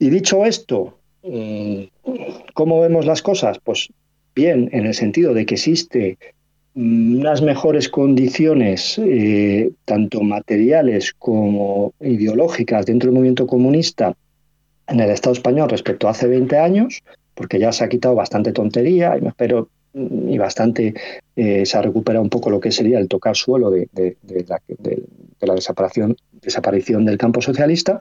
[0.00, 1.82] Y dicho esto, mm,
[2.54, 3.60] ¿cómo vemos las cosas?
[3.62, 3.88] Pues
[4.34, 6.18] bien, en el sentido de que existe
[6.74, 14.16] unas mejores condiciones, eh, tanto materiales como ideológicas, dentro del movimiento comunista
[14.88, 17.02] en el Estado español respecto a hace 20 años,
[17.34, 20.94] porque ya se ha quitado bastante tontería y, espero y bastante
[21.36, 23.88] eh, se ha recuperado un poco lo que sería el tocar suelo de,
[25.40, 28.00] la, desaparición, desaparición del campo socialista.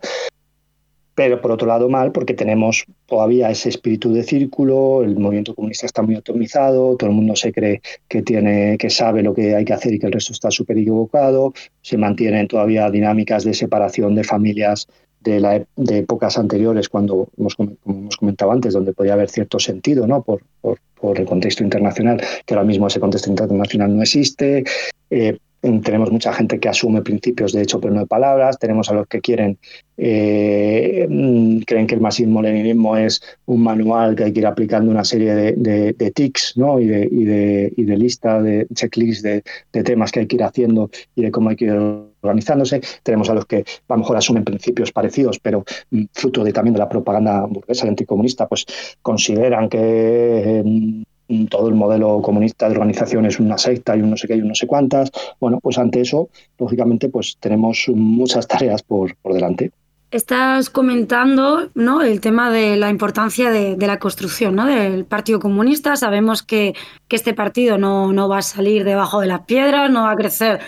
[1.14, 5.86] pero por otro lado mal porque tenemos todavía ese espíritu de círculo, el movimiento comunista
[5.86, 9.66] está muy atomizado, todo el mundo se cree que tiene, que sabe lo que hay
[9.66, 14.16] que hacer y que el resto está súper equivocado, se mantienen todavía dinámicas de separación
[14.16, 14.88] de familias
[15.22, 19.60] de, la, de épocas anteriores, cuando hemos, como hemos comentado antes, donde podía haber cierto
[19.60, 20.22] sentido ¿no?
[20.22, 24.64] por, por, por el contexto internacional, que ahora mismo ese contexto internacional no existe.
[25.10, 28.94] Eh, tenemos mucha gente que asume principios de hecho pero no de palabras, tenemos a
[28.94, 29.60] los que quieren,
[29.98, 35.04] eh, mm, creen que el marxismo-leninismo es un manual que hay que ir aplicando una
[35.04, 36.80] serie de, de, tics ¿no?
[36.80, 39.44] y, de, y, de, y de lista, de checklist de,
[39.84, 42.82] temas que hay que ir haciendo y de cómo hay que ir organizándose.
[43.04, 43.58] Tenemos a los que
[43.88, 47.88] a lo mejor asumen principios parecidos, pero mm, fruto de, también de la propaganda burguesa
[47.88, 48.66] anticomunista, pues
[49.02, 50.62] consideran que...
[50.64, 51.04] Mm,
[51.50, 54.42] todo el modelo comunista de organización es una secta y un no sé qué y
[54.42, 55.12] un no sé cuántas.
[55.40, 56.30] Bueno, pues ante eso,
[56.60, 59.72] lógicamente, pues tenemos muchas tareas por, por delante.
[60.12, 62.02] Estás comentando ¿no?
[62.02, 64.66] el tema de la importancia de, de, la construcción ¿no?
[64.66, 65.96] del Partido Comunista.
[65.96, 66.74] Sabemos que,
[67.08, 70.18] que este partido no, no, va a salir debajo de las piedras, no va a
[70.18, 70.60] crecer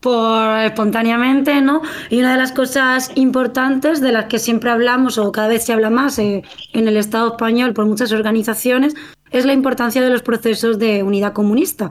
[0.00, 1.82] por espontáneamente, ¿no?
[2.10, 5.72] Y una de las cosas importantes de las que siempre hablamos o cada vez se
[5.72, 6.42] habla más eh,
[6.72, 8.94] en el Estado español por muchas organizaciones
[9.30, 11.90] es la importancia de los procesos de unidad comunista.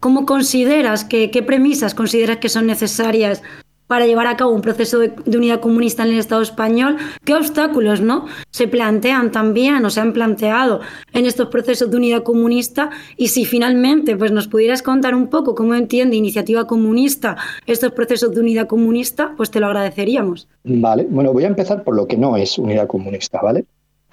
[0.00, 3.42] ¿Cómo consideras que, qué premisas consideras que son necesarias
[3.88, 8.00] para llevar a cabo un proceso de, unidad comunista en el Estado español, qué obstáculos
[8.00, 8.26] ¿no?
[8.50, 10.80] se plantean también o se han planteado
[11.12, 15.56] en estos procesos de unidad comunista y si finalmente pues, nos pudieras contar un poco
[15.56, 17.36] cómo entiende Iniciativa Comunista
[17.66, 20.48] estos procesos de unidad comunista, pues te lo agradeceríamos.
[20.64, 23.64] Vale, bueno, voy a empezar por lo que no es unidad comunista, ¿vale?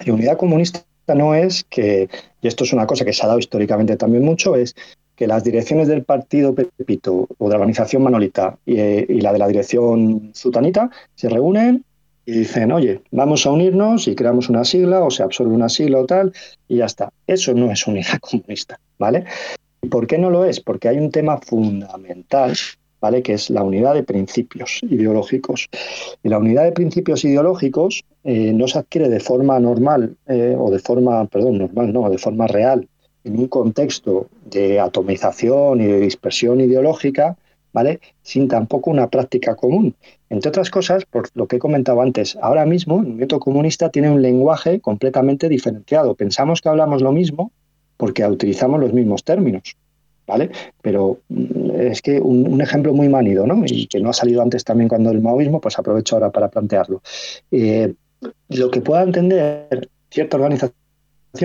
[0.05, 2.09] La unidad comunista no es que,
[2.41, 4.75] y esto es una cosa que se ha dado históricamente también mucho, es
[5.15, 9.47] que las direcciones del partido Pepito o de la organización Manolita y, la de la
[9.47, 11.83] dirección Zutanita se reúnen
[12.25, 15.99] y dicen, oye, vamos a unirnos y creamos una sigla o se absorbe una sigla
[15.99, 16.33] o tal
[16.67, 17.11] y ya está.
[17.27, 19.25] Eso no es unidad comunista, ¿vale?
[19.81, 20.59] ¿Y por qué no lo es?
[20.59, 22.53] Porque hay un tema fundamental,
[22.99, 23.21] ¿vale?
[23.21, 25.69] Que es la unidad de principios ideológicos.
[26.23, 30.71] Y la unidad de principios ideológicos eh, no se adquiere de forma normal eh, o
[30.71, 32.87] de forma, perdón, normal, no, de forma real
[33.25, 37.35] en un contexto de atomización y de dispersión ideológica,
[37.73, 37.99] ¿vale?
[38.21, 39.95] Sin tampoco una práctica común.
[40.29, 44.09] Entre otras cosas, por lo que he comentado antes, ahora mismo el movimiento comunista tiene
[44.09, 46.15] un lenguaje completamente diferenciado.
[46.15, 47.51] Pensamos que hablamos lo mismo
[47.97, 49.75] porque utilizamos los mismos términos,
[50.27, 50.51] ¿vale?
[50.81, 53.63] Pero mm, es que un, ejemplo muy manido, ¿no?
[53.65, 57.01] Y que no ha salido antes también cuando el maoísmo, pues aprovecho ahora para plantearlo.
[57.51, 57.93] Eh,
[58.49, 60.84] lo que pueda entender cierta organización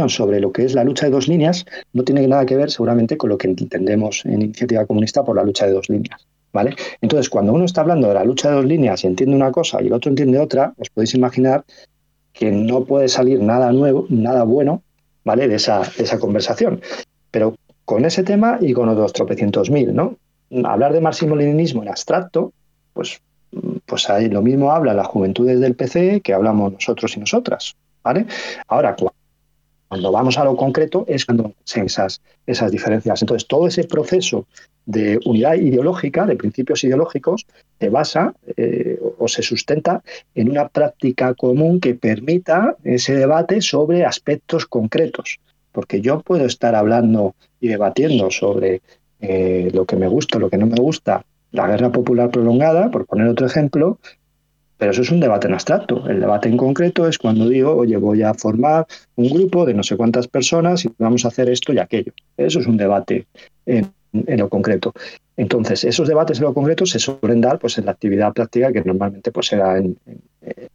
[0.09, 3.17] sobre lo que es la lucha de dos líneas no tiene nada que ver seguramente
[3.17, 6.27] con lo que entendemos en iniciativa comunista por la lucha de dos líneas.
[6.53, 6.75] ¿Vale?
[7.01, 9.81] Entonces, cuando uno está hablando de la lucha de dos líneas y entiende una cosa
[9.81, 11.65] y el otro entiende otra, os podéis imaginar
[12.33, 14.83] que no puede salir nada nuevo, nada bueno,
[15.25, 15.47] ¿vale?
[15.47, 16.81] De esa, esa conversación.
[17.31, 17.55] Pero
[17.85, 20.17] con ese tema y con otros tropecientos mil, ¿no?
[20.65, 22.53] Hablar de marxismo-leninismo en abstracto,
[22.95, 23.21] pues,
[23.87, 28.27] pues ahí lo mismo habla las juventudes del PC que hablamos nosotros y nosotras, ¿vale?
[28.67, 29.20] Ahora, cuando
[29.91, 33.23] vamos a lo concreto es cuando se esas, esas diferencias.
[33.23, 34.47] Entonces, todo ese proceso
[34.87, 37.47] de unidad ideológica, de principios ideológicos,
[37.79, 40.03] se basa eh, o se sustenta
[40.35, 45.39] en una práctica común que permita ese debate sobre aspectos concretos.
[45.73, 48.83] Porque yo puedo estar hablando y debatiendo sobre
[49.21, 53.07] eh, lo que me gusta, lo que no me gusta, la guerra popular prolongada, por
[53.07, 53.99] poner otro ejemplo,
[54.81, 56.09] pero eso es un debate en abstracto.
[56.09, 59.83] El debate en concreto es cuando digo, oye, voy a formar un grupo de no
[59.83, 62.13] sé cuántas personas y vamos a hacer esto y aquello.
[62.39, 63.27] Eso es un debate
[63.67, 64.95] en, lo concreto.
[65.37, 68.83] Entonces, esos debates en lo concreto se suelen dar pues, en la actividad práctica que
[68.83, 69.99] normalmente pues, era en,
[70.41, 70.69] eh,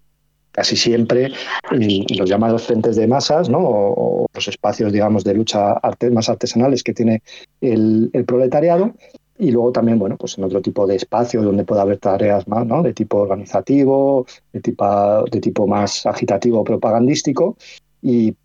[0.51, 1.31] casi siempre
[1.71, 3.57] en los llamados frentes de masas ¿no?
[3.59, 7.23] o, los espacios digamos, de lucha más artesanales que tiene
[7.59, 8.93] el proletariado
[9.37, 12.65] y luego también, bueno, pues en otro tipo de espacio donde pueda haber tareas más,
[12.65, 12.81] ¿no?
[12.81, 17.57] De tipo organizativo, de tipo, de tipo más agitativo propagandístico.
[18.01, 18.35] Y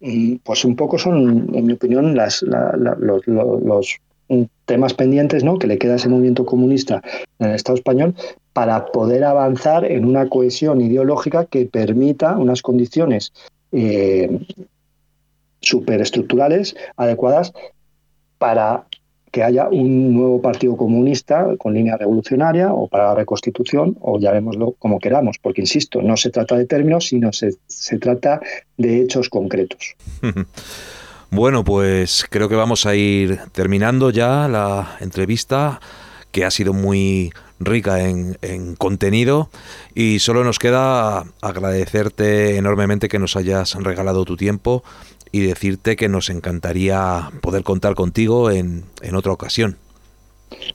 [0.00, 3.96] mm, pues un poco son, en mi opinión, las, los, los,
[4.64, 5.58] temas pendientes ¿no?
[5.58, 7.02] que le queda a ese movimiento comunista
[7.38, 8.14] en el Estado español
[8.54, 13.34] para poder avanzar en una cohesión ideológica que permita unas condiciones
[13.72, 14.40] eh,
[15.60, 17.52] superestructurales adecuadas
[18.38, 18.86] para
[19.32, 24.72] que haya un nuevo partido comunista con línea revolucionaria o para la reconstitución, o llamémoslo
[24.78, 28.40] como queramos, porque insisto, no se trata de términos, sino se, se trata
[28.76, 29.96] de hechos concretos.
[31.34, 35.80] Bueno, pues creo que vamos a ir terminando ya la entrevista,
[36.30, 39.48] que ha sido muy rica en, en contenido
[39.94, 44.84] y solo nos queda agradecerte enormemente que nos hayas regalado tu tiempo
[45.32, 49.78] y decirte que nos encantaría poder contar contigo en, en otra ocasión.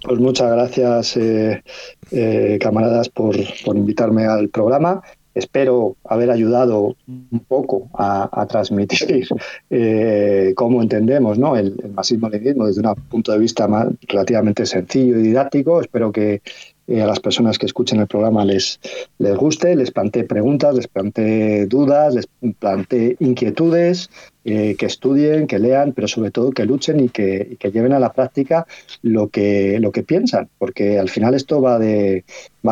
[0.04, 1.64] Pues muchas gracias, eh,
[2.12, 5.02] eh, camaradas, por, por, invitarme al programa.
[5.36, 9.28] Espero haber ayudado un poco a, transmitir
[9.70, 11.56] eh, cómo entendemos ¿no?
[11.56, 13.68] el, el marxismo-leninismo desde un punto de vista
[14.08, 15.80] relativamente sencillo y didáctico.
[15.80, 16.42] Espero que
[16.90, 18.80] a las personas que escuchen el programa les,
[19.20, 22.28] les guste, les plantee preguntas, les plantee dudas, les
[22.60, 24.10] plantee inquietudes,
[24.49, 27.91] eh, que estudien, que lean, pero sobre todo que luchen y que, y que, lleven
[27.91, 28.65] a la práctica
[29.02, 32.24] lo que, lo que piensan, porque al final esto va de,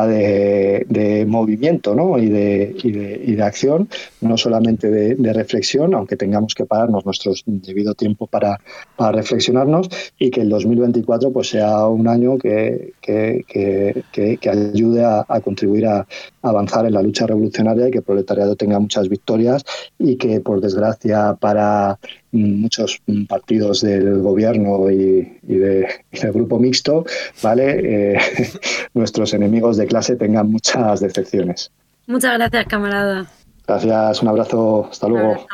[0.03, 2.17] de, movimiento ¿no?
[2.17, 3.87] y, de, acción,
[4.21, 8.59] no solamente de, reflexión, aunque tengamos que pararnos nuestro debido tiempo para,
[8.97, 15.85] reflexionarnos y que el 2024 pues, sea un año que, que, que, ayude a, contribuir
[15.87, 16.05] a
[16.41, 19.63] avanzar en la lucha revolucionaria y que el proletariado tenga muchas victorias
[19.99, 21.99] y que, por desgracia, para
[22.35, 27.05] muchos partidos del gobierno y, y, de, y del grupo mixto,
[27.41, 28.13] ¿vale?
[28.13, 28.19] Eh,
[28.93, 31.71] nuestros enemigos de clase tengan muchas decepciones.
[32.07, 33.25] Muchas gracias, camarada.
[33.67, 35.47] Gracias, un abrazo, hasta luego.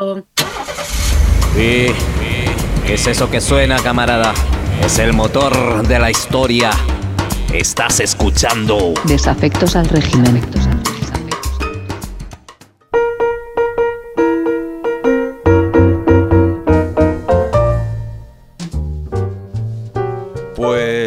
[1.55, 1.87] Sí,
[2.85, 4.33] ¿qué es eso que suena, camarada?
[4.83, 6.71] Es el motor de la historia.
[7.53, 8.93] Estás escuchando.
[9.05, 10.41] Desafectos al régimen.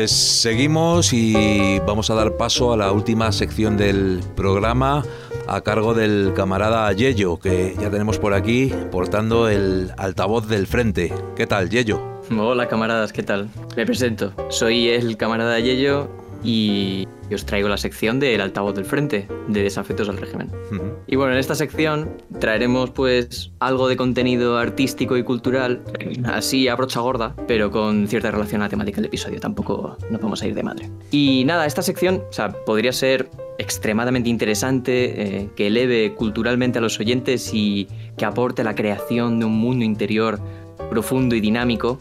[0.05, 5.03] Pues seguimos y vamos a dar paso a la última sección del programa
[5.49, 11.11] a cargo del camarada Yello, que ya tenemos por aquí portando el altavoz del frente.
[11.37, 12.03] ¿Qué tal, Yello?
[12.31, 13.49] Hola camaradas, ¿qué tal?
[13.79, 16.11] Me presento, soy el camarada Yello
[16.45, 20.51] y os traigo la sección del altavoz del frente, de desafectos al régimen.
[20.71, 20.95] Uh -huh.
[21.07, 25.83] Y bueno, en esta sección traeremos pues algo de contenido artístico y cultural,
[26.25, 30.21] así a brocha gorda, pero con cierta relación a la temática del episodio, tampoco nos
[30.21, 30.91] vamos a ir de madre.
[31.11, 34.93] Y nada, esta sección, o sea, podría ser extremadamente interesante,
[35.23, 39.85] eh, que eleve culturalmente a los oyentes y que aporte la creación de un mundo
[39.85, 40.41] interior
[40.91, 42.01] profundo y dinámico,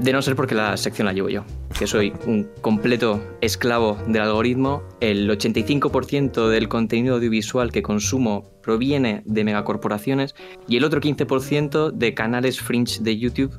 [0.00, 1.44] de, no ser porque la sección la llevo yo,
[1.78, 4.82] que soy un completo esclavo del algoritmo.
[5.00, 10.34] El 85% del contenido audiovisual que consumo proviene de megacorporaciones
[10.68, 13.58] y el otro 15% de canales fringe de YouTube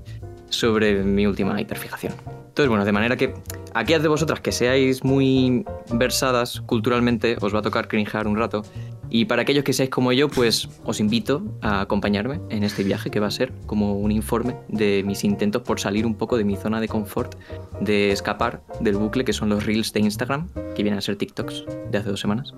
[0.49, 2.13] sobre mi última hiperfijación.
[2.57, 3.33] Entonces, bueno, de manera que
[3.73, 5.63] aquellas de vosotras que seáis muy
[5.93, 8.63] versadas culturalmente, os va a tocar cringear un rato.
[9.09, 13.09] Y para aquellos que seáis como yo, pues os invito a acompañarme en este viaje
[13.09, 16.43] que va a ser como un informe de mis intentos por salir un poco de
[16.43, 17.35] mi zona de confort,
[17.79, 21.65] de escapar del bucle que son los reels de Instagram, que vienen a ser TikToks
[21.91, 22.53] de hace dos semanas,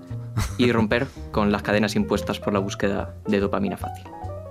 [0.58, 4.04] y romper con las cadenas impuestas por la búsqueda de dopamina fácil.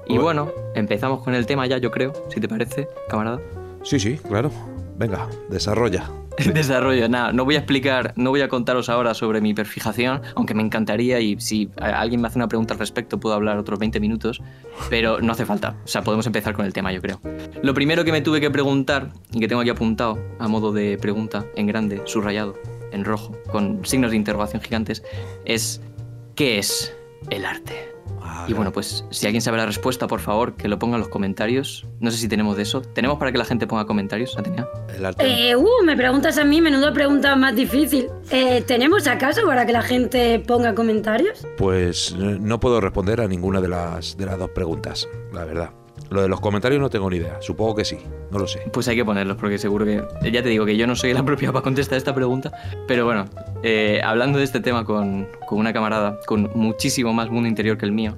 [0.08, 3.40] Y bueno, empezamos con el tema ya, yo creo, si te parece, camarada.
[3.84, 4.52] Sí, sí, claro.
[5.00, 6.12] Venga, desarrolla.
[6.54, 10.54] Desarrollo, nada, no voy a explicar, no voy a contaros ahora sobre mi hiperfijación, aunque
[10.54, 14.00] me encantaría y si alguien me hace una pregunta al respecto puedo hablar otros 20
[14.02, 14.42] minutos,
[14.90, 17.22] pero no hace falta, o sea, podemos empezar con el tema yo creo.
[17.62, 20.98] Lo primero que me tuve que preguntar y que tengo aquí apuntado a modo de
[20.98, 22.56] pregunta en grande, subrayado,
[22.92, 25.04] en rojo, con signos de interrogación gigantes,
[25.46, 25.82] es
[26.36, 26.94] ¿qué es
[27.30, 27.99] el arte?
[28.48, 31.10] Y bueno, pues si alguien sabe la respuesta, por favor, que lo ponga en los
[31.10, 31.86] comentarios.
[32.00, 32.82] No sé si tenemos de eso.
[32.82, 34.68] ¿Tenemos para que la gente ponga comentarios, Atenea?
[35.20, 38.08] Eh, uh, me preguntas a mí, menudo pregunta más difícil.
[38.32, 41.46] Eh, ¿Tenemos acaso para que la gente ponga comentarios?
[41.58, 45.79] Pues no puedo responder a ninguna de las, de las dos preguntas, la verdad.
[46.10, 47.38] Lo de los comentarios no tengo ni idea.
[47.42, 47.98] Supongo que sí.
[48.32, 48.62] No lo sé.
[48.74, 50.04] Pues hay que ponerlos porque seguro que...
[50.32, 52.52] Ya te digo que yo no soy la propia para contestar esta pregunta.
[52.88, 53.26] Pero bueno,
[53.64, 57.86] eh, hablando de este tema con, con, una camarada con muchísimo más mundo interior que
[57.86, 58.16] el mío,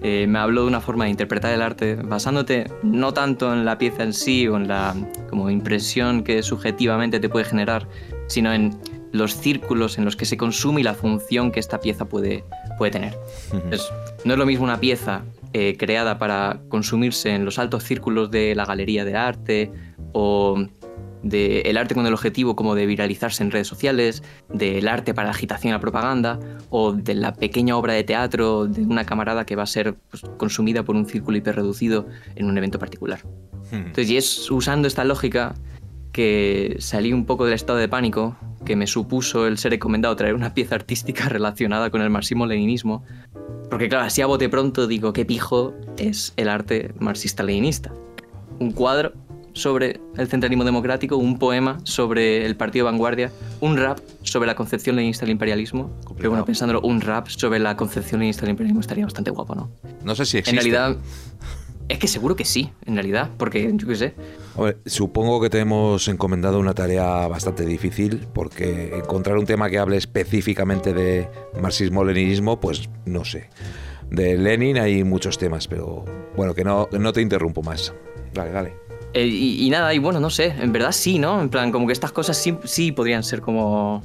[0.00, 3.78] eh, me habló de una forma de interpretar el arte basándote no tanto en la
[3.78, 4.94] pieza en sí o en la
[5.28, 7.88] como impresión que subjetivamente te puede generar,
[8.28, 8.78] sino en
[9.10, 12.44] los círculos en los que se consume y la función que esta pieza puede,
[12.76, 13.18] puede tener.
[13.52, 13.88] Entonces,
[14.24, 15.22] no es lo mismo una pieza
[15.52, 19.72] eh, creada para consumirse en los altos círculos de la galería de arte
[20.12, 20.66] o
[21.22, 24.22] del el arte con el objetivo como de viralizarse en redes sociales,
[24.52, 26.38] del arte para agitación y la propaganda,
[26.70, 30.22] o de la pequeña obra de teatro de una camarada que va a ser pues,
[30.36, 32.06] consumida por un círculo hiperreducido
[32.36, 33.20] en un evento particular.
[33.72, 35.54] Entonces, y es usando esta lógica
[36.12, 40.34] que salí un poco del estado de pánico que me supuso el ser recomendado traer
[40.34, 43.04] una pieza artística relacionada con el marxismo-leninismo,
[43.70, 47.92] porque claro, así a bote pronto digo, ¿qué pijo es el arte marxista-leninista?
[48.58, 49.12] Un cuadro,
[49.58, 54.96] sobre el centralismo democrático, un poema sobre el partido vanguardia, un rap sobre la concepción
[54.96, 55.90] leninista del imperialismo.
[56.16, 59.70] Pero bueno, pensándolo, un rap sobre la concepción leninista del imperialismo estaría bastante guapo, ¿no?
[60.04, 60.50] No sé si existe.
[60.50, 60.96] En realidad,
[61.88, 64.14] es que seguro que sí, en realidad, porque yo qué sé.
[64.84, 69.96] Supongo que te hemos encomendado una tarea bastante difícil, porque encontrar un tema que hable
[69.96, 71.28] específicamente de
[71.60, 73.48] marxismo-leninismo, pues no sé.
[74.10, 76.04] De Lenin hay muchos temas, pero
[76.36, 77.94] bueno, que no, no te interrumpo más.
[78.34, 78.74] Dale, dale.
[79.14, 81.40] Eh, y, y, nada, y bueno, no sé, en verdad sí, ¿no?
[81.40, 84.02] En plan, como que estas cosas sí, sí podrían ser como.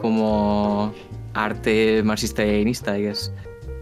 [0.00, 0.94] como.
[1.34, 3.32] arte marxista-leninista, I guess.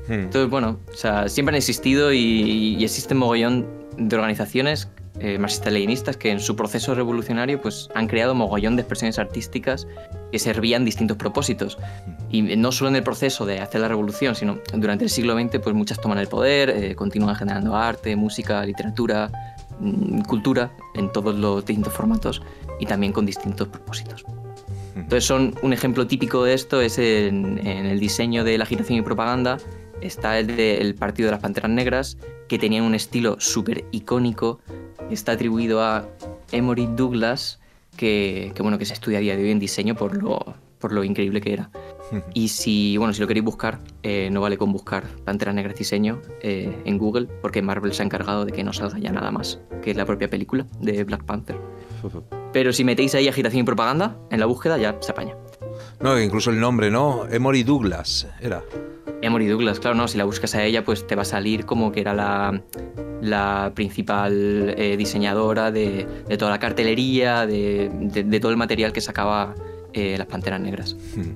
[0.08, 0.12] Hmm.
[0.12, 3.66] Entonces, bueno, o sea, siempre han existido y, y existen mogollón
[3.96, 4.88] de organizaciones
[5.18, 9.86] eh, marxistas-leninistas que en su proceso revolucionario pues, han creado mogollón de expresiones artísticas
[10.30, 11.78] que servían distintos propósitos.
[12.30, 15.58] Y no solo en el proceso de hacer la revolución, sino durante el siglo XX
[15.60, 19.30] pues, muchas toman el poder, eh, continúan generando arte, música, literatura,
[19.80, 22.42] mmm, cultura en todos los distintos formatos
[22.78, 24.22] y también con distintos propósitos.
[24.94, 28.98] Entonces son un ejemplo típico de esto es en, en el diseño de la agitación
[28.98, 29.58] y propaganda
[30.00, 32.18] está el del Partido de las Panteras Negras,
[32.48, 34.60] que tenía un estilo súper icónico.
[35.10, 36.08] Está atribuido a
[36.52, 37.60] Emory Douglas,
[37.96, 40.92] que, que, bueno, que se estudia a día de hoy en diseño por lo, por
[40.92, 41.70] lo increíble que era.
[42.34, 46.20] Y si, bueno, si lo queréis buscar, eh, no vale con buscar Panteras Negras diseño
[46.40, 49.58] eh, en Google, porque Marvel se ha encargado de que no salga ya nada más,
[49.82, 51.56] que es la propia película de Black Panther.
[52.52, 55.36] Pero si metéis ahí agitación y propaganda, en la búsqueda ya se apaña.
[56.00, 57.26] No, incluso el nombre, ¿no?
[57.30, 58.62] Emory Douglas era.
[59.22, 61.90] Emory Douglas, claro, no, si la buscas a ella, pues te va a salir como
[61.90, 62.62] que era la,
[63.22, 68.92] la principal eh, diseñadora de, de, toda la cartelería, de, de, de, todo el material
[68.92, 69.54] que sacaba
[69.92, 70.96] eh, las Panteras Negras.
[71.16, 71.32] Hmm.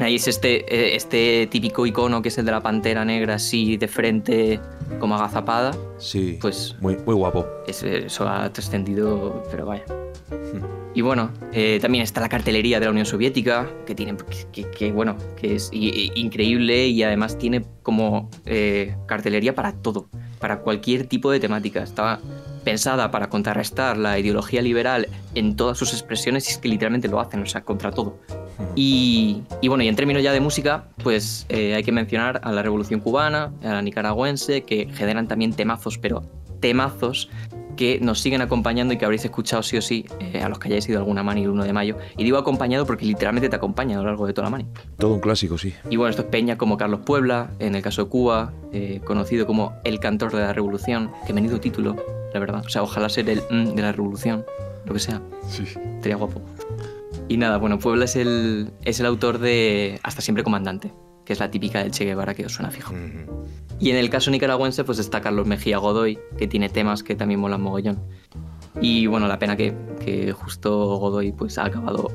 [0.00, 3.88] Ahí es este, este típico icono que es el de la Pantera Negra, así de
[3.88, 4.60] frente,
[4.98, 5.72] como agazapada.
[5.98, 7.46] Sí, pues muy, muy guapo.
[7.66, 9.84] Es, eso ha trascendido, pero vaya.
[10.94, 14.14] Y bueno, eh, también está la cartelería de la Unión Soviética, que tiene,
[14.52, 20.08] que, que bueno, que es increíble y además tiene como eh, cartelería para todo,
[20.38, 21.82] para cualquier tipo de temática.
[21.82, 22.20] Estaba
[22.62, 27.20] pensada para contrarrestar la ideología liberal en todas sus expresiones y es que literalmente lo
[27.20, 28.18] hacen, o sea, contra todo.
[28.76, 32.52] Y, y bueno, y en términos ya de música, pues eh, hay que mencionar a
[32.52, 36.22] la Revolución Cubana, a la nicaragüense, que generan también temazos, pero
[36.60, 37.28] temazos
[37.76, 40.68] que nos siguen acompañando y que habréis escuchado sí o sí eh, a los que
[40.68, 41.96] hayáis ido a alguna mani el 1 de mayo.
[42.16, 44.66] Y digo acompañado porque literalmente te acompaña a lo largo de toda la mani.
[44.98, 45.74] Todo un clásico, sí.
[45.90, 49.46] Y bueno, esto es peña como Carlos Puebla, en el caso de Cuba, eh, conocido
[49.46, 51.96] como el cantor de la revolución, que venido título,
[52.32, 52.62] la verdad.
[52.64, 54.44] O sea, ojalá ser el mm, de la revolución,
[54.84, 55.20] lo que sea.
[55.48, 55.64] Sí.
[56.00, 56.40] Sería guapo.
[57.28, 60.92] Y nada, bueno, Puebla es el, es el autor de Hasta siempre comandante,
[61.24, 62.92] que es la típica del Che Guevara que os suena fijo.
[62.92, 63.46] Uh -huh.
[63.80, 67.40] Y en el caso nicaragüense, pues está Carlos Mejía Godoy, que tiene temas que también
[67.40, 67.98] molan mogollón.
[68.80, 69.74] Y bueno, la pena que,
[70.04, 72.10] que justo Godoy pues ha acabado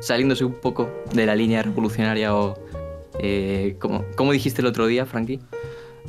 [0.00, 2.54] saliéndose un poco de la línea revolucionaria o...
[3.20, 5.40] Eh, ¿cómo, ¿Cómo dijiste el otro día, Frankie?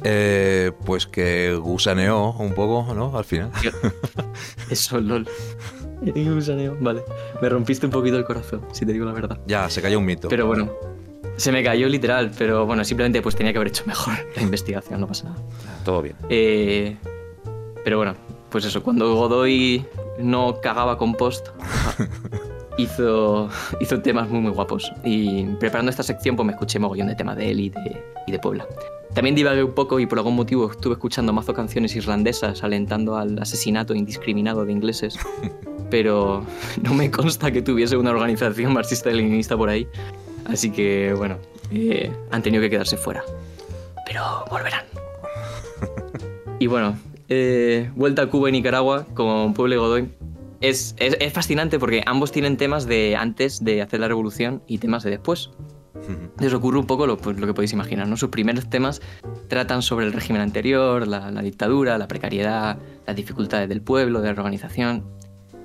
[0.03, 3.17] Eh, pues que gusaneó un poco, ¿no?
[3.17, 3.51] Al final.
[4.69, 5.27] Eso, lol.
[6.01, 7.03] Gusaneó, vale.
[7.41, 9.39] Me rompiste un poquito el corazón, si te digo la verdad.
[9.47, 10.27] Ya, se cayó un mito.
[10.27, 10.71] Pero bueno,
[11.37, 15.01] se me cayó literal, pero bueno, simplemente pues tenía que haber hecho mejor la investigación,
[15.01, 15.41] no pasa nada.
[15.83, 16.15] Todo bien.
[16.29, 16.97] Eh,
[17.83, 18.15] pero bueno,
[18.49, 19.85] pues eso, cuando Godoy
[20.17, 21.49] no cagaba con post,
[22.77, 23.49] hizo,
[23.79, 24.91] hizo temas muy muy guapos.
[25.03, 28.31] Y preparando esta sección pues me escuché mogollón de temas de él y de, y
[28.31, 28.65] de Puebla.
[29.13, 33.39] También divagué un poco y por algún motivo estuve escuchando mazo canciones irlandesas alentando al
[33.39, 35.17] asesinato indiscriminado de ingleses.
[35.89, 36.43] Pero
[36.81, 39.87] no me consta que tuviese una organización marxista-leninista por ahí.
[40.45, 41.37] Así que, bueno,
[41.71, 43.23] eh, han tenido que quedarse fuera.
[44.05, 44.85] Pero volverán.
[46.57, 46.97] Y bueno,
[47.27, 50.09] eh, vuelta a Cuba y Nicaragua con Pueblo y Godoy.
[50.61, 54.77] Es, es, es, fascinante porque ambos tienen temas de antes de hacer la revolución y
[54.77, 55.51] temas de después.
[56.39, 58.15] Les ocurre un poco lo, pues, lo, que podéis imaginar, ¿no?
[58.15, 59.01] Sus primeros temas
[59.49, 64.33] tratan sobre el régimen anterior, la, la, dictadura, la precariedad, las dificultades del pueblo, de
[64.33, 65.03] la organización.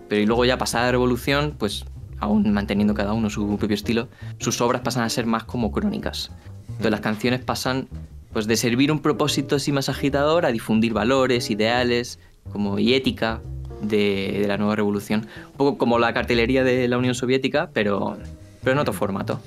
[0.08, 1.84] Pero y luego ya pasada la revolución, pues
[2.20, 6.30] aún manteniendo cada uno su propio estilo, sus obras pasan a ser más como crónicas.
[6.68, 7.88] Entonces las canciones pasan
[8.32, 12.20] pues de servir un propósito así más agitador a difundir valores, ideales,
[12.52, 13.40] como y ética
[13.82, 15.26] de, de, la nueva revolución.
[15.52, 18.18] Un poco como la cartelería de la Unión Soviética, pero,
[18.62, 19.40] pero en otro formato.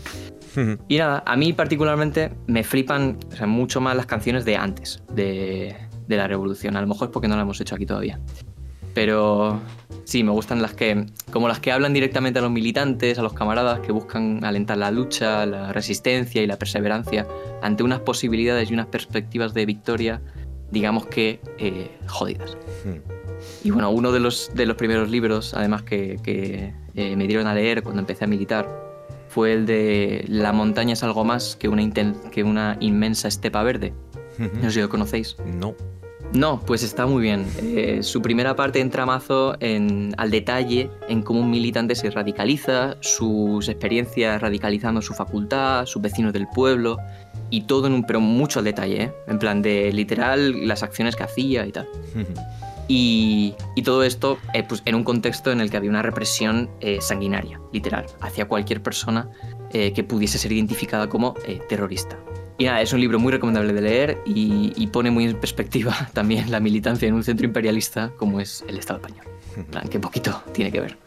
[0.87, 5.01] Y nada, a mí particularmente me flipan o sea, mucho más las canciones de antes
[5.11, 5.75] de,
[6.07, 6.77] de, la revolución.
[6.77, 8.19] A lo mejor es porque no la hemos hecho aquí todavía.
[8.93, 9.59] Pero
[10.03, 13.33] sí, me gustan las que, como las que hablan directamente a los militantes, a los
[13.33, 17.27] camaradas que buscan alentar la lucha, la resistencia y la perseverancia
[17.61, 20.21] ante unas posibilidades y unas perspectivas de victoria,
[20.71, 22.57] digamos que eh, jodidas.
[23.63, 27.47] Y bueno, uno de los, de los primeros libros, además, que, que eh, me dieron
[27.47, 28.67] a leer cuando empecé a militar,
[29.29, 31.91] fue el de La montaña es algo más que una,
[32.31, 33.93] que una inmensa estepa verde.
[34.37, 35.37] No sé si lo conocéis.
[35.45, 35.75] No.
[36.33, 37.45] No, pues está muy bien.
[37.61, 42.97] Eh, su primera parte entra mazo en, al detalle en cómo un militante se radicaliza,
[43.01, 46.97] sus experiencias radicalizando su facultad, sus vecinos del pueblo
[47.51, 49.13] y todo en un, pero mucho al detalle, ¿eh?
[49.27, 51.87] en plan de literal las acciones que hacía y tal.
[52.89, 56.69] Y, y todo esto eh, pues, en un contexto en el que había una represión
[56.99, 59.29] sanguinaria, literal, hacia cualquier persona
[59.71, 61.33] que pudiese ser identificada como
[61.69, 62.19] terrorista.
[62.57, 66.51] Y nada, es un libro muy recomendable de leer y, pone muy en perspectiva también
[66.51, 69.25] la militancia en un centro imperialista como es el Estado español.
[69.71, 70.97] Plan, que poquito tiene que ver.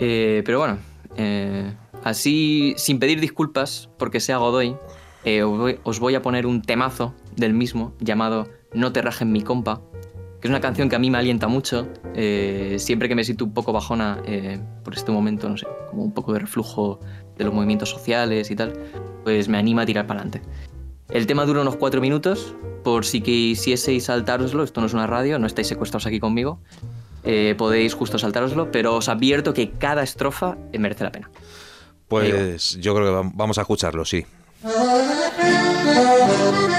[0.00, 0.78] Eh, pero bueno,
[1.16, 1.72] eh,
[2.04, 4.76] así, sin pedir disculpas porque sea Godoy,
[5.24, 9.32] eh, os, voy, os voy a poner un temazo del mismo llamado No te rajen
[9.32, 9.82] mi compa,
[10.40, 11.88] que es una canción que a mí me alienta mucho.
[12.14, 14.22] eh, siempre que me siento un poco bajona
[14.84, 17.00] por este momento, no sé, como un poco de reflujo
[17.38, 18.72] de los movimientos sociales y tal,
[19.24, 20.42] pues me anima a tirar para adelante.
[21.08, 22.54] El tema dura unos cuatro minutos,
[22.84, 26.58] por si quisieseis saltároslo, esto no es una radio, no estáis secuestrados aquí conmigo,
[27.24, 31.30] eh, podéis justo saltároslo, pero os advierto que cada estrofa merece la pena.
[32.08, 34.26] Pues yo creo que vam- vamos a escucharlo, sí.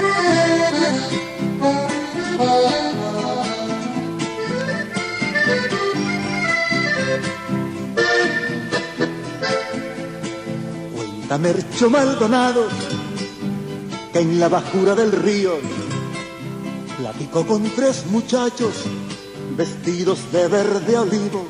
[11.38, 12.66] Mercho Maldonado
[14.12, 15.52] que en la bajura del río
[16.98, 18.74] platicó con tres muchachos
[19.56, 21.46] vestidos de verde olivo.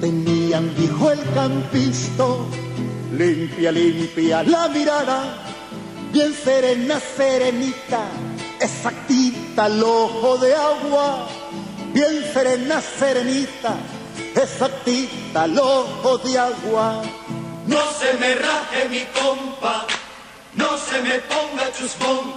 [0.00, 2.46] Tenían, dijo el campisto,
[3.16, 5.38] limpia, limpia la mirada,
[6.12, 8.08] bien serena, serenita,
[8.60, 11.28] exactita el ojo de agua,
[11.92, 13.76] bien serena, serenita,
[14.34, 17.02] exactita el ojo de agua.
[17.66, 19.86] No se me raje mi compa,
[20.54, 22.34] no se me ponga chuscón,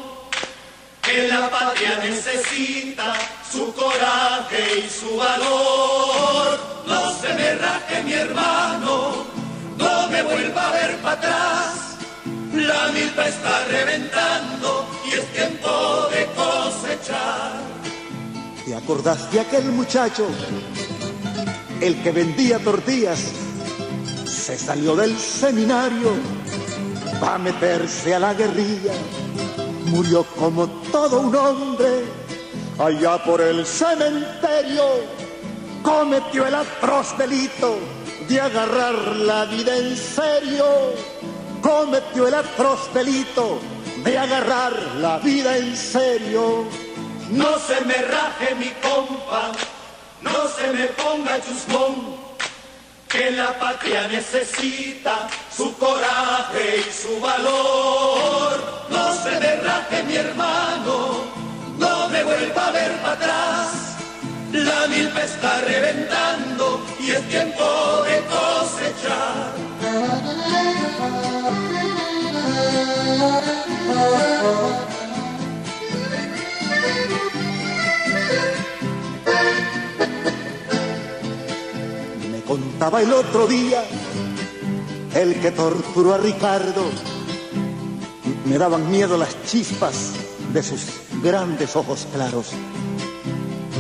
[1.02, 3.14] que la patria necesita
[3.52, 6.60] su coraje y su valor.
[6.88, 9.26] No se me raje mi hermano,
[9.78, 11.74] no me vuelva a ver para atrás.
[12.54, 17.62] La milpa está reventando y es tiempo de cosechar.
[18.66, 20.28] ¿Te acordás de aquel muchacho,
[21.82, 23.20] el que vendía tortillas?
[24.44, 26.12] Se salió del seminario
[27.20, 28.94] para meterse a la guerrilla.
[29.86, 32.06] Murió como todo un hombre
[32.80, 34.84] allá por el cementerio.
[35.84, 37.78] Cometió el atroz delito
[38.30, 40.66] de agarrar la vida en serio.
[41.62, 43.60] Cometió el atroz delito
[44.04, 46.64] de agarrar la vida en serio.
[47.32, 49.52] No se me raje mi compa,
[50.22, 52.27] no se me ponga chuscón,
[53.10, 58.86] que la patria necesita su coraje y su valor.
[58.90, 61.26] No se me raje mi hermano,
[61.78, 63.68] no me vuelva a ver para atrás.
[64.52, 69.54] La milpa está reventando y es tiempo de cosechar.
[82.78, 83.84] Me contaba el otro día
[85.16, 86.84] el que torturó a Ricardo.
[88.45, 90.12] Me daban miedo las chispas
[90.54, 90.82] de sus
[91.24, 92.52] grandes ojos claros.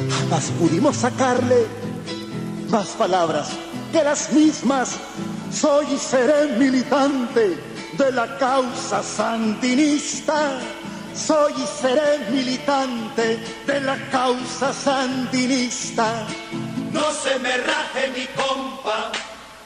[0.09, 1.67] Jamás pudimos sacarle
[2.71, 3.49] más palabras
[3.91, 4.95] que las mismas.
[5.51, 7.55] Soy y seré militante
[7.99, 10.57] de la causa sandinista.
[11.13, 13.37] Soy y seré militante
[13.67, 16.25] de la causa sandinista.
[16.97, 19.11] No se me raje mi compa,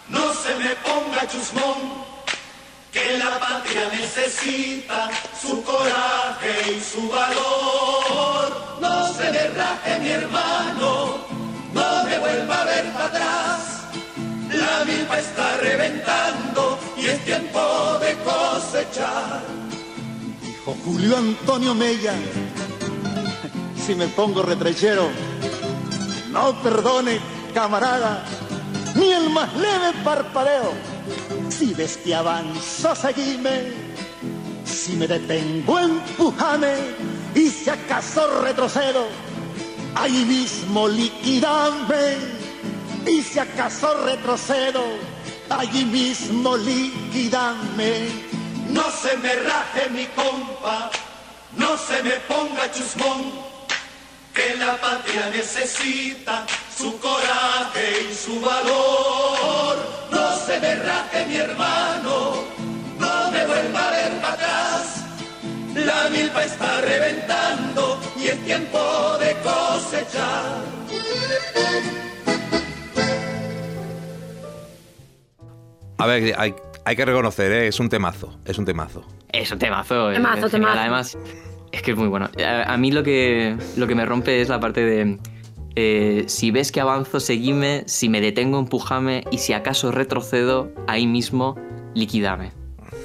[0.10, 1.80] no se me ponga chusmón,
[2.92, 5.10] que la patria necesita
[5.42, 8.46] su coraje y su valor.
[8.82, 10.92] No se me raje mi hermano,
[11.74, 13.62] no me vuelva a ver para atrás.
[14.50, 17.62] La milpa está reventando y es tiempo
[18.02, 19.42] de cosechar.
[20.42, 22.14] Dijo Julio Antonio Mella,
[23.86, 25.10] si me pongo retrechero,
[26.32, 27.20] no perdone,
[27.54, 28.24] camarada,
[28.96, 30.74] ni el más leve parpadeo.
[31.50, 33.74] Si ves que avanzo, seguime.
[34.66, 36.74] Si me detengo, empujame.
[37.36, 39.08] Y si acaso retrocedo,
[39.96, 42.18] ahí mismo liquidame.
[43.06, 44.84] Y si acaso retrocedo,
[45.50, 48.08] allí mismo liquidame.
[48.70, 50.90] No se me raje mi compa,
[51.58, 53.51] no se me ponga chusmón,
[54.34, 56.46] que la patria necesita
[56.76, 59.78] su coraje y su valor.
[60.12, 62.44] No se derraje mi hermano,
[63.00, 65.04] no me vuelva a ver para atrás.
[65.76, 70.62] La milpa está reventando y es tiempo de cosechar.
[75.98, 77.68] A ver, hay, hay que reconocer, ¿eh?
[77.68, 79.06] es un temazo, es un temazo.
[79.32, 80.12] Es un temazo.
[80.12, 80.80] eh, Temazo, temazo.
[80.80, 81.18] Además,
[81.72, 82.30] es que es muy bueno.
[82.46, 85.20] A, mí lo que, lo que me rompe es la parte de...
[85.76, 87.84] eh, si ves que avanzo, seguime.
[87.88, 89.24] Si me detengo, empujame.
[89.32, 91.56] Y si acaso retrocedo, ahí mismo,
[91.94, 92.52] liquidame.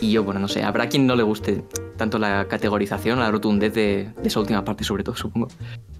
[0.00, 1.64] Y yo, bueno, no sé, habrá quien no le guste
[1.96, 5.48] tanto la categorización, la rotundez de, de esa última parte, sobre todo, supongo.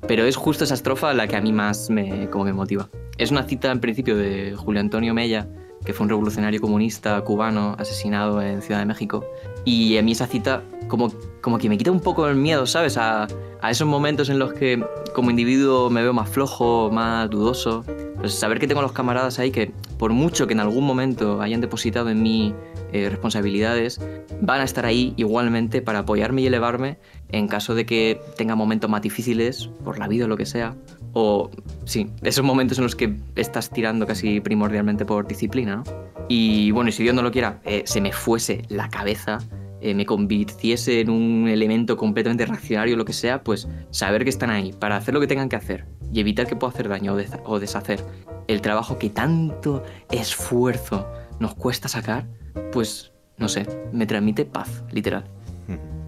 [0.06, 2.88] Pero es justo esa estrofa la que a mí más me, como me motiva.
[3.16, 5.48] Es una cita, en principio, de Julio Antonio Mella,
[5.84, 9.24] que fue un revolucionario comunista cubano asesinado en Ciudad de México.
[9.66, 11.12] Y a mí esa cita como,
[11.42, 12.96] como que me quita un poco el miedo, ¿sabes?
[12.96, 13.26] A,
[13.60, 14.82] a esos momentos en los que
[15.14, 17.84] como individuo me veo más flojo, más dudoso.
[18.18, 21.42] Pues saber que tengo a los camaradas ahí que por mucho que en algún momento
[21.42, 22.54] hayan depositado en mí
[22.92, 24.00] eh, responsabilidades,
[24.40, 26.98] van a estar ahí igualmente para apoyarme y elevarme
[27.30, 30.76] en caso de que tenga momentos más difíciles, por la vida o lo que sea.
[31.18, 31.50] O,
[31.86, 35.84] sí, esos momentos en los que estás tirando casi primordialmente por disciplina, ¿no?
[36.28, 39.38] Y bueno, y si Dios no lo quiera, eh, se me fuese la cabeza,
[39.80, 44.28] eh, me convirtiese en un elemento completamente reaccionario o lo que sea, pues saber que
[44.28, 47.14] están ahí para hacer lo que tengan que hacer y evitar que pueda hacer daño
[47.14, 48.04] o, o deshacer
[48.46, 51.08] el trabajo que tanto esfuerzo
[51.40, 52.28] nos cuesta sacar,
[52.72, 55.24] pues no sé, me transmite paz, literal.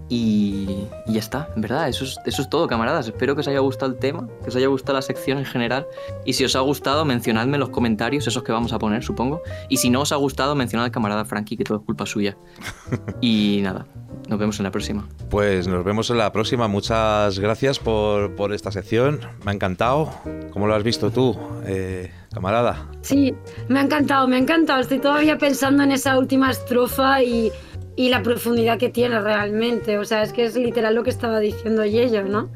[0.09, 3.07] Y, y ya está, en verdad, eso es, eso es todo, camaradas.
[3.07, 5.87] Espero que os haya gustado el tema, que os haya gustado la sección en general.
[6.25, 9.41] Y si os ha gustado, mencionadme en los comentarios, esos que vamos a poner, supongo.
[9.69, 12.37] Y si no os ha gustado, mencionad al camarada Frankie, que todo es culpa suya.
[13.21, 13.85] Y nada,
[14.27, 15.07] nos vemos en la próxima.
[15.29, 16.67] Pues nos vemos en la próxima.
[16.67, 19.19] Muchas gracias por, por esta sección.
[19.43, 20.09] Me ha encantado.
[20.51, 22.87] ¿Cómo lo has visto tú, eh, camarada?
[23.01, 23.33] Sí,
[23.67, 24.81] me ha encantado, me ha encantado.
[24.81, 27.51] Estoy todavía pensando en esa última estrofa y,
[27.95, 29.97] y la profundidad que tiene realmente.
[29.97, 32.49] O sea, es que es literal lo que estaba diciendo Yello, ¿no?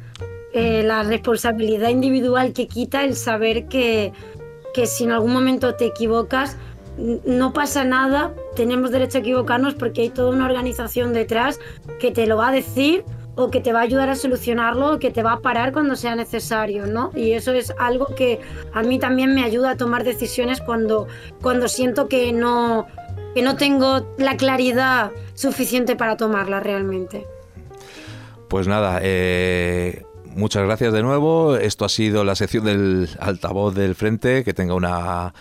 [0.54, 4.14] Eh, la responsabilidad individual que quita el saber que,
[4.74, 6.58] que si en algún momento te equivocas,
[6.98, 11.60] no pasa nada, tenemos derecho a equivocarnos porque hay toda una organización detrás
[12.00, 13.04] que te lo va a decir
[13.36, 15.96] o que te va a ayudar a solucionarlo o que te va a parar cuando
[15.96, 17.10] sea necesario, ¿no?
[17.16, 18.40] Y eso es algo que
[18.74, 21.08] a mí también me ayuda a tomar decisiones cuando,
[21.42, 22.86] cuando siento que no,
[23.34, 27.26] que no tengo la claridad suficiente para tomarla realmente.
[28.50, 30.04] Pues nada, eh,
[30.36, 31.56] muchas gracias de nuevo.
[31.58, 34.44] Esto ha sido la sección del altavoz del frente.
[34.44, 35.34] Que tenga una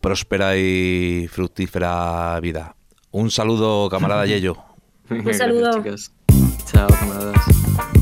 [0.00, 2.76] próspera y fructífera vida.
[3.10, 4.56] Un saludo, camarada Yello.
[5.10, 5.82] Un saludo.
[5.82, 6.12] chicos.
[6.70, 7.97] Chao, camaradas.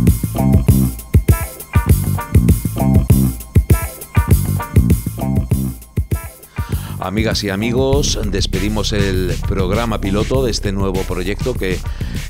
[6.99, 11.79] Amigas y amigos, despedimos el programa piloto de este nuevo proyecto que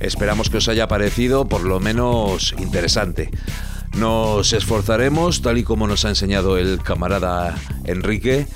[0.00, 3.30] esperamos que os haya parecido por lo menos interesante.
[3.96, 8.46] Nos esforzaremos, tal y como nos ha enseñado el camarada Enrique,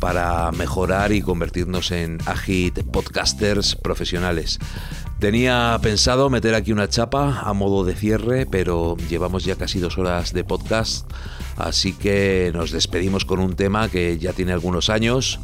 [0.00, 4.58] para mejorar y convertirnos en agit podcasters profesionales.
[5.18, 9.98] Tenía pensado meter aquí una chapa a modo de cierre, pero llevamos ya casi dos
[9.98, 11.10] horas de podcast,
[11.58, 15.40] así que nos despedimos con un tema que ya tiene algunos años.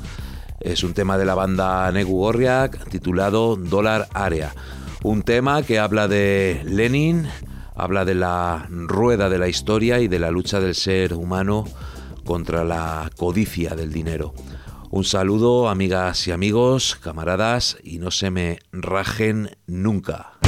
[0.61, 4.55] Es un tema de la banda Negu Gorriak titulado Dólar Area.
[5.03, 7.27] Un tema que habla de Lenin,
[7.75, 11.65] habla de la rueda de la historia y de la lucha del ser humano
[12.25, 14.33] contra la codicia del dinero.
[14.91, 20.39] Un saludo, amigas y amigos, camaradas, y no se me rajen nunca.